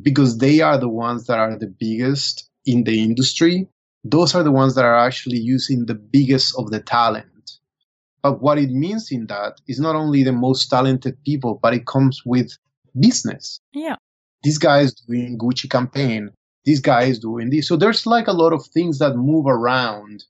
because 0.00 0.38
they 0.38 0.60
are 0.60 0.78
the 0.78 0.88
ones 0.88 1.26
that 1.26 1.38
are 1.38 1.56
the 1.56 1.66
biggest 1.66 2.48
in 2.66 2.84
the 2.84 3.02
industry, 3.02 3.68
those 4.04 4.34
are 4.34 4.42
the 4.42 4.52
ones 4.52 4.74
that 4.74 4.84
are 4.84 4.98
actually 4.98 5.38
using 5.38 5.86
the 5.86 5.94
biggest 5.94 6.54
of 6.58 6.70
the 6.70 6.80
talent. 6.80 7.26
But 8.22 8.40
what 8.40 8.58
it 8.58 8.70
means 8.70 9.10
in 9.10 9.26
that 9.26 9.60
is 9.66 9.80
not 9.80 9.96
only 9.96 10.22
the 10.22 10.32
most 10.32 10.68
talented 10.68 11.16
people, 11.24 11.58
but 11.62 11.74
it 11.74 11.86
comes 11.86 12.22
with 12.24 12.56
business 12.98 13.60
Yeah. 13.72 13.96
this 14.44 14.58
guy 14.58 14.80
is 14.80 14.92
doing 14.94 15.38
Gucci 15.38 15.68
campaign. 15.70 16.30
This 16.64 16.78
guy 16.80 17.04
is 17.04 17.18
doing 17.18 17.50
this. 17.50 17.66
So 17.66 17.76
there's 17.76 18.06
like 18.06 18.28
a 18.28 18.32
lot 18.32 18.52
of 18.52 18.64
things 18.66 18.98
that 18.98 19.16
move 19.16 19.46
around 19.46 20.24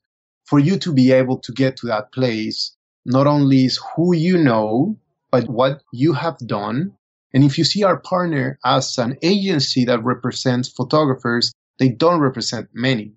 for 0.45 0.59
you 0.59 0.77
to 0.79 0.93
be 0.93 1.11
able 1.11 1.37
to 1.39 1.51
get 1.51 1.77
to 1.77 1.87
that 1.87 2.11
place. 2.11 2.75
Not 3.05 3.27
only 3.27 3.65
is 3.65 3.79
who 3.95 4.15
you 4.15 4.37
know, 4.37 4.97
but 5.31 5.49
what 5.49 5.81
you 5.91 6.13
have 6.13 6.37
done. 6.45 6.93
And 7.33 7.43
if 7.43 7.57
you 7.57 7.63
see 7.63 7.83
Art 7.83 8.03
Partner 8.03 8.57
as 8.63 8.97
an 8.97 9.17
agency 9.21 9.85
that 9.85 10.03
represents 10.03 10.69
photographers, 10.69 11.51
they 11.79 11.89
don't 11.89 12.19
represent 12.19 12.69
many. 12.73 13.13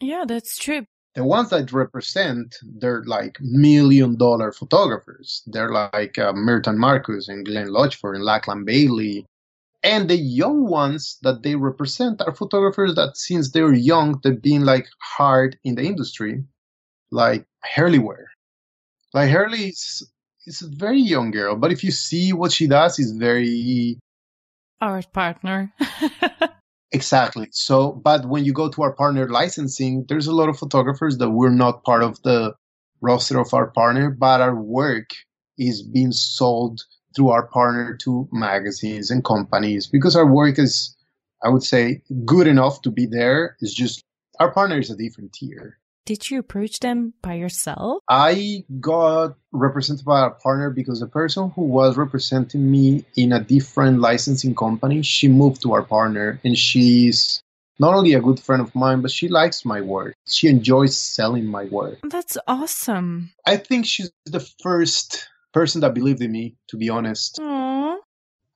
Yeah, 0.00 0.24
that's 0.26 0.56
true. 0.58 0.86
The 1.14 1.24
ones 1.24 1.50
that 1.50 1.72
represent, 1.72 2.56
they're 2.62 3.04
like 3.04 3.38
million 3.40 4.16
dollar 4.16 4.50
photographers. 4.52 5.42
They're 5.46 5.70
like 5.70 6.18
uh, 6.18 6.32
Mert 6.32 6.66
and 6.66 6.78
Marcus 6.78 7.28
and 7.28 7.46
Glen 7.46 7.68
Luchford 7.68 8.16
and 8.16 8.24
Lachlan 8.24 8.64
Bailey. 8.64 9.24
And 9.84 10.08
the 10.08 10.16
young 10.16 10.66
ones 10.66 11.18
that 11.22 11.42
they 11.42 11.54
represent 11.54 12.22
are 12.22 12.34
photographers 12.34 12.94
that 12.94 13.16
since 13.16 13.52
they're 13.52 13.74
young, 13.74 14.18
they've 14.24 14.40
been 14.40 14.64
like 14.64 14.86
hard 15.00 15.58
in 15.62 15.74
the 15.74 15.82
industry, 15.82 16.42
like 17.10 17.46
Harley. 17.62 18.00
Like 19.12 19.30
Harley 19.30 19.68
is, 19.68 20.10
is 20.46 20.62
a 20.62 20.68
very 20.68 21.00
young 21.00 21.30
girl, 21.30 21.54
but 21.54 21.70
if 21.70 21.84
you 21.84 21.92
see 21.92 22.32
what 22.32 22.50
she 22.50 22.66
does, 22.66 22.98
is 22.98 23.12
very 23.12 23.98
Art 24.80 25.12
Partner. 25.12 25.72
Exactly. 26.94 27.48
So, 27.52 27.92
but 27.92 28.26
when 28.26 28.44
you 28.46 28.52
go 28.54 28.70
to 28.70 28.82
Art 28.82 28.96
Partner 28.96 29.28
licensing, 29.28 30.06
there's 30.08 30.28
a 30.28 30.34
lot 30.34 30.48
of 30.48 30.58
photographers 30.58 31.18
that 31.18 31.30
we're 31.30 31.50
not 31.50 31.84
part 31.84 32.02
of 32.02 32.22
the 32.22 32.54
roster 33.02 33.38
of 33.40 33.52
Art 33.52 33.74
Partner, 33.74 34.10
but 34.10 34.40
our 34.40 34.56
work 34.56 35.10
is 35.58 35.82
being 35.82 36.12
sold 36.12 36.82
through 37.14 37.30
Art 37.30 37.50
Partner 37.52 37.96
to 38.02 38.28
magazines 38.32 39.10
and 39.10 39.24
companies 39.24 39.86
because 39.88 40.16
our 40.16 40.26
work 40.26 40.58
is, 40.58 40.96
I 41.44 41.50
would 41.50 41.64
say, 41.64 42.02
good 42.24 42.46
enough 42.48 42.82
to 42.82 42.90
be 42.90 43.06
there. 43.06 43.56
It's 43.60 43.74
just 43.74 44.04
Art 44.40 44.54
Partner 44.54 44.78
is 44.78 44.90
a 44.90 44.96
different 44.96 45.34
tier. 45.34 45.78
Did 46.06 46.30
you 46.30 46.38
approach 46.38 46.80
them 46.80 47.14
by 47.22 47.34
yourself? 47.34 48.02
I 48.10 48.64
got 48.78 49.36
represented 49.52 50.04
by 50.04 50.26
a 50.26 50.30
partner 50.30 50.68
because 50.68 51.00
the 51.00 51.06
person 51.06 51.50
who 51.56 51.62
was 51.62 51.96
representing 51.96 52.70
me 52.70 53.06
in 53.16 53.32
a 53.32 53.40
different 53.40 54.00
licensing 54.00 54.54
company, 54.54 55.00
she 55.00 55.28
moved 55.28 55.62
to 55.62 55.72
Art 55.72 55.88
Partner 55.88 56.40
and 56.44 56.58
she's 56.58 57.42
not 57.78 57.94
only 57.94 58.12
a 58.12 58.20
good 58.20 58.38
friend 58.38 58.60
of 58.60 58.74
mine, 58.74 59.00
but 59.00 59.10
she 59.10 59.28
likes 59.28 59.64
my 59.64 59.80
work. 59.80 60.14
She 60.26 60.48
enjoys 60.48 60.94
selling 60.94 61.46
my 61.46 61.64
work. 61.64 62.00
That's 62.04 62.36
awesome. 62.46 63.30
I 63.46 63.56
think 63.56 63.86
she's 63.86 64.12
the 64.26 64.46
first 64.62 65.26
person 65.54 65.80
that 65.80 65.94
believed 65.94 66.20
in 66.20 66.32
me, 66.32 66.56
to 66.68 66.76
be 66.76 66.90
honest. 66.90 67.38
Aww. 67.40 67.96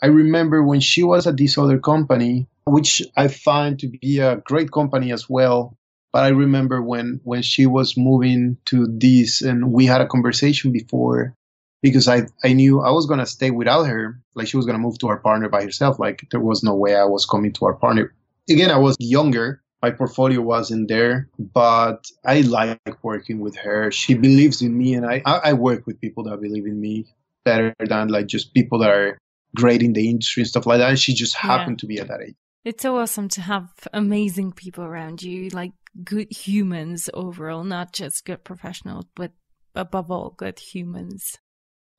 I 0.02 0.06
remember 0.06 0.62
when 0.62 0.80
she 0.80 1.02
was 1.02 1.26
at 1.26 1.38
this 1.38 1.56
other 1.56 1.78
company, 1.78 2.46
which 2.66 3.02
I 3.16 3.28
find 3.28 3.78
to 3.78 3.88
be 3.88 4.18
a 4.18 4.37
great 4.37 4.70
company 4.70 5.12
as 5.12 5.30
well. 5.30 5.77
But 6.12 6.24
I 6.24 6.28
remember 6.28 6.80
when, 6.82 7.20
when 7.24 7.42
she 7.42 7.66
was 7.66 7.96
moving 7.96 8.56
to 8.66 8.86
this 8.86 9.42
and 9.42 9.72
we 9.72 9.86
had 9.86 10.00
a 10.00 10.06
conversation 10.06 10.72
before 10.72 11.34
because 11.82 12.08
I, 12.08 12.22
I 12.42 12.54
knew 12.54 12.80
I 12.80 12.90
was 12.90 13.06
going 13.06 13.20
to 13.20 13.26
stay 13.26 13.50
without 13.50 13.84
her. 13.84 14.20
Like 14.34 14.48
she 14.48 14.56
was 14.56 14.66
going 14.66 14.76
to 14.76 14.82
move 14.82 14.98
to 15.00 15.08
Art 15.08 15.22
Partner 15.22 15.48
by 15.48 15.62
herself. 15.62 15.98
Like 15.98 16.26
there 16.30 16.40
was 16.40 16.62
no 16.62 16.74
way 16.74 16.96
I 16.96 17.04
was 17.04 17.26
coming 17.26 17.52
to 17.54 17.66
Art 17.66 17.80
Partner. 17.80 18.14
Again, 18.50 18.70
I 18.70 18.78
was 18.78 18.96
younger. 18.98 19.62
My 19.82 19.90
portfolio 19.92 20.40
wasn't 20.40 20.88
there, 20.88 21.28
but 21.38 22.06
I 22.24 22.40
like 22.40 22.80
working 23.04 23.38
with 23.38 23.56
her. 23.58 23.92
She 23.92 24.14
believes 24.14 24.60
in 24.62 24.76
me 24.76 24.94
and 24.94 25.06
I, 25.06 25.22
I 25.24 25.52
work 25.52 25.86
with 25.86 26.00
people 26.00 26.24
that 26.24 26.40
believe 26.40 26.66
in 26.66 26.80
me 26.80 27.06
better 27.44 27.74
than 27.78 28.08
like 28.08 28.26
just 28.26 28.54
people 28.54 28.80
that 28.80 28.90
are 28.90 29.18
great 29.54 29.82
in 29.82 29.92
the 29.92 30.08
industry 30.10 30.40
and 30.40 30.48
stuff 30.48 30.66
like 30.66 30.78
that. 30.78 30.88
And 30.88 30.98
she 30.98 31.14
just 31.14 31.36
Yeah. 31.36 31.58
happened 31.58 31.78
to 31.80 31.86
be 31.86 32.00
at 32.00 32.08
that 32.08 32.22
age. 32.22 32.34
It's 32.64 32.82
so 32.82 32.98
awesome 32.98 33.28
to 33.30 33.40
have 33.40 33.68
amazing 33.92 34.52
people 34.52 34.84
around 34.84 35.22
you, 35.22 35.48
like 35.50 35.72
good 36.04 36.28
humans 36.30 37.08
overall, 37.14 37.64
not 37.64 37.92
just 37.92 38.24
good 38.24 38.44
professionals, 38.44 39.06
but 39.14 39.32
above 39.74 40.10
all, 40.10 40.34
good 40.36 40.58
humans. 40.58 41.38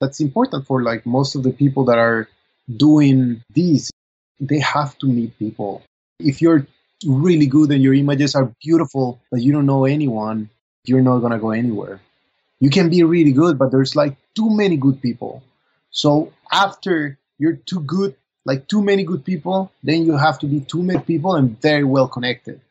That's 0.02 0.20
important 0.20 0.68
for 0.68 0.84
like 0.84 1.06
most 1.06 1.36
of 1.36 1.44
the 1.44 1.52
people 1.52 1.86
that 1.86 1.98
are 1.98 2.28
doing 2.76 3.42
this. 3.54 3.90
They 4.40 4.60
have 4.60 4.98
to 5.00 5.08
meet 5.08 5.40
people. 5.40 5.82
If 6.20 6.42
you're 6.42 6.68
really 7.06 7.48
good 7.48 7.72
and 7.72 7.82
your 7.82 7.94
images 7.94 8.36
are 8.36 8.54
beautiful, 8.62 9.22
but 9.32 9.42
you 9.42 9.52
don't 9.52 9.66
know 9.66 9.86
anyone, 9.86 10.50
you're 10.86 11.02
not 11.02 11.20
going 11.20 11.32
to 11.32 11.40
go 11.40 11.52
anywhere. 11.52 12.02
You 12.60 12.70
can 12.70 12.90
be 12.90 13.04
really 13.04 13.32
good, 13.32 13.58
but 13.58 13.72
there's 13.72 13.96
like 13.96 14.18
too 14.36 14.50
many 14.50 14.76
good 14.78 15.02
people. 15.02 15.42
So 15.92 16.34
after 16.52 17.18
you're 17.38 17.56
too 17.56 17.80
good, 17.82 18.16
like 18.46 18.68
too 18.68 18.82
many 18.82 19.04
good 19.04 19.24
people, 19.24 19.72
then 19.84 20.06
you 20.06 20.18
have 20.18 20.40
to 20.40 20.48
be 20.48 20.62
too 20.62 20.84
many 20.84 21.00
people 21.00 21.36
and 21.36 21.60
very 21.62 21.84
well 21.84 22.08
connected. 22.08 22.62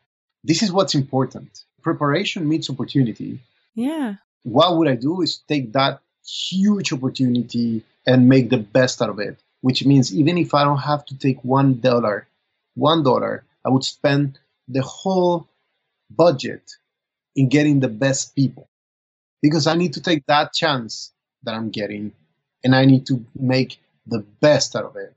This 0.44 0.62
is 0.62 0.72
what's 0.72 0.94
important. 0.94 1.64
Preparation 1.82 2.48
meets 2.48 2.70
opportunity. 2.70 3.40
Yeah. 3.74 4.14
What 4.42 4.76
would 4.76 4.88
I 4.88 4.96
do 4.96 5.22
is 5.22 5.38
take 5.48 5.72
that 5.72 6.00
huge 6.26 6.92
opportunity 6.92 7.82
and 8.06 8.28
make 8.28 8.50
the 8.50 8.58
best 8.58 9.02
out 9.02 9.10
of 9.10 9.18
it, 9.20 9.38
which 9.60 9.84
means 9.84 10.14
even 10.14 10.38
if 10.38 10.54
I 10.54 10.64
don't 10.64 10.78
have 10.78 11.04
to 11.06 11.18
take 11.18 11.42
one 11.44 11.80
dollar, 11.80 12.26
one 12.74 13.02
dollar, 13.02 13.44
I 13.64 13.70
would 13.70 13.84
spend 13.84 14.38
the 14.68 14.82
whole 14.82 15.48
budget 16.10 16.76
in 17.36 17.48
getting 17.48 17.80
the 17.80 17.88
best 17.88 18.34
people 18.34 18.68
because 19.42 19.66
I 19.66 19.74
need 19.74 19.92
to 19.94 20.00
take 20.00 20.24
that 20.26 20.52
chance 20.52 21.12
that 21.42 21.54
I'm 21.54 21.70
getting 21.70 22.12
and 22.64 22.74
I 22.74 22.84
need 22.84 23.06
to 23.06 23.24
make 23.38 23.78
the 24.06 24.24
best 24.40 24.74
out 24.74 24.84
of 24.84 24.96
it. 24.96 25.14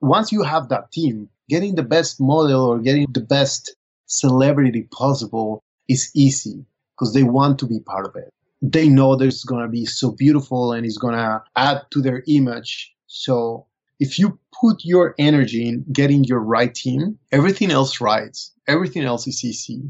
Once 0.00 0.30
you 0.30 0.42
have 0.42 0.68
that 0.68 0.90
team, 0.92 1.28
getting 1.48 1.74
the 1.74 1.82
best 1.82 2.20
model 2.20 2.64
or 2.66 2.78
getting 2.78 3.06
the 3.12 3.20
best 3.20 3.74
celebrity 4.06 4.88
possible 4.92 5.62
is 5.88 6.10
easy 6.14 6.64
because 6.94 7.14
they 7.14 7.22
want 7.22 7.58
to 7.58 7.66
be 7.66 7.80
part 7.80 8.06
of 8.06 8.14
it. 8.16 8.32
They 8.60 8.88
know 8.88 9.16
that 9.16 9.26
it's 9.26 9.44
going 9.44 9.62
to 9.62 9.68
be 9.68 9.86
so 9.86 10.12
beautiful 10.12 10.72
and 10.72 10.84
it's 10.84 10.98
going 10.98 11.14
to 11.14 11.42
add 11.56 11.82
to 11.92 12.00
their 12.00 12.22
image. 12.26 12.92
So 13.06 13.66
if 14.00 14.18
you 14.18 14.38
put 14.60 14.84
your 14.84 15.14
energy 15.18 15.68
in 15.68 15.84
getting 15.92 16.24
your 16.24 16.40
right 16.40 16.74
team, 16.74 17.18
everything 17.32 17.70
else 17.70 18.00
rides. 18.00 18.52
Everything 18.66 19.04
else 19.04 19.26
is 19.26 19.44
easy. 19.44 19.82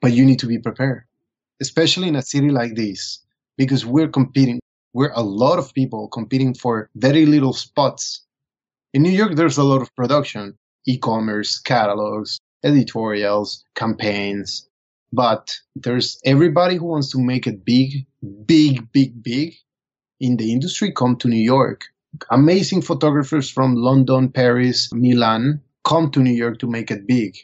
But 0.00 0.12
you 0.12 0.24
need 0.24 0.38
to 0.40 0.46
be 0.46 0.58
prepared, 0.58 1.04
especially 1.60 2.08
in 2.08 2.16
a 2.16 2.22
city 2.22 2.50
like 2.50 2.74
this, 2.74 3.20
because 3.56 3.84
we're 3.84 4.08
competing 4.08 4.60
we're 4.92 5.12
a 5.14 5.22
lot 5.22 5.58
of 5.58 5.72
people 5.72 6.08
competing 6.08 6.54
for 6.54 6.90
very 6.96 7.26
little 7.26 7.52
spots. 7.52 8.22
In 8.92 9.02
New 9.02 9.10
York, 9.12 9.36
there's 9.36 9.56
a 9.56 9.62
lot 9.62 9.82
of 9.82 9.94
production, 9.94 10.58
e-commerce, 10.84 11.60
catalogs, 11.60 12.40
editorials, 12.64 13.64
campaigns, 13.76 14.68
but 15.12 15.56
there's 15.76 16.18
everybody 16.24 16.74
who 16.74 16.86
wants 16.86 17.12
to 17.12 17.20
make 17.20 17.46
it 17.46 17.64
big, 17.64 18.04
big, 18.46 18.90
big, 18.90 19.22
big 19.22 19.54
in 20.18 20.36
the 20.38 20.50
industry 20.50 20.90
come 20.90 21.14
to 21.18 21.28
New 21.28 21.40
York. 21.40 21.84
Amazing 22.32 22.82
photographers 22.82 23.48
from 23.48 23.76
London, 23.76 24.28
Paris, 24.28 24.90
Milan 24.92 25.62
come 25.84 26.10
to 26.10 26.18
New 26.18 26.34
York 26.34 26.58
to 26.58 26.66
make 26.66 26.90
it 26.90 27.06
big. 27.06 27.36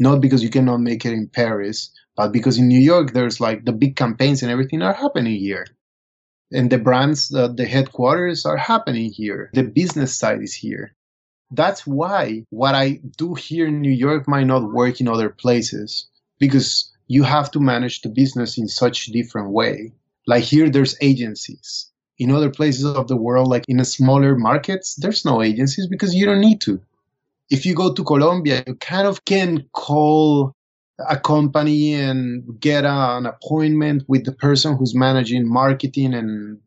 Not 0.00 0.20
because 0.20 0.42
you 0.42 0.50
cannot 0.50 0.80
make 0.80 1.06
it 1.06 1.12
in 1.12 1.28
Paris, 1.28 1.92
but 2.16 2.32
because 2.32 2.58
in 2.58 2.66
New 2.66 2.80
York, 2.80 3.12
there's 3.12 3.38
like 3.40 3.64
the 3.64 3.72
big 3.72 3.94
campaigns 3.94 4.42
and 4.42 4.50
everything 4.50 4.82
are 4.82 4.94
happening 4.94 5.38
here 5.38 5.66
and 6.52 6.70
the 6.70 6.78
brands, 6.78 7.34
uh, 7.34 7.48
the 7.48 7.66
headquarters 7.66 8.46
are 8.46 8.56
happening 8.56 9.10
here. 9.10 9.50
The 9.52 9.64
business 9.64 10.16
side 10.16 10.42
is 10.42 10.54
here. 10.54 10.94
That's 11.50 11.86
why 11.86 12.44
what 12.50 12.74
I 12.74 13.00
do 13.16 13.34
here 13.34 13.66
in 13.66 13.80
New 13.80 13.92
York 13.92 14.28
might 14.28 14.46
not 14.46 14.72
work 14.72 15.00
in 15.00 15.08
other 15.08 15.30
places 15.30 16.08
because 16.38 16.92
you 17.06 17.22
have 17.22 17.50
to 17.52 17.60
manage 17.60 18.02
the 18.02 18.10
business 18.10 18.58
in 18.58 18.68
such 18.68 19.06
different 19.06 19.50
way. 19.50 19.92
Like 20.26 20.44
here, 20.44 20.68
there's 20.68 20.96
agencies. 21.00 21.90
In 22.18 22.30
other 22.30 22.50
places 22.50 22.84
of 22.84 23.08
the 23.08 23.16
world, 23.16 23.48
like 23.48 23.64
in 23.68 23.82
smaller 23.84 24.36
markets, 24.36 24.96
there's 24.96 25.24
no 25.24 25.42
agencies 25.42 25.86
because 25.86 26.14
you 26.14 26.26
don't 26.26 26.40
need 26.40 26.60
to. 26.62 26.80
If 27.50 27.64
you 27.64 27.74
go 27.74 27.94
to 27.94 28.04
Colombia, 28.04 28.62
you 28.66 28.74
kind 28.74 29.06
of 29.06 29.24
can 29.24 29.64
call 29.72 30.52
a 31.06 31.18
company 31.18 31.94
and 31.94 32.58
get 32.60 32.84
a, 32.84 33.16
an 33.16 33.26
appointment 33.26 34.02
with 34.08 34.24
the 34.24 34.32
person 34.32 34.76
who's 34.76 34.94
managing 34.94 35.48
marketing 35.48 36.14
and 36.14 36.58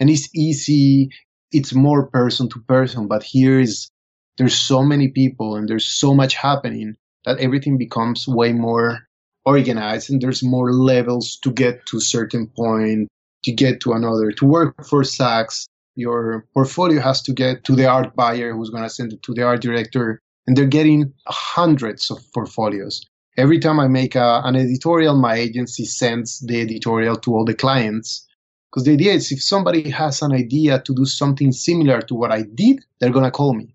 and 0.00 0.10
it's 0.10 0.28
easy 0.34 1.10
it's 1.52 1.72
more 1.72 2.06
person 2.08 2.48
to 2.48 2.60
person 2.60 3.06
but 3.06 3.22
here 3.22 3.60
is 3.60 3.90
there's 4.38 4.58
so 4.58 4.82
many 4.82 5.08
people 5.08 5.56
and 5.56 5.68
there's 5.68 5.86
so 5.86 6.14
much 6.14 6.34
happening 6.34 6.96
that 7.24 7.38
everything 7.38 7.78
becomes 7.78 8.26
way 8.26 8.52
more 8.52 9.06
organized 9.44 10.10
and 10.10 10.20
there's 10.20 10.42
more 10.42 10.72
levels 10.72 11.38
to 11.42 11.52
get 11.52 11.86
to 11.86 12.00
certain 12.00 12.48
point 12.56 13.08
to 13.44 13.52
get 13.52 13.80
to 13.80 13.92
another 13.92 14.32
to 14.32 14.44
work 14.44 14.84
for 14.84 15.02
Saks. 15.02 15.66
Your 15.94 16.46
portfolio 16.52 17.00
has 17.00 17.22
to 17.22 17.32
get 17.32 17.64
to 17.64 17.74
the 17.74 17.86
art 17.86 18.14
buyer 18.14 18.52
who's 18.52 18.70
going 18.70 18.82
to 18.82 18.90
send 18.90 19.12
it 19.14 19.22
to 19.22 19.32
the 19.32 19.44
art 19.44 19.62
director 19.62 20.20
and 20.46 20.56
they're 20.56 20.66
getting 20.66 21.14
hundreds 21.26 22.10
of 22.10 22.18
portfolios 22.34 23.06
every 23.36 23.58
time 23.58 23.78
I 23.78 23.88
make 23.88 24.14
a, 24.14 24.42
an 24.44 24.56
editorial, 24.56 25.16
my 25.16 25.34
agency 25.34 25.84
sends 25.84 26.40
the 26.40 26.60
editorial 26.60 27.16
to 27.16 27.34
all 27.34 27.44
the 27.44 27.54
clients. 27.54 28.26
Because 28.70 28.84
the 28.84 28.92
idea 28.92 29.12
is 29.12 29.32
if 29.32 29.42
somebody 29.42 29.90
has 29.90 30.22
an 30.22 30.32
idea 30.32 30.80
to 30.80 30.94
do 30.94 31.04
something 31.04 31.52
similar 31.52 32.00
to 32.02 32.14
what 32.14 32.32
I 32.32 32.42
did, 32.42 32.84
they're 32.98 33.10
going 33.10 33.24
to 33.24 33.30
call 33.30 33.54
me. 33.54 33.74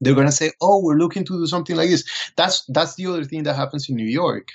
They're 0.00 0.14
going 0.14 0.26
to 0.26 0.32
say, 0.32 0.52
"Oh, 0.62 0.82
we're 0.82 0.98
looking 0.98 1.24
to 1.24 1.38
do 1.38 1.46
something 1.46 1.76
like 1.76 1.90
this." 1.90 2.04
That's 2.36 2.64
that's 2.68 2.94
the 2.94 3.06
other 3.06 3.24
thing 3.24 3.42
that 3.42 3.54
happens 3.54 3.88
in 3.88 3.96
New 3.96 4.08
York. 4.08 4.48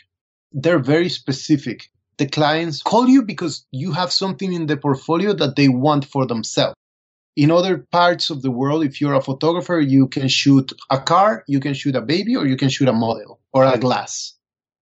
They're 0.51 0.79
very 0.79 1.09
specific. 1.09 1.89
The 2.17 2.25
clients 2.25 2.81
call 2.81 3.07
you 3.07 3.21
because 3.21 3.65
you 3.71 3.91
have 3.91 4.11
something 4.11 4.53
in 4.53 4.65
the 4.65 4.77
portfolio 4.77 5.33
that 5.33 5.55
they 5.55 5.69
want 5.69 6.05
for 6.05 6.25
themselves. 6.25 6.75
In 7.35 7.51
other 7.51 7.85
parts 7.91 8.29
of 8.29 8.41
the 8.41 8.49
world, 8.49 8.83
if 8.83 8.99
you're 8.99 9.13
a 9.13 9.21
photographer, 9.21 9.79
you 9.79 10.07
can 10.07 10.29
shoot 10.29 10.71
a 10.89 10.99
car, 10.99 11.43
you 11.47 11.59
can 11.59 11.73
shoot 11.73 11.95
a 11.95 12.01
baby, 12.01 12.35
or 12.35 12.47
you 12.47 12.57
can 12.57 12.69
shoot 12.69 12.87
a 12.87 12.93
model 12.93 13.39
or 13.53 13.65
a 13.65 13.77
glass 13.77 14.34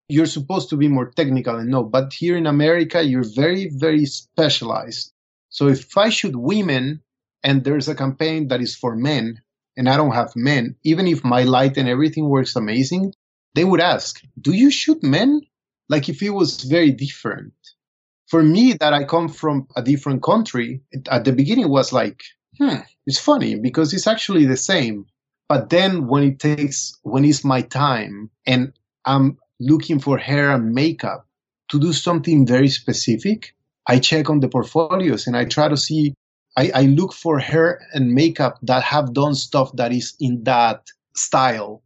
you're 0.08 0.26
supposed 0.26 0.70
to 0.70 0.78
be 0.78 0.88
more 0.88 1.10
technical 1.10 1.56
and 1.56 1.70
no, 1.70 1.84
but 1.84 2.14
here 2.14 2.38
in 2.38 2.46
America, 2.46 3.02
you're 3.02 3.30
very, 3.36 3.70
very 3.70 4.06
specialized. 4.06 5.12
So 5.50 5.68
if 5.68 5.98
I 5.98 6.10
shoot 6.10 6.36
women 6.36 7.02
and 7.44 7.64
there's 7.64 7.88
a 7.88 7.96
campaign 7.96 8.48
that 8.50 8.62
is 8.62 8.76
for 8.76 8.96
men 8.96 9.42
and 9.78 9.88
I 9.90 9.98
don't 9.98 10.14
have 10.14 10.36
men, 10.36 10.76
even 10.84 11.08
if 11.08 11.24
my 11.24 11.44
light 11.44 11.78
and 11.78 11.88
everything 11.88 12.28
works 12.30 12.56
amazing, 12.56 13.14
they 13.56 13.64
would 13.64 13.80
ask, 13.80 14.22
do 14.40 14.52
you 14.52 14.72
shoot 14.72 15.04
men? 15.04 15.42
Like 15.90 16.10
if 16.10 16.22
it 16.22 16.32
was 16.32 16.64
very 16.64 16.92
different. 16.92 17.54
For 18.28 18.42
me, 18.42 18.74
that 18.74 18.94
I 18.94 19.04
come 19.04 19.30
from 19.30 19.68
a 19.76 19.84
different 19.84 20.24
country, 20.24 20.82
at 21.10 21.24
the 21.24 21.34
beginning 21.34 21.70
was 21.70 21.94
like, 21.94 22.24
hmm, 22.58 22.78
it's 23.06 23.20
funny 23.20 23.56
because 23.56 23.94
it's 23.94 24.08
actually 24.08 24.46
the 24.46 24.58
same. 24.58 25.06
But 25.48 25.70
then 25.70 26.08
when 26.08 26.24
it 26.24 26.40
takes, 26.40 26.98
when 27.04 27.26
it's 27.26 27.44
my 27.44 27.62
time 27.62 28.32
and 28.48 28.74
I'm 29.06 29.38
looking 29.60 30.00
for 30.00 30.18
hair 30.18 30.52
and 30.52 30.74
makeup 30.74 31.28
to 31.70 31.80
do 31.80 31.94
something 31.94 32.46
very 32.46 32.68
specific, 32.68 33.56
I 33.88 34.00
check 34.00 34.30
on 34.30 34.40
the 34.40 34.48
portfolios 34.48 35.28
and 35.28 35.36
I 35.36 35.46
try 35.46 35.68
to 35.68 35.78
see, 35.78 36.14
I, 36.58 36.72
I 36.74 36.82
look 36.84 37.14
for 37.14 37.40
hair 37.40 37.82
and 37.94 38.14
makeup 38.14 38.60
that 38.64 38.84
have 38.84 39.14
done 39.14 39.36
stuff 39.36 39.72
that 39.76 39.92
is 39.92 40.14
in 40.20 40.44
that 40.44 40.88
style 41.16 41.84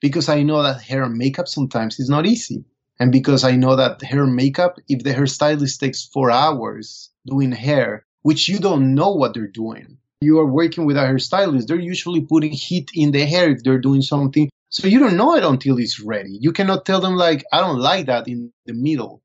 because 0.00 0.28
I 0.28 0.42
know 0.42 0.62
that 0.62 0.82
hair 0.82 1.02
and 1.04 1.16
makeup 1.16 1.48
sometimes 1.48 1.98
is 1.98 2.08
not 2.08 2.26
easy. 2.26 2.64
And 2.98 3.12
because 3.12 3.44
I 3.44 3.56
know 3.56 3.76
that 3.76 4.02
hair 4.02 4.24
and 4.24 4.34
makeup, 4.34 4.78
if 4.88 5.02
the 5.02 5.12
hairstylist 5.12 5.78
takes 5.78 6.04
four 6.04 6.30
hours 6.30 7.10
doing 7.26 7.52
hair, 7.52 8.04
which 8.22 8.48
you 8.48 8.58
don't 8.58 8.94
know 8.94 9.12
what 9.12 9.34
they're 9.34 9.46
doing, 9.46 9.98
you 10.20 10.38
are 10.38 10.46
working 10.46 10.86
with 10.86 10.96
a 10.96 11.00
hairstylist, 11.00 11.66
they're 11.66 11.78
usually 11.78 12.22
putting 12.22 12.52
heat 12.52 12.90
in 12.94 13.10
the 13.10 13.26
hair 13.26 13.50
if 13.50 13.62
they're 13.62 13.78
doing 13.78 14.00
something 14.00 14.48
so 14.68 14.88
you 14.88 14.98
don't 14.98 15.16
know 15.16 15.34
it 15.36 15.44
until 15.44 15.78
it's 15.78 16.00
ready. 16.00 16.36
You 16.40 16.52
cannot 16.52 16.84
tell 16.84 17.00
them 17.00 17.14
like, 17.14 17.44
I 17.52 17.60
don't 17.60 17.78
like 17.78 18.06
that 18.06 18.28
in 18.28 18.52
the 18.66 18.74
middle. 18.74 19.22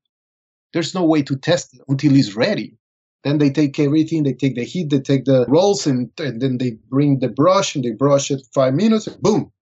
There's 0.72 0.94
no 0.94 1.04
way 1.04 1.22
to 1.22 1.36
test 1.36 1.74
it 1.74 1.80
until 1.88 2.16
it's 2.16 2.34
ready. 2.34 2.78
Then 3.24 3.38
they 3.38 3.50
take 3.50 3.78
everything, 3.78 4.22
they 4.22 4.32
take 4.32 4.56
the 4.56 4.64
heat, 4.64 4.90
they 4.90 5.00
take 5.00 5.24
the 5.24 5.44
rolls, 5.48 5.86
and, 5.86 6.10
and 6.18 6.40
then 6.40 6.58
they 6.58 6.78
bring 6.88 7.20
the 7.20 7.28
brush 7.28 7.74
and 7.74 7.84
they 7.84 7.90
brush 7.90 8.30
it 8.30 8.42
five 8.52 8.74
minutes. 8.74 9.06
boom, 9.08 9.52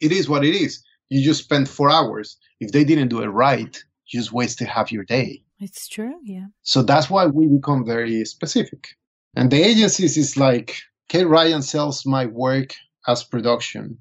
it 0.00 0.12
is 0.12 0.28
what 0.28 0.44
it 0.44 0.54
is. 0.54 0.82
You 1.08 1.24
just 1.24 1.44
spent 1.44 1.68
four 1.68 1.90
hours. 1.90 2.36
If 2.60 2.72
they 2.72 2.84
didn't 2.84 3.08
do 3.08 3.22
it 3.22 3.28
right, 3.28 3.76
you 4.06 4.20
just 4.20 4.32
wasted 4.32 4.68
half 4.68 4.92
your 4.92 5.04
day. 5.04 5.42
It's 5.58 5.88
true, 5.88 6.16
yeah. 6.22 6.46
So 6.62 6.82
that's 6.82 7.10
why 7.10 7.26
we 7.26 7.46
become 7.46 7.84
very 7.84 8.24
specific. 8.24 8.88
And 9.34 9.50
the 9.50 9.62
agencies 9.62 10.16
is 10.16 10.36
like, 10.36 10.76
Kate 11.08 11.26
Ryan 11.26 11.62
sells 11.62 12.06
my 12.06 12.26
work 12.26 12.74
as 13.06 13.24
production 13.24 13.98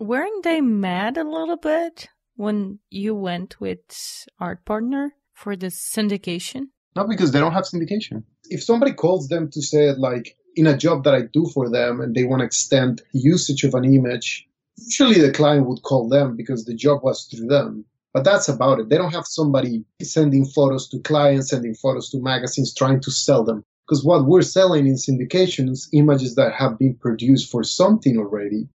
weren't 0.00 0.42
they 0.42 0.60
mad 0.60 1.16
a 1.16 1.24
little 1.24 1.56
bit 1.56 2.08
when 2.34 2.80
you 2.90 3.14
went 3.14 3.60
with 3.60 4.26
Art 4.40 4.64
Partner 4.64 5.14
for 5.32 5.54
the 5.54 5.68
syndication? 5.68 6.68
Not 6.96 7.08
because 7.08 7.30
they 7.30 7.38
don't 7.38 7.52
have 7.52 7.64
syndication. 7.64 8.24
If 8.48 8.64
somebody 8.64 8.92
calls 8.92 9.28
them 9.28 9.50
to 9.52 9.62
say, 9.62 9.92
like, 9.92 10.36
in 10.56 10.66
a 10.66 10.76
job 10.76 11.04
that 11.04 11.14
I 11.14 11.22
do 11.32 11.46
for 11.54 11.70
them 11.70 12.00
and 12.00 12.14
they 12.14 12.24
want 12.24 12.40
to 12.40 12.46
extend 12.46 13.02
usage 13.12 13.62
of 13.62 13.74
an 13.74 13.84
image, 13.84 14.48
Usually 14.86 15.20
the 15.20 15.30
client 15.30 15.66
would 15.66 15.82
call 15.82 16.08
them 16.08 16.36
because 16.36 16.64
the 16.64 16.74
job 16.74 17.02
was 17.02 17.24
through 17.24 17.48
them. 17.48 17.84
But 18.14 18.24
that's 18.24 18.48
about 18.48 18.80
it. 18.80 18.88
They 18.88 18.96
don't 18.96 19.12
have 19.14 19.26
somebody 19.26 19.84
sending 20.02 20.46
photos 20.46 20.88
to 20.88 21.00
clients, 21.00 21.50
sending 21.50 21.74
photos 21.74 22.08
to 22.10 22.20
magazines, 22.20 22.74
trying 22.74 23.00
to 23.02 23.10
sell 23.10 23.44
them. 23.44 23.62
Because 23.86 24.04
what 24.04 24.26
we're 24.26 24.42
selling 24.42 24.86
in 24.86 24.94
syndication 24.94 25.68
is 25.68 25.88
images 25.92 26.34
that 26.36 26.54
have 26.54 26.78
been 26.78 26.94
produced 26.94 27.50
for 27.50 27.62
something 27.62 28.16
already. 28.16 28.68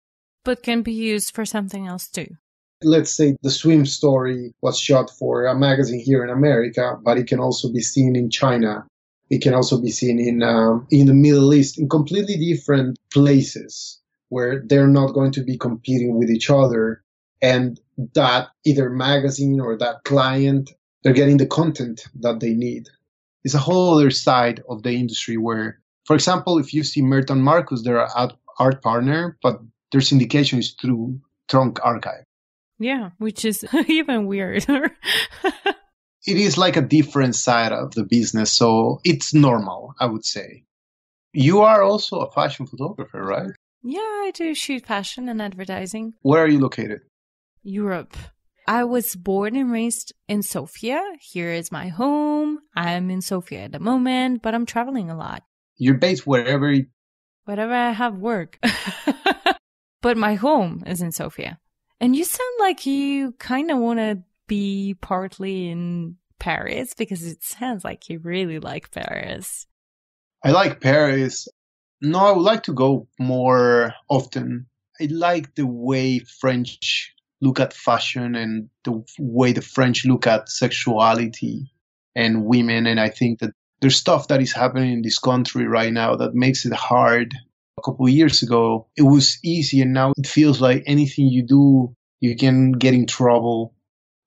But 0.45 0.63
can 0.63 0.81
be 0.81 0.93
used 0.93 1.35
for 1.35 1.45
something 1.45 1.87
else 1.87 2.07
too. 2.07 2.37
Let's 2.83 3.11
say 3.11 3.35
the 3.41 3.51
swim 3.51 3.85
story 3.85 4.53
was 4.61 4.79
shot 4.79 5.09
for 5.09 5.45
a 5.45 5.55
magazine 5.55 5.99
here 5.99 6.23
in 6.23 6.29
America, 6.29 6.97
but 7.03 7.17
it 7.17 7.27
can 7.27 7.39
also 7.39 7.71
be 7.71 7.81
seen 7.81 8.15
in 8.15 8.29
China. 8.29 8.85
It 9.29 9.41
can 9.41 9.53
also 9.53 9.81
be 9.81 9.91
seen 9.91 10.19
in 10.19 10.43
um, 10.43 10.87
in 10.91 11.07
the 11.07 11.13
Middle 11.13 11.53
East, 11.53 11.79
in 11.79 11.89
completely 11.89 12.37
different 12.37 12.99
places 13.11 13.99
where 14.29 14.61
they're 14.65 14.87
not 14.87 15.13
going 15.13 15.31
to 15.31 15.43
be 15.43 15.57
competing 15.57 16.17
with 16.17 16.29
each 16.29 16.49
other 16.49 17.03
and 17.41 17.79
that 18.13 18.49
either 18.65 18.89
magazine 18.89 19.59
or 19.59 19.77
that 19.77 20.03
client 20.03 20.71
they're 21.01 21.13
getting 21.13 21.37
the 21.37 21.45
content 21.45 22.05
that 22.15 22.39
they 22.39 22.53
need 22.53 22.87
it's 23.43 23.53
a 23.53 23.59
whole 23.59 23.93
other 23.93 24.09
side 24.09 24.61
of 24.69 24.83
the 24.83 24.91
industry 24.91 25.37
where 25.37 25.79
for 26.05 26.15
example 26.15 26.57
if 26.57 26.73
you 26.73 26.83
see 26.83 27.01
Mert 27.01 27.29
and 27.29 27.43
Marcus 27.43 27.83
they're 27.83 28.07
an 28.17 28.31
art 28.59 28.81
partner 28.81 29.37
but 29.41 29.59
their 29.91 30.01
syndication 30.01 30.59
is 30.59 30.75
through 30.79 31.19
trunk 31.47 31.79
archive 31.83 32.23
yeah 32.79 33.09
which 33.17 33.45
is 33.45 33.65
even 33.87 34.27
weirder 34.27 34.91
it 36.27 36.37
is 36.37 36.57
like 36.57 36.77
a 36.77 36.81
different 36.81 37.35
side 37.35 37.71
of 37.71 37.93
the 37.95 38.03
business 38.03 38.51
so 38.51 38.99
it's 39.03 39.33
normal 39.33 39.93
i 39.99 40.05
would 40.05 40.25
say 40.25 40.63
you 41.33 41.61
are 41.61 41.83
also 41.83 42.19
a 42.19 42.31
fashion 42.31 42.65
photographer 42.65 43.21
right 43.21 43.51
yeah, 43.87 43.99
I 43.99 44.31
do 44.33 44.55
shoot 44.55 44.83
fashion 44.83 45.29
and 45.29 45.39
advertising. 45.39 46.15
Where 46.23 46.43
are 46.43 46.47
you 46.47 46.59
located? 46.59 47.01
Europe. 47.61 48.17
I 48.67 48.83
was 48.83 49.15
born 49.15 49.55
and 49.55 49.71
raised 49.71 50.11
in 50.27 50.41
Sofia. 50.41 51.03
Here 51.21 51.51
is 51.51 51.71
my 51.71 51.89
home. 51.89 52.57
I'm 52.75 53.11
in 53.11 53.21
Sofia 53.21 53.65
at 53.65 53.73
the 53.73 53.79
moment, 53.79 54.41
but 54.41 54.55
I'm 54.55 54.65
traveling 54.65 55.11
a 55.11 55.15
lot. 55.15 55.43
You're 55.77 55.99
based 55.99 56.25
wherever 56.25 56.71
you... 56.71 56.87
Wherever 57.43 57.75
I 57.75 57.91
have 57.91 58.17
work. 58.17 58.57
but 60.05 60.17
my 60.17 60.35
home 60.35 60.83
is 60.85 61.01
in 61.01 61.11
Sofia. 61.11 61.57
And 61.99 62.15
you 62.15 62.25
sound 62.25 62.59
like 62.59 62.85
you 62.85 63.31
kind 63.39 63.71
of 63.71 63.79
want 63.79 63.97
to 63.97 64.21
be 64.45 64.95
partly 65.01 65.67
in 65.67 66.17
Paris 66.37 66.93
because 66.93 67.25
it 67.25 67.41
sounds 67.41 67.83
like 67.83 68.07
you 68.07 68.19
really 68.19 68.59
like 68.59 68.91
Paris. 68.91 69.65
I 70.43 70.51
like 70.51 70.79
Paris. 70.79 71.47
No, 72.03 72.19
I 72.19 72.31
would 72.33 72.43
like 72.43 72.61
to 72.65 72.73
go 72.73 73.07
more 73.17 73.95
often. 74.07 74.67
I 75.01 75.07
like 75.09 75.55
the 75.55 75.65
way 75.65 76.19
French 76.19 77.11
look 77.41 77.59
at 77.59 77.73
fashion 77.73 78.35
and 78.35 78.69
the 78.83 79.03
way 79.17 79.53
the 79.53 79.63
French 79.63 80.05
look 80.05 80.27
at 80.27 80.49
sexuality 80.49 81.71
and 82.15 82.45
women. 82.45 82.85
And 82.85 82.99
I 82.99 83.09
think 83.09 83.39
that 83.39 83.55
there's 83.81 83.97
stuff 83.97 84.27
that 84.27 84.39
is 84.39 84.53
happening 84.53 84.93
in 84.93 85.01
this 85.01 85.17
country 85.17 85.65
right 85.65 85.91
now 85.91 86.15
that 86.17 86.35
makes 86.35 86.63
it 86.63 86.73
hard. 86.73 87.33
A 87.77 87.81
couple 87.81 88.07
years 88.07 88.41
ago, 88.41 88.87
it 88.95 89.03
was 89.03 89.37
easy, 89.43 89.81
and 89.81 89.93
now 89.93 90.13
it 90.17 90.27
feels 90.27 90.61
like 90.61 90.83
anything 90.85 91.27
you 91.27 91.43
do, 91.43 91.95
you 92.21 92.35
can 92.35 92.71
get 92.71 92.93
in 92.93 93.05
trouble. 93.05 93.73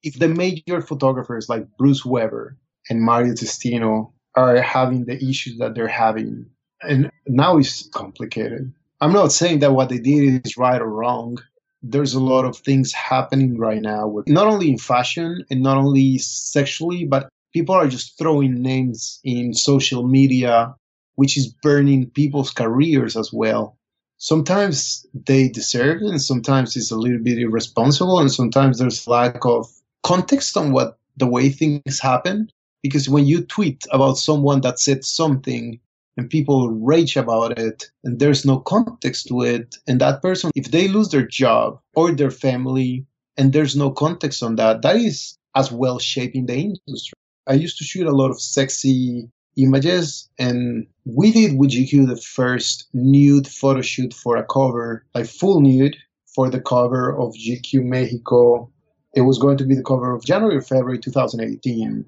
If 0.03 0.19
the 0.19 0.29
major 0.29 0.81
photographers 0.81 1.49
like 1.49 1.67
Bruce 1.79 2.05
Weber 2.05 2.57
and 2.89 3.03
Mario 3.03 3.33
Testino 3.33 4.13
are 4.35 4.61
having 4.61 5.07
the 5.07 5.17
issues 5.17 5.59
that 5.59 5.75
they're 5.75 5.89
having, 5.89 6.47
and 6.83 7.11
now 7.27 7.59
it's 7.59 7.89
complicated. 7.89 8.73
I'm 9.01 9.13
not 9.13 9.33
saying 9.33 9.61
that 9.61 9.73
what 9.73 9.89
they 9.89 9.99
did 9.99 10.47
is 10.47 10.57
right 10.57 10.81
or 10.81 10.89
wrong 10.89 11.39
there's 11.83 12.15
a 12.15 12.21
lot 12.21 12.45
of 12.45 12.57
things 12.57 12.93
happening 12.93 13.57
right 13.57 13.81
now 13.81 14.23
not 14.27 14.47
only 14.47 14.69
in 14.71 14.79
fashion 14.79 15.45
and 15.51 15.63
not 15.63 15.77
only 15.77 16.19
sexually, 16.19 17.05
but 17.05 17.29
people 17.53 17.75
are 17.75 17.89
just 17.89 18.19
throwing 18.19 18.63
names 18.63 19.21
in 19.25 19.55
social 19.55 20.07
media, 20.07 20.75
which 21.19 21.37
is 21.37 21.49
burning 21.49 22.09
people's 22.11 22.53
careers 22.53 23.17
as 23.17 23.33
well. 23.33 23.77
Sometimes 24.19 25.05
they 25.27 25.49
deserve 25.49 26.01
it, 26.01 26.11
and 26.11 26.23
sometimes 26.23 26.77
it's 26.77 26.93
a 26.93 26.97
little 26.97 27.19
bit 27.19 27.39
irresponsible, 27.39 28.21
and 28.21 28.31
sometimes 28.31 28.79
there's 28.79 29.09
lack 29.09 29.45
of 29.45 29.67
context 30.05 30.57
on 30.57 30.71
what 30.71 30.97
the 31.17 31.27
way 31.27 31.51
things 31.51 31.99
happen. 31.99 32.49
Because 32.85 33.09
when 33.09 33.27
you 33.27 33.45
tweet 33.45 33.83
about 33.91 34.17
someone 34.17 34.61
that 34.61 34.79
said 34.79 35.05
something 35.05 35.81
and 36.17 36.31
people 36.31 36.71
rage 36.71 37.17
about 37.17 37.59
it 37.59 37.91
and 38.05 38.21
there's 38.21 38.45
no 38.45 38.61
context 38.61 39.27
to 39.27 39.43
it 39.43 39.75
and 39.89 40.01
that 40.01 40.23
person 40.23 40.53
if 40.55 40.71
they 40.71 40.87
lose 40.87 41.09
their 41.09 41.27
job 41.27 41.81
or 41.95 42.13
their 42.13 42.31
family 42.31 43.05
and 43.37 43.53
there's 43.53 43.75
no 43.75 43.91
context 43.91 44.43
on 44.43 44.57
that 44.57 44.83
that 44.83 44.97
is 44.97 45.37
as 45.55 45.71
well 45.71 45.99
shaping 46.01 46.47
the 46.47 46.57
industry 46.57 47.19
i 47.47 47.55
used 47.55 47.79
to 47.79 47.85
shoot 47.85 48.07
a 48.07 48.19
lot 48.21 48.31
of 48.31 48.41
sexy 48.41 49.31
images 49.59 50.29
and 50.39 50.87
we 51.05 51.33
did 51.33 51.59
with 51.59 51.71
gq 51.71 52.07
the 52.07 52.17
first 52.17 52.89
nude 52.93 53.47
photo 53.47 53.83
shoot 53.83 54.15
for 54.15 54.37
a 54.37 54.45
cover 54.45 55.05
like 55.15 55.27
full 55.27 55.61
nude 55.61 55.97
for 56.35 56.49
the 56.51 56.61
cover 56.61 57.17
of 57.17 57.35
gq 57.35 57.83
mexico 57.83 58.71
it 59.15 59.23
was 59.23 59.39
going 59.39 59.57
to 59.57 59.65
be 59.65 59.75
the 59.75 59.83
cover 59.83 60.15
of 60.15 60.25
january 60.25 60.57
or 60.57 60.63
february 60.63 60.99
2018 60.99 62.05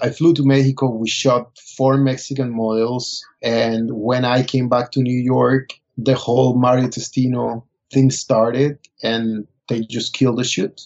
I 0.00 0.10
flew 0.10 0.32
to 0.34 0.44
Mexico. 0.44 0.90
We 0.90 1.08
shot 1.08 1.58
four 1.76 1.96
Mexican 1.96 2.54
models. 2.54 3.24
And 3.42 3.90
when 3.90 4.24
I 4.24 4.44
came 4.44 4.68
back 4.68 4.92
to 4.92 5.00
New 5.00 5.18
York, 5.18 5.70
the 5.96 6.14
whole 6.14 6.54
Mario 6.54 6.86
Testino 6.86 7.64
thing 7.92 8.10
started 8.10 8.78
and 9.02 9.46
they 9.68 9.80
just 9.80 10.14
killed 10.14 10.38
the 10.38 10.44
shoot. 10.44 10.82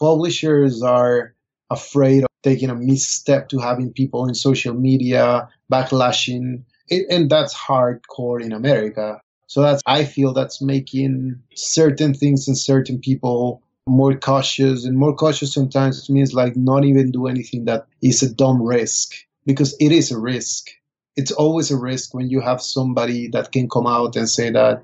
Publishers 0.00 0.82
are 0.82 1.34
afraid 1.70 2.24
taking 2.48 2.70
a 2.70 2.74
misstep 2.74 3.48
to 3.50 3.58
having 3.58 3.92
people 3.92 4.26
in 4.28 4.34
social 4.34 4.74
media 4.74 5.48
backlashing. 5.70 6.62
It, 6.88 7.06
and 7.10 7.28
that's 7.28 7.54
hardcore 7.54 8.42
in 8.42 8.52
America. 8.52 9.20
So 9.46 9.62
that's, 9.62 9.82
I 9.86 10.04
feel 10.04 10.32
that's 10.32 10.62
making 10.62 11.40
certain 11.54 12.14
things 12.14 12.48
and 12.48 12.56
certain 12.56 13.00
people 13.00 13.62
more 13.86 14.14
cautious 14.16 14.84
and 14.84 14.96
more 14.98 15.14
cautious 15.14 15.52
sometimes 15.52 16.08
means 16.10 16.34
like 16.34 16.56
not 16.56 16.84
even 16.84 17.10
do 17.10 17.26
anything 17.26 17.64
that 17.64 17.86
is 18.02 18.22
a 18.22 18.32
dumb 18.32 18.62
risk 18.62 19.14
because 19.46 19.74
it 19.80 19.92
is 19.92 20.12
a 20.12 20.18
risk 20.18 20.68
it's 21.16 21.32
always 21.32 21.70
a 21.70 21.76
risk 21.76 22.14
when 22.14 22.28
you 22.28 22.40
have 22.40 22.60
somebody 22.60 23.28
that 23.28 23.50
can 23.50 23.68
come 23.68 23.86
out 23.86 24.14
and 24.14 24.28
say 24.28 24.50
that 24.50 24.82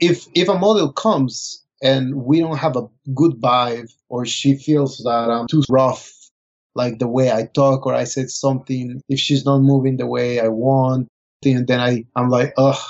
if 0.00 0.26
if 0.34 0.48
a 0.48 0.58
model 0.58 0.92
comes 0.92 1.64
and 1.82 2.14
we 2.14 2.40
don't 2.40 2.58
have 2.58 2.76
a 2.76 2.88
good 3.12 3.32
vibe 3.40 3.92
or 4.08 4.24
she 4.24 4.56
feels 4.56 4.98
that 4.98 5.28
i'm 5.30 5.48
too 5.48 5.62
rough 5.68 6.17
like 6.78 6.98
the 6.98 7.08
way 7.08 7.30
i 7.30 7.42
talk 7.44 7.86
or 7.86 7.94
i 7.94 8.04
said 8.04 8.30
something 8.30 9.02
if 9.08 9.18
she's 9.18 9.44
not 9.44 9.58
moving 9.58 9.96
the 9.96 10.06
way 10.06 10.40
i 10.40 10.48
want 10.48 11.08
then 11.42 11.80
i 11.88 12.04
i'm 12.16 12.30
like 12.30 12.52
ugh 12.56 12.82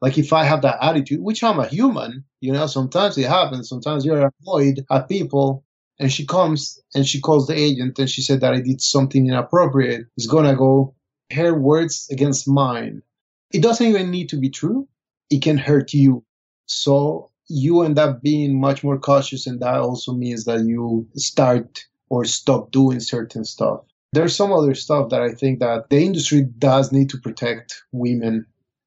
like 0.00 0.18
if 0.18 0.32
i 0.32 0.44
have 0.44 0.62
that 0.62 0.78
attitude 0.82 1.22
which 1.22 1.42
i'm 1.42 1.58
a 1.58 1.66
human 1.66 2.24
you 2.40 2.52
know, 2.52 2.66
sometimes 2.66 3.18
it 3.18 3.28
happens. 3.28 3.68
Sometimes 3.68 4.04
you're 4.04 4.30
annoyed 4.42 4.84
at 4.90 5.08
people 5.08 5.64
and 5.98 6.12
she 6.12 6.24
comes 6.24 6.80
and 6.94 7.06
she 7.06 7.20
calls 7.20 7.46
the 7.46 7.58
agent 7.58 7.98
and 7.98 8.08
she 8.08 8.22
said 8.22 8.40
that 8.40 8.54
I 8.54 8.60
did 8.60 8.80
something 8.80 9.26
inappropriate. 9.26 10.06
It's 10.16 10.26
gonna 10.26 10.54
go 10.54 10.94
her 11.32 11.58
words 11.58 12.08
against 12.10 12.48
mine. 12.48 13.02
It 13.52 13.62
doesn't 13.62 13.86
even 13.86 14.10
need 14.10 14.28
to 14.30 14.36
be 14.36 14.50
true. 14.50 14.88
It 15.30 15.42
can 15.42 15.58
hurt 15.58 15.92
you. 15.92 16.24
So 16.66 17.30
you 17.48 17.82
end 17.82 17.98
up 17.98 18.22
being 18.22 18.60
much 18.60 18.84
more 18.84 18.98
cautious 18.98 19.46
and 19.46 19.60
that 19.60 19.76
also 19.76 20.12
means 20.12 20.44
that 20.44 20.64
you 20.64 21.08
start 21.16 21.86
or 22.10 22.24
stop 22.24 22.70
doing 22.70 23.00
certain 23.00 23.44
stuff. 23.44 23.80
There's 24.12 24.34
some 24.34 24.52
other 24.52 24.74
stuff 24.74 25.10
that 25.10 25.20
I 25.20 25.32
think 25.32 25.60
that 25.60 25.90
the 25.90 26.00
industry 26.00 26.42
does 26.42 26.92
need 26.92 27.10
to 27.10 27.18
protect 27.18 27.82
women 27.92 28.46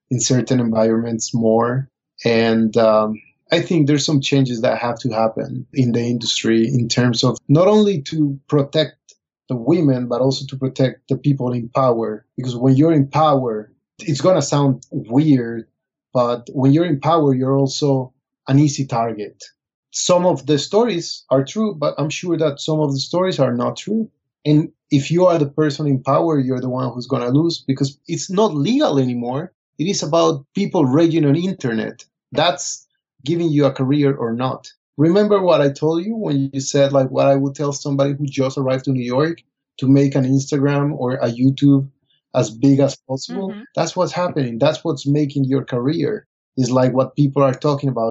in 0.09 0.19
certain 0.19 0.59
environments 0.59 1.34
more. 1.34 1.88
And 2.26 2.76
um, 2.78 3.22
I 3.51 3.61
think 3.61 3.88
there's 3.88 4.05
some 4.05 4.22
changes 4.22 4.61
that 4.61 4.80
have 4.80 4.97
to 4.99 5.09
happen 5.09 5.67
in 5.74 5.91
the 5.91 6.01
industry 6.01 6.67
in 6.67 6.88
terms 6.88 7.24
of 7.24 7.38
not 7.47 7.67
only 7.67 8.01
to 8.03 8.39
protect 8.47 9.15
the 9.49 9.55
women, 9.55 10.07
but 10.07 10.22
also 10.22 10.45
to 10.47 10.57
protect 10.57 11.09
the 11.09 11.17
people 11.17 11.51
in 11.51 11.69
power. 11.69 12.26
Because 12.38 12.55
when 12.55 12.76
you're 12.76 12.93
in 12.93 13.07
power, 13.07 13.72
it's 13.99 14.22
going 14.22 14.36
to 14.36 14.41
sound 14.41 14.86
weird, 14.89 15.67
but 16.13 16.49
when 16.53 16.72
you're 16.72 16.86
in 16.86 16.99
power, 16.99 17.34
you're 17.34 17.57
also 17.57 18.13
an 18.47 18.59
easy 18.59 18.86
target. 18.86 19.43
Some 19.92 20.26
of 20.26 20.46
the 20.46 20.58
stories 20.58 21.26
are 21.30 21.44
true, 21.44 21.76
but 21.76 21.96
I'm 21.98 22.10
sure 22.10 22.38
that 22.38 22.62
some 22.62 22.80
of 22.80 22.94
the 22.94 23.00
stories 23.00 23.39
are 23.39 23.54
not 23.54 23.78
true. 23.78 24.10
And 24.46 24.72
if 24.89 25.12
you 25.12 25.26
are 25.26 25.38
the 25.38 25.50
person 25.50 25.88
in 25.88 26.02
power, 26.02 26.39
you're 26.39 26.62
the 26.62 26.70
one 26.70 26.92
who's 26.94 27.08
going 27.08 27.22
to 27.22 27.30
lose 27.30 27.60
because 27.60 27.98
it's 28.08 28.30
not 28.30 28.56
legal 28.56 28.98
anymore. 28.98 29.54
It 29.78 29.88
is 29.88 30.02
about 30.04 30.46
people 30.56 30.86
raging 30.86 31.26
on 31.26 31.36
internet. 31.36 32.06
That's 32.32 32.88
giving 33.24 33.50
you 33.50 33.66
a 33.66 33.72
career 33.72 34.16
or 34.16 34.34
not. 34.34 34.72
Remember 34.98 35.42
what 35.42 35.62
I 35.62 35.70
told 35.70 36.06
you 36.06 36.16
when 36.16 36.50
you 36.54 36.60
said 36.60 36.92
like 36.92 37.10
what 37.10 37.28
I 37.28 37.36
would 37.36 37.56
tell 37.56 37.74
somebody 37.74 38.14
who 38.14 38.26
just 38.26 38.58
arrived 38.58 38.86
to 38.86 38.92
New 38.92 39.04
York 39.04 39.42
to 39.80 39.88
make 39.88 40.16
an 40.16 40.26
Instagram 40.26 40.94
or 40.98 41.14
a 41.14 41.30
YouTube 41.30 41.89
as 42.36 42.50
big 42.50 42.80
as 42.80 42.96
possible? 42.96 43.50
Mm-hmm. 43.50 43.62
That's 43.76 43.96
what's 43.96 44.12
happening. 44.12 44.60
That's 44.60 44.84
what's 44.84 45.08
making 45.08 45.46
your 45.46 45.64
career. 45.64 46.28
Is 46.58 46.70
like 46.70 46.94
what 46.94 47.16
people 47.16 47.42
are 47.44 47.54
talking 47.54 47.89
about. 47.89 48.11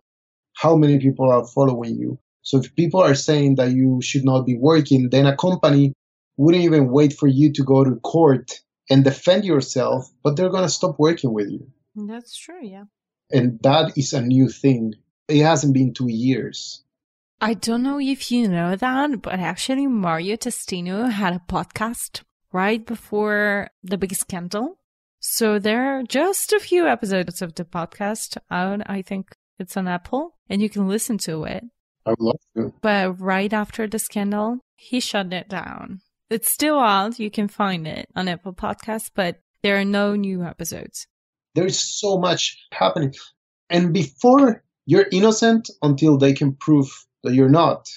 How 0.61 0.77
many 0.77 0.99
people 0.99 1.31
are 1.31 1.47
following 1.47 1.97
you. 1.97 2.19
So 2.43 2.59
if 2.59 2.77
people 2.77 3.01
are 3.01 3.15
saying 3.15 3.55
that 3.55 3.71
you 3.71 4.01
should 4.03 4.27
not 4.27 4.45
be 4.45 4.57
working, 4.59 5.09
then 5.09 5.25
a 5.25 5.35
company 5.35 5.95
wouldn't 6.37 6.65
even 6.65 6.91
wait 6.91 7.15
for 7.15 7.27
you 7.27 7.51
to 7.55 7.65
go 7.65 7.83
to 7.83 7.97
court 7.97 8.61
and 8.91 9.03
defend 9.03 9.47
yourself, 9.47 10.11
but 10.23 10.37
they're 10.37 10.51
going 10.51 10.65
to 10.65 10.79
stop 10.79 10.99
working 10.99 11.33
with 11.33 11.49
you. 11.49 11.67
That's 11.97 12.37
true, 12.37 12.63
yeah. 12.63 12.85
And 13.31 13.59
that 13.63 13.97
is 13.97 14.13
a 14.13 14.21
new 14.21 14.51
thing. 14.51 14.97
It 15.29 15.43
hasn't 15.45 15.73
been 15.73 15.95
two 15.95 16.11
years. 16.11 16.83
I 17.41 17.55
don't 17.55 17.83
know 17.83 17.99
if 17.99 18.31
you 18.31 18.47
know 18.47 18.77
that, 18.77 19.23
but 19.23 19.41
actually 19.41 19.87
Mario 19.87 20.37
Testino 20.37 21.11
had 21.11 21.35
a 21.35 21.43
podcast 21.49 22.21
right 22.53 22.85
before 22.85 23.71
the 23.83 23.97
big 23.97 24.15
scandal. 24.15 24.77
So 25.21 25.59
there 25.59 25.97
are 25.97 26.03
just 26.03 26.53
a 26.53 26.61
few 26.61 26.87
episodes 26.87 27.41
of 27.41 27.55
the 27.55 27.65
podcast 27.65 28.37
out. 28.51 28.83
I 28.85 29.01
think 29.01 29.37
it's 29.61 29.77
on 29.77 29.89
Apple 29.89 30.37
and 30.49 30.61
you 30.61 30.69
can 30.69 30.89
listen 30.89 31.19
to 31.19 31.45
it. 31.45 31.65
I 32.07 32.11
would 32.11 32.21
love 32.21 32.41
to. 32.57 32.75
But 32.81 33.21
right 33.21 33.53
after 33.53 33.87
the 33.87 33.99
scandal, 33.99 34.59
he 34.77 35.01
shut 35.01 35.33
it 35.33 35.49
down. 35.49 36.01
It's 36.31 36.51
still 36.51 36.79
out. 36.79 37.19
You 37.19 37.31
can 37.31 37.49
find 37.49 37.87
it 37.87 38.09
on 38.17 38.29
Apple 38.29 38.55
Podcasts, 38.55 39.11
but 39.15 39.41
there 39.63 39.79
are 39.79 39.85
no 39.85 40.15
new 40.15 40.43
episodes. 40.43 41.07
There's 41.55 41.79
so 41.79 42.19
much 42.19 42.57
happening. 42.73 43.15
And 43.69 43.93
before 43.93 44.63
you're 44.87 45.07
innocent 45.13 45.71
until 45.83 46.19
they 46.19 46.33
can 46.33 46.53
prove 46.55 46.89
that 47.23 47.35
you're 47.35 47.49
not. 47.49 47.89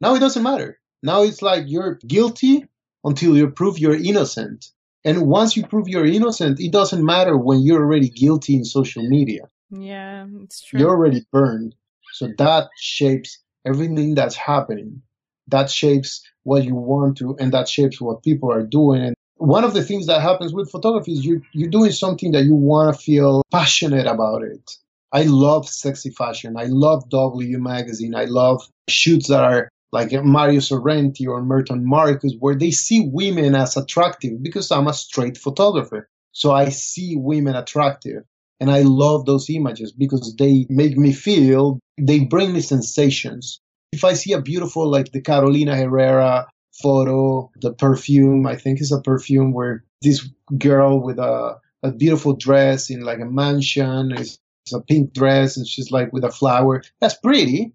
Now 0.00 0.14
it 0.14 0.20
doesn't 0.20 0.42
matter. 0.42 0.78
Now 1.02 1.22
it's 1.22 1.42
like 1.42 1.64
you're 1.66 1.98
guilty 2.06 2.64
until 3.04 3.36
you 3.36 3.50
prove 3.50 3.78
you're 3.78 3.94
innocent. 3.94 4.66
And 5.04 5.26
once 5.26 5.56
you 5.56 5.66
prove 5.66 5.88
you're 5.88 6.06
innocent, 6.06 6.60
it 6.60 6.72
doesn't 6.72 7.04
matter 7.04 7.36
when 7.36 7.60
you're 7.60 7.82
already 7.82 8.08
guilty 8.08 8.54
in 8.56 8.64
social 8.64 9.06
media. 9.06 9.42
Yeah, 9.70 10.26
it's 10.42 10.62
true. 10.62 10.80
You're 10.80 10.90
already 10.90 11.26
burned. 11.32 11.74
So 12.12 12.28
that 12.38 12.68
shapes 12.78 13.38
everything 13.66 14.14
that's 14.14 14.36
happening. 14.36 15.02
That 15.48 15.70
shapes 15.70 16.22
what 16.42 16.64
you 16.64 16.74
want 16.74 17.18
to, 17.18 17.36
and 17.38 17.52
that 17.52 17.68
shapes 17.68 18.00
what 18.00 18.22
people 18.22 18.52
are 18.52 18.62
doing. 18.62 19.02
And 19.02 19.14
one 19.36 19.64
of 19.64 19.74
the 19.74 19.82
things 19.82 20.06
that 20.06 20.20
happens 20.20 20.52
with 20.52 20.70
photography 20.70 21.12
is 21.12 21.24
you, 21.24 21.42
you're 21.52 21.70
doing 21.70 21.92
something 21.92 22.32
that 22.32 22.44
you 22.44 22.54
want 22.54 22.94
to 22.94 23.00
feel 23.00 23.42
passionate 23.50 24.06
about 24.06 24.42
it. 24.42 24.70
I 25.12 25.22
love 25.22 25.68
sexy 25.68 26.10
fashion. 26.10 26.56
I 26.58 26.64
love 26.64 27.08
W 27.08 27.58
magazine. 27.58 28.14
I 28.14 28.24
love 28.24 28.62
shoots 28.88 29.28
that 29.28 29.42
are 29.42 29.68
like 29.90 30.12
Mario 30.12 30.60
Sorrenti 30.60 31.26
or 31.26 31.42
Mert 31.42 31.70
and 31.70 31.84
Marcus, 31.84 32.34
where 32.38 32.54
they 32.54 32.70
see 32.70 33.08
women 33.10 33.54
as 33.54 33.76
attractive 33.76 34.42
because 34.42 34.70
I'm 34.70 34.86
a 34.86 34.92
straight 34.92 35.38
photographer. 35.38 36.08
So 36.32 36.52
I 36.52 36.68
see 36.68 37.16
women 37.16 37.56
attractive. 37.56 38.24
And 38.60 38.70
I 38.70 38.82
love 38.82 39.24
those 39.24 39.48
images 39.50 39.92
because 39.92 40.34
they 40.36 40.66
make 40.68 40.96
me 40.96 41.12
feel, 41.12 41.78
they 41.96 42.20
bring 42.20 42.52
me 42.52 42.60
sensations. 42.60 43.60
If 43.92 44.04
I 44.04 44.14
see 44.14 44.32
a 44.32 44.42
beautiful, 44.42 44.90
like 44.90 45.12
the 45.12 45.20
Carolina 45.20 45.76
Herrera 45.76 46.46
photo, 46.82 47.50
the 47.60 47.72
perfume, 47.72 48.46
I 48.46 48.56
think 48.56 48.80
is 48.80 48.92
a 48.92 49.00
perfume 49.00 49.52
where 49.52 49.84
this 50.02 50.28
girl 50.58 51.00
with 51.00 51.18
a, 51.18 51.58
a 51.82 51.92
beautiful 51.92 52.34
dress 52.34 52.90
in 52.90 53.00
like 53.00 53.20
a 53.20 53.24
mansion 53.24 54.12
is 54.12 54.38
a 54.72 54.80
pink 54.80 55.14
dress 55.14 55.56
and 55.56 55.66
she's 55.66 55.90
like 55.90 56.12
with 56.12 56.24
a 56.24 56.30
flower. 56.30 56.82
That's 57.00 57.14
pretty. 57.14 57.72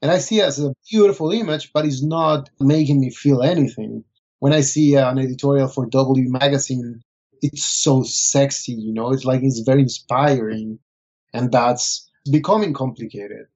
And 0.00 0.10
I 0.10 0.18
see 0.18 0.40
it 0.40 0.44
as 0.44 0.58
a 0.58 0.74
beautiful 0.90 1.30
image, 1.30 1.72
but 1.72 1.84
it's 1.84 2.02
not 2.02 2.50
making 2.58 3.00
me 3.00 3.10
feel 3.10 3.42
anything. 3.42 4.04
When 4.40 4.52
I 4.52 4.62
see 4.62 4.96
an 4.96 5.18
editorial 5.18 5.68
for 5.68 5.86
W 5.86 6.28
magazine, 6.30 7.02
it's 7.42 7.64
so 7.64 8.02
sexy, 8.04 8.72
you 8.72 8.94
know, 8.94 9.12
it's 9.12 9.24
like 9.24 9.42
it's 9.42 9.60
very 9.60 9.82
inspiring. 9.82 10.78
And 11.34 11.50
that's 11.50 12.08
becoming 12.30 12.72
complicated. 12.72 13.46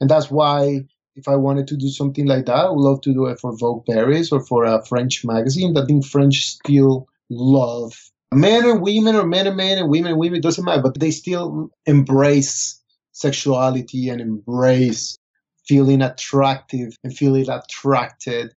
And 0.00 0.08
that's 0.08 0.30
why 0.30 0.86
if 1.16 1.28
I 1.28 1.36
wanted 1.36 1.66
to 1.68 1.76
do 1.76 1.88
something 1.88 2.26
like 2.26 2.46
that, 2.46 2.56
I 2.56 2.70
would 2.70 2.78
love 2.78 3.00
to 3.02 3.12
do 3.12 3.26
it 3.26 3.40
for 3.40 3.56
Vogue 3.56 3.86
Paris 3.86 4.30
or 4.30 4.40
for 4.40 4.64
a 4.64 4.84
French 4.84 5.24
magazine. 5.24 5.74
That 5.74 5.90
in 5.90 6.02
French 6.02 6.46
still 6.46 7.08
love 7.30 7.94
men 8.32 8.68
and 8.68 8.82
women 8.82 9.16
or 9.16 9.26
men 9.26 9.46
and 9.46 9.56
men 9.56 9.78
and 9.78 9.88
women 9.88 10.12
and 10.12 10.20
women, 10.20 10.40
doesn't 10.40 10.64
matter, 10.64 10.82
but 10.82 10.98
they 11.00 11.10
still 11.10 11.70
embrace 11.86 12.80
sexuality 13.12 14.08
and 14.10 14.20
embrace 14.20 15.18
feeling 15.66 16.02
attractive 16.02 16.96
and 17.02 17.16
feeling 17.16 17.48
attracted. 17.48 18.52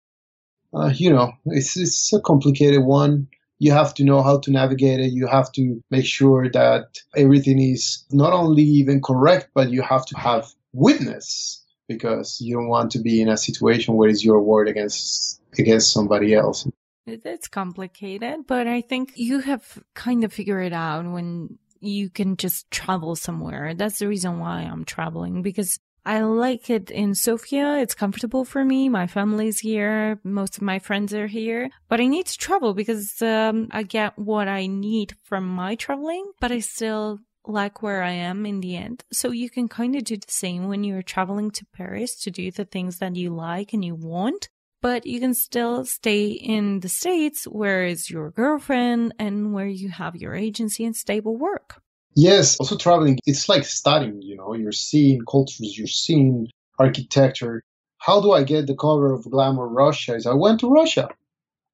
Uh, 0.74 0.92
you 0.94 1.10
know, 1.10 1.32
it's, 1.46 1.78
it's 1.78 2.14
a 2.14 2.20
complicated 2.22 2.84
one. 2.84 3.28
You 3.60 3.72
have 3.74 3.94
to 3.96 4.04
know 4.04 4.22
how 4.24 4.40
to 4.40 4.52
navigate 4.52 5.00
it. 5.00 5.12
You 5.12 5.28
have 5.28 5.52
to 5.54 5.84
make 5.92 6.06
sure 6.06 6.50
that 6.50 6.98
everything 7.16 7.60
is 7.60 8.06
not 8.12 8.34
only 8.34 8.64
even 8.64 9.02
correct, 9.02 9.50
but 9.54 9.70
you 9.70 9.82
have 9.82 10.06
to 10.08 10.18
have 10.18 10.48
witness 10.74 11.64
because 11.88 12.40
you 12.40 12.56
don't 12.56 12.70
want 12.70 12.92
to 12.92 13.00
be 13.00 13.22
in 13.22 13.28
a 13.28 13.38
situation 13.38 13.96
where 13.96 14.10
it's 14.10 14.24
your 14.24 14.42
word 14.42 14.70
against 14.70 15.42
against 15.58 15.92
somebody 15.92 16.34
else. 16.34 16.68
It's 17.06 17.48
complicated, 17.48 18.46
but 18.48 18.68
I 18.68 18.82
think 18.82 19.14
you 19.16 19.40
have 19.40 19.84
kind 19.96 20.24
of 20.24 20.32
figured 20.32 20.68
it 20.68 20.74
out 20.74 21.06
when 21.12 21.58
you 21.80 22.10
can 22.10 22.38
just 22.38 22.70
travel 22.72 23.16
somewhere. 23.16 23.74
That's 23.74 24.00
the 24.00 24.08
reason 24.08 24.40
why 24.40 24.62
I'm 24.62 24.86
traveling 24.86 25.42
because 25.42 25.80
I 26.10 26.22
like 26.22 26.72
it 26.72 26.90
in 26.90 27.14
Sofia. 27.14 27.78
It's 27.78 27.94
comfortable 27.94 28.44
for 28.44 28.66
me. 28.66 28.90
My 28.90 29.06
family's 29.06 29.60
here. 29.60 30.20
Most 30.24 30.58
of 30.58 30.64
my 30.64 30.80
friends 30.80 31.14
are 31.14 31.28
here, 31.28 31.70
but 31.88 32.02
I 32.02 32.08
need 32.08 32.26
to 32.26 32.36
travel 32.36 32.74
because 32.74 33.22
um, 33.22 33.68
I 33.70 33.84
get 33.84 34.18
what 34.18 34.48
I 34.48 34.66
need 34.66 35.14
from 35.24 35.48
my 35.48 35.76
traveling, 35.76 36.32
but 36.42 36.52
I 36.52 36.62
still 36.62 37.20
like 37.46 37.84
where 37.84 38.02
I 38.02 38.14
am 38.14 38.48
in 38.48 38.60
the 38.60 38.76
end. 38.76 39.04
So 39.14 39.30
you 39.30 39.52
can 39.52 39.68
kind 39.68 39.96
of 39.96 40.04
do 40.04 40.18
the 40.18 40.32
same 40.32 40.68
when 40.68 40.84
you're 40.84 41.04
traveling 41.04 41.52
to 41.52 41.66
Paris 41.76 42.16
to 42.24 42.32
do 42.32 42.50
the 42.50 42.66
things 42.66 42.98
that 42.98 43.16
you 43.16 43.30
like 43.30 43.72
and 43.72 43.86
you 43.86 43.94
want 43.94 44.50
but 44.82 45.06
you 45.06 45.20
can 45.20 45.34
still 45.34 45.84
stay 45.84 46.28
in 46.28 46.80
the 46.80 46.90
States 46.90 47.44
where 47.44 47.84
is 47.84 48.10
your 48.10 48.32
girlfriend 48.32 49.14
and 49.20 49.54
where 49.54 49.68
you 49.68 49.90
have 49.90 50.16
your 50.16 50.34
agency 50.34 50.86
and 50.86 50.96
stable 50.96 51.36
work. 51.36 51.82
Yes, 52.16 52.58
also 52.58 52.78
traveling, 52.78 53.20
it's 53.26 53.48
like 53.48 53.64
studying, 53.64 54.22
you 54.22 54.36
know, 54.36 54.54
you're 54.54 54.72
seeing 54.72 55.22
cultures, 55.30 55.78
you're 55.78 55.88
seeing 55.88 56.48
architecture. 56.78 57.64
How 57.98 58.22
do 58.22 58.32
I 58.32 58.44
get 58.44 58.68
the 58.68 58.76
cover 58.76 59.14
of 59.14 59.30
Glamour 59.30 59.68
Russia? 59.68 60.16
Is 60.16 60.26
I 60.26 60.34
went 60.34 60.60
to 60.62 60.70
Russia. 60.70 61.10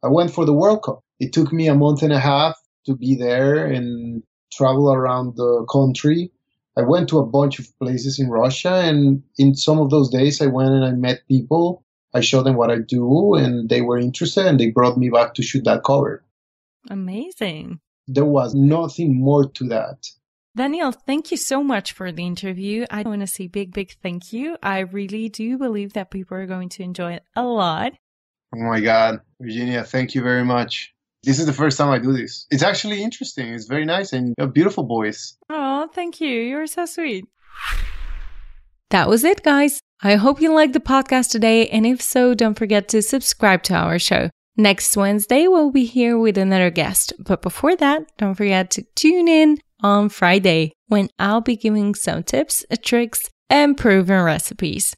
I 0.04 0.08
went 0.08 0.32
for 0.32 0.46
the 0.46 0.54
World 0.54 0.84
Cup. 0.84 1.02
It 1.20 1.34
took 1.34 1.52
me 1.52 1.68
a 1.68 1.76
month 1.76 2.04
and 2.04 2.14
a 2.14 2.20
half 2.20 2.56
to 2.86 2.96
be 2.96 3.16
there 3.16 3.66
and 3.66 4.24
travel 4.52 4.92
around 4.92 5.36
the 5.36 5.66
country. 5.72 6.32
I 6.78 6.82
went 6.82 7.10
to 7.10 7.20
a 7.20 7.26
bunch 7.26 7.58
of 7.58 7.68
places 7.80 8.20
in 8.20 8.30
Russia, 8.30 8.82
and 8.84 9.24
in 9.38 9.56
some 9.56 9.80
of 9.80 9.90
those 9.90 10.10
days, 10.10 10.42
I 10.42 10.48
went 10.48 10.72
and 10.72 10.84
I 10.84 10.92
met 10.92 11.28
people 11.28 11.86
I 12.16 12.22
showed 12.22 12.46
them 12.46 12.56
what 12.56 12.72
I 12.72 12.78
do 12.78 13.36
and 13.36 13.68
they 13.68 13.82
were 13.82 14.00
interested 14.00 14.46
and 14.46 14.58
they 14.58 14.72
brought 14.72 14.98
me 14.98 15.10
back 15.10 15.34
to 15.34 15.44
shoot 15.44 15.66
that 15.66 15.84
cover. 15.84 16.24
Amazing. 16.90 17.82
There 18.08 18.24
was 18.24 18.56
nothing 18.56 19.20
more 19.20 19.50
to 19.50 19.68
that. 19.68 20.08
Daniel, 20.56 20.94
thank 20.94 21.32
you 21.32 21.38
so 21.38 21.62
much 21.62 21.92
for 21.92 22.14
the 22.14 22.26
interview. 22.26 22.86
I 22.90 23.02
want 23.04 23.20
to 23.20 23.28
say 23.28 23.48
big, 23.48 23.74
big 23.74 23.92
thank 24.02 24.32
you. 24.32 24.56
I 24.64 24.80
really 24.80 25.28
do 25.28 25.58
believe 25.58 25.92
that 25.94 26.12
people 26.12 26.38
are 26.38 26.46
going 26.46 26.70
to 26.70 26.84
enjoy 26.84 27.14
it 27.16 27.24
a 27.36 27.44
lot. 27.44 27.92
Oh 28.56 28.60
my 28.60 28.80
God. 28.80 29.20
Virginia, 29.42 29.84
thank 29.84 30.16
you 30.16 30.22
very 30.22 30.46
much. 30.46 30.94
This 31.24 31.40
is 31.40 31.46
the 31.46 31.52
first 31.52 31.78
time 31.78 31.90
I 31.90 32.00
do 32.00 32.14
this. 32.14 32.48
It's 32.52 32.64
actually 32.64 33.04
interesting. 33.04 33.54
It's 33.54 33.66
very 33.66 33.84
nice 33.84 34.14
and 34.14 34.34
a 34.38 34.48
beautiful 34.48 34.86
voice. 34.86 35.36
Oh, 35.50 35.90
thank 35.94 36.22
you. 36.22 36.30
You're 36.30 36.68
so 36.68 36.86
sweet. 36.86 37.26
That 38.92 39.10
was 39.10 39.26
it, 39.26 39.44
guys. 39.44 39.82
I 40.04 40.16
hope 40.16 40.40
you 40.40 40.54
liked 40.54 40.72
the 40.72 40.80
podcast 40.80 41.32
today, 41.32 41.68
and 41.68 41.86
if 41.86 42.02
so, 42.02 42.34
don't 42.34 42.58
forget 42.58 42.88
to 42.90 43.02
subscribe 43.02 43.64
to 43.64 43.74
our 43.74 44.00
show. 44.00 44.30
Next 44.56 44.96
Wednesday, 44.96 45.50
we'll 45.50 45.72
be 45.72 45.84
here 45.84 46.18
with 46.18 46.38
another 46.38 46.70
guest. 46.70 47.12
But 47.20 47.42
before 47.42 47.76
that, 47.76 48.06
don't 48.18 48.36
forget 48.36 48.72
to 48.72 48.84
tune 48.96 49.28
in 49.28 49.58
on 49.86 50.10
Friday 50.10 50.74
when 50.88 51.10
I'll 51.20 51.42
be 51.42 51.56
giving 51.56 51.94
some 51.94 52.24
tips, 52.24 52.66
tricks, 52.82 53.30
and 53.52 53.78
proven 53.78 54.24
recipes. 54.24 54.96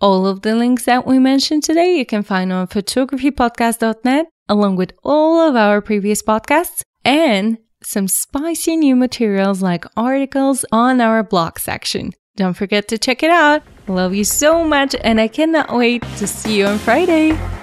All 0.00 0.28
of 0.28 0.42
the 0.42 0.54
links 0.54 0.84
that 0.84 1.06
we 1.08 1.18
mentioned 1.18 1.64
today 1.64 1.96
you 1.98 2.06
can 2.06 2.22
find 2.22 2.52
on 2.52 2.68
photographypodcast.net, 2.68 4.26
along 4.48 4.76
with 4.76 4.92
all 5.02 5.40
of 5.40 5.56
our 5.56 5.80
previous 5.80 6.22
podcasts 6.22 6.82
and 7.04 7.58
some 7.82 8.06
spicy 8.06 8.76
new 8.76 8.94
materials 8.94 9.60
like 9.60 9.84
articles 9.96 10.64
on 10.70 11.00
our 11.00 11.24
blog 11.24 11.58
section. 11.58 12.12
Don't 12.36 12.54
forget 12.54 12.86
to 12.88 12.98
check 12.98 13.24
it 13.24 13.30
out. 13.30 13.62
Love 13.88 14.14
you 14.14 14.22
so 14.22 14.62
much, 14.62 14.94
and 15.02 15.20
I 15.20 15.26
cannot 15.26 15.74
wait 15.74 16.02
to 16.18 16.28
see 16.28 16.58
you 16.58 16.66
on 16.66 16.78
Friday. 16.78 17.57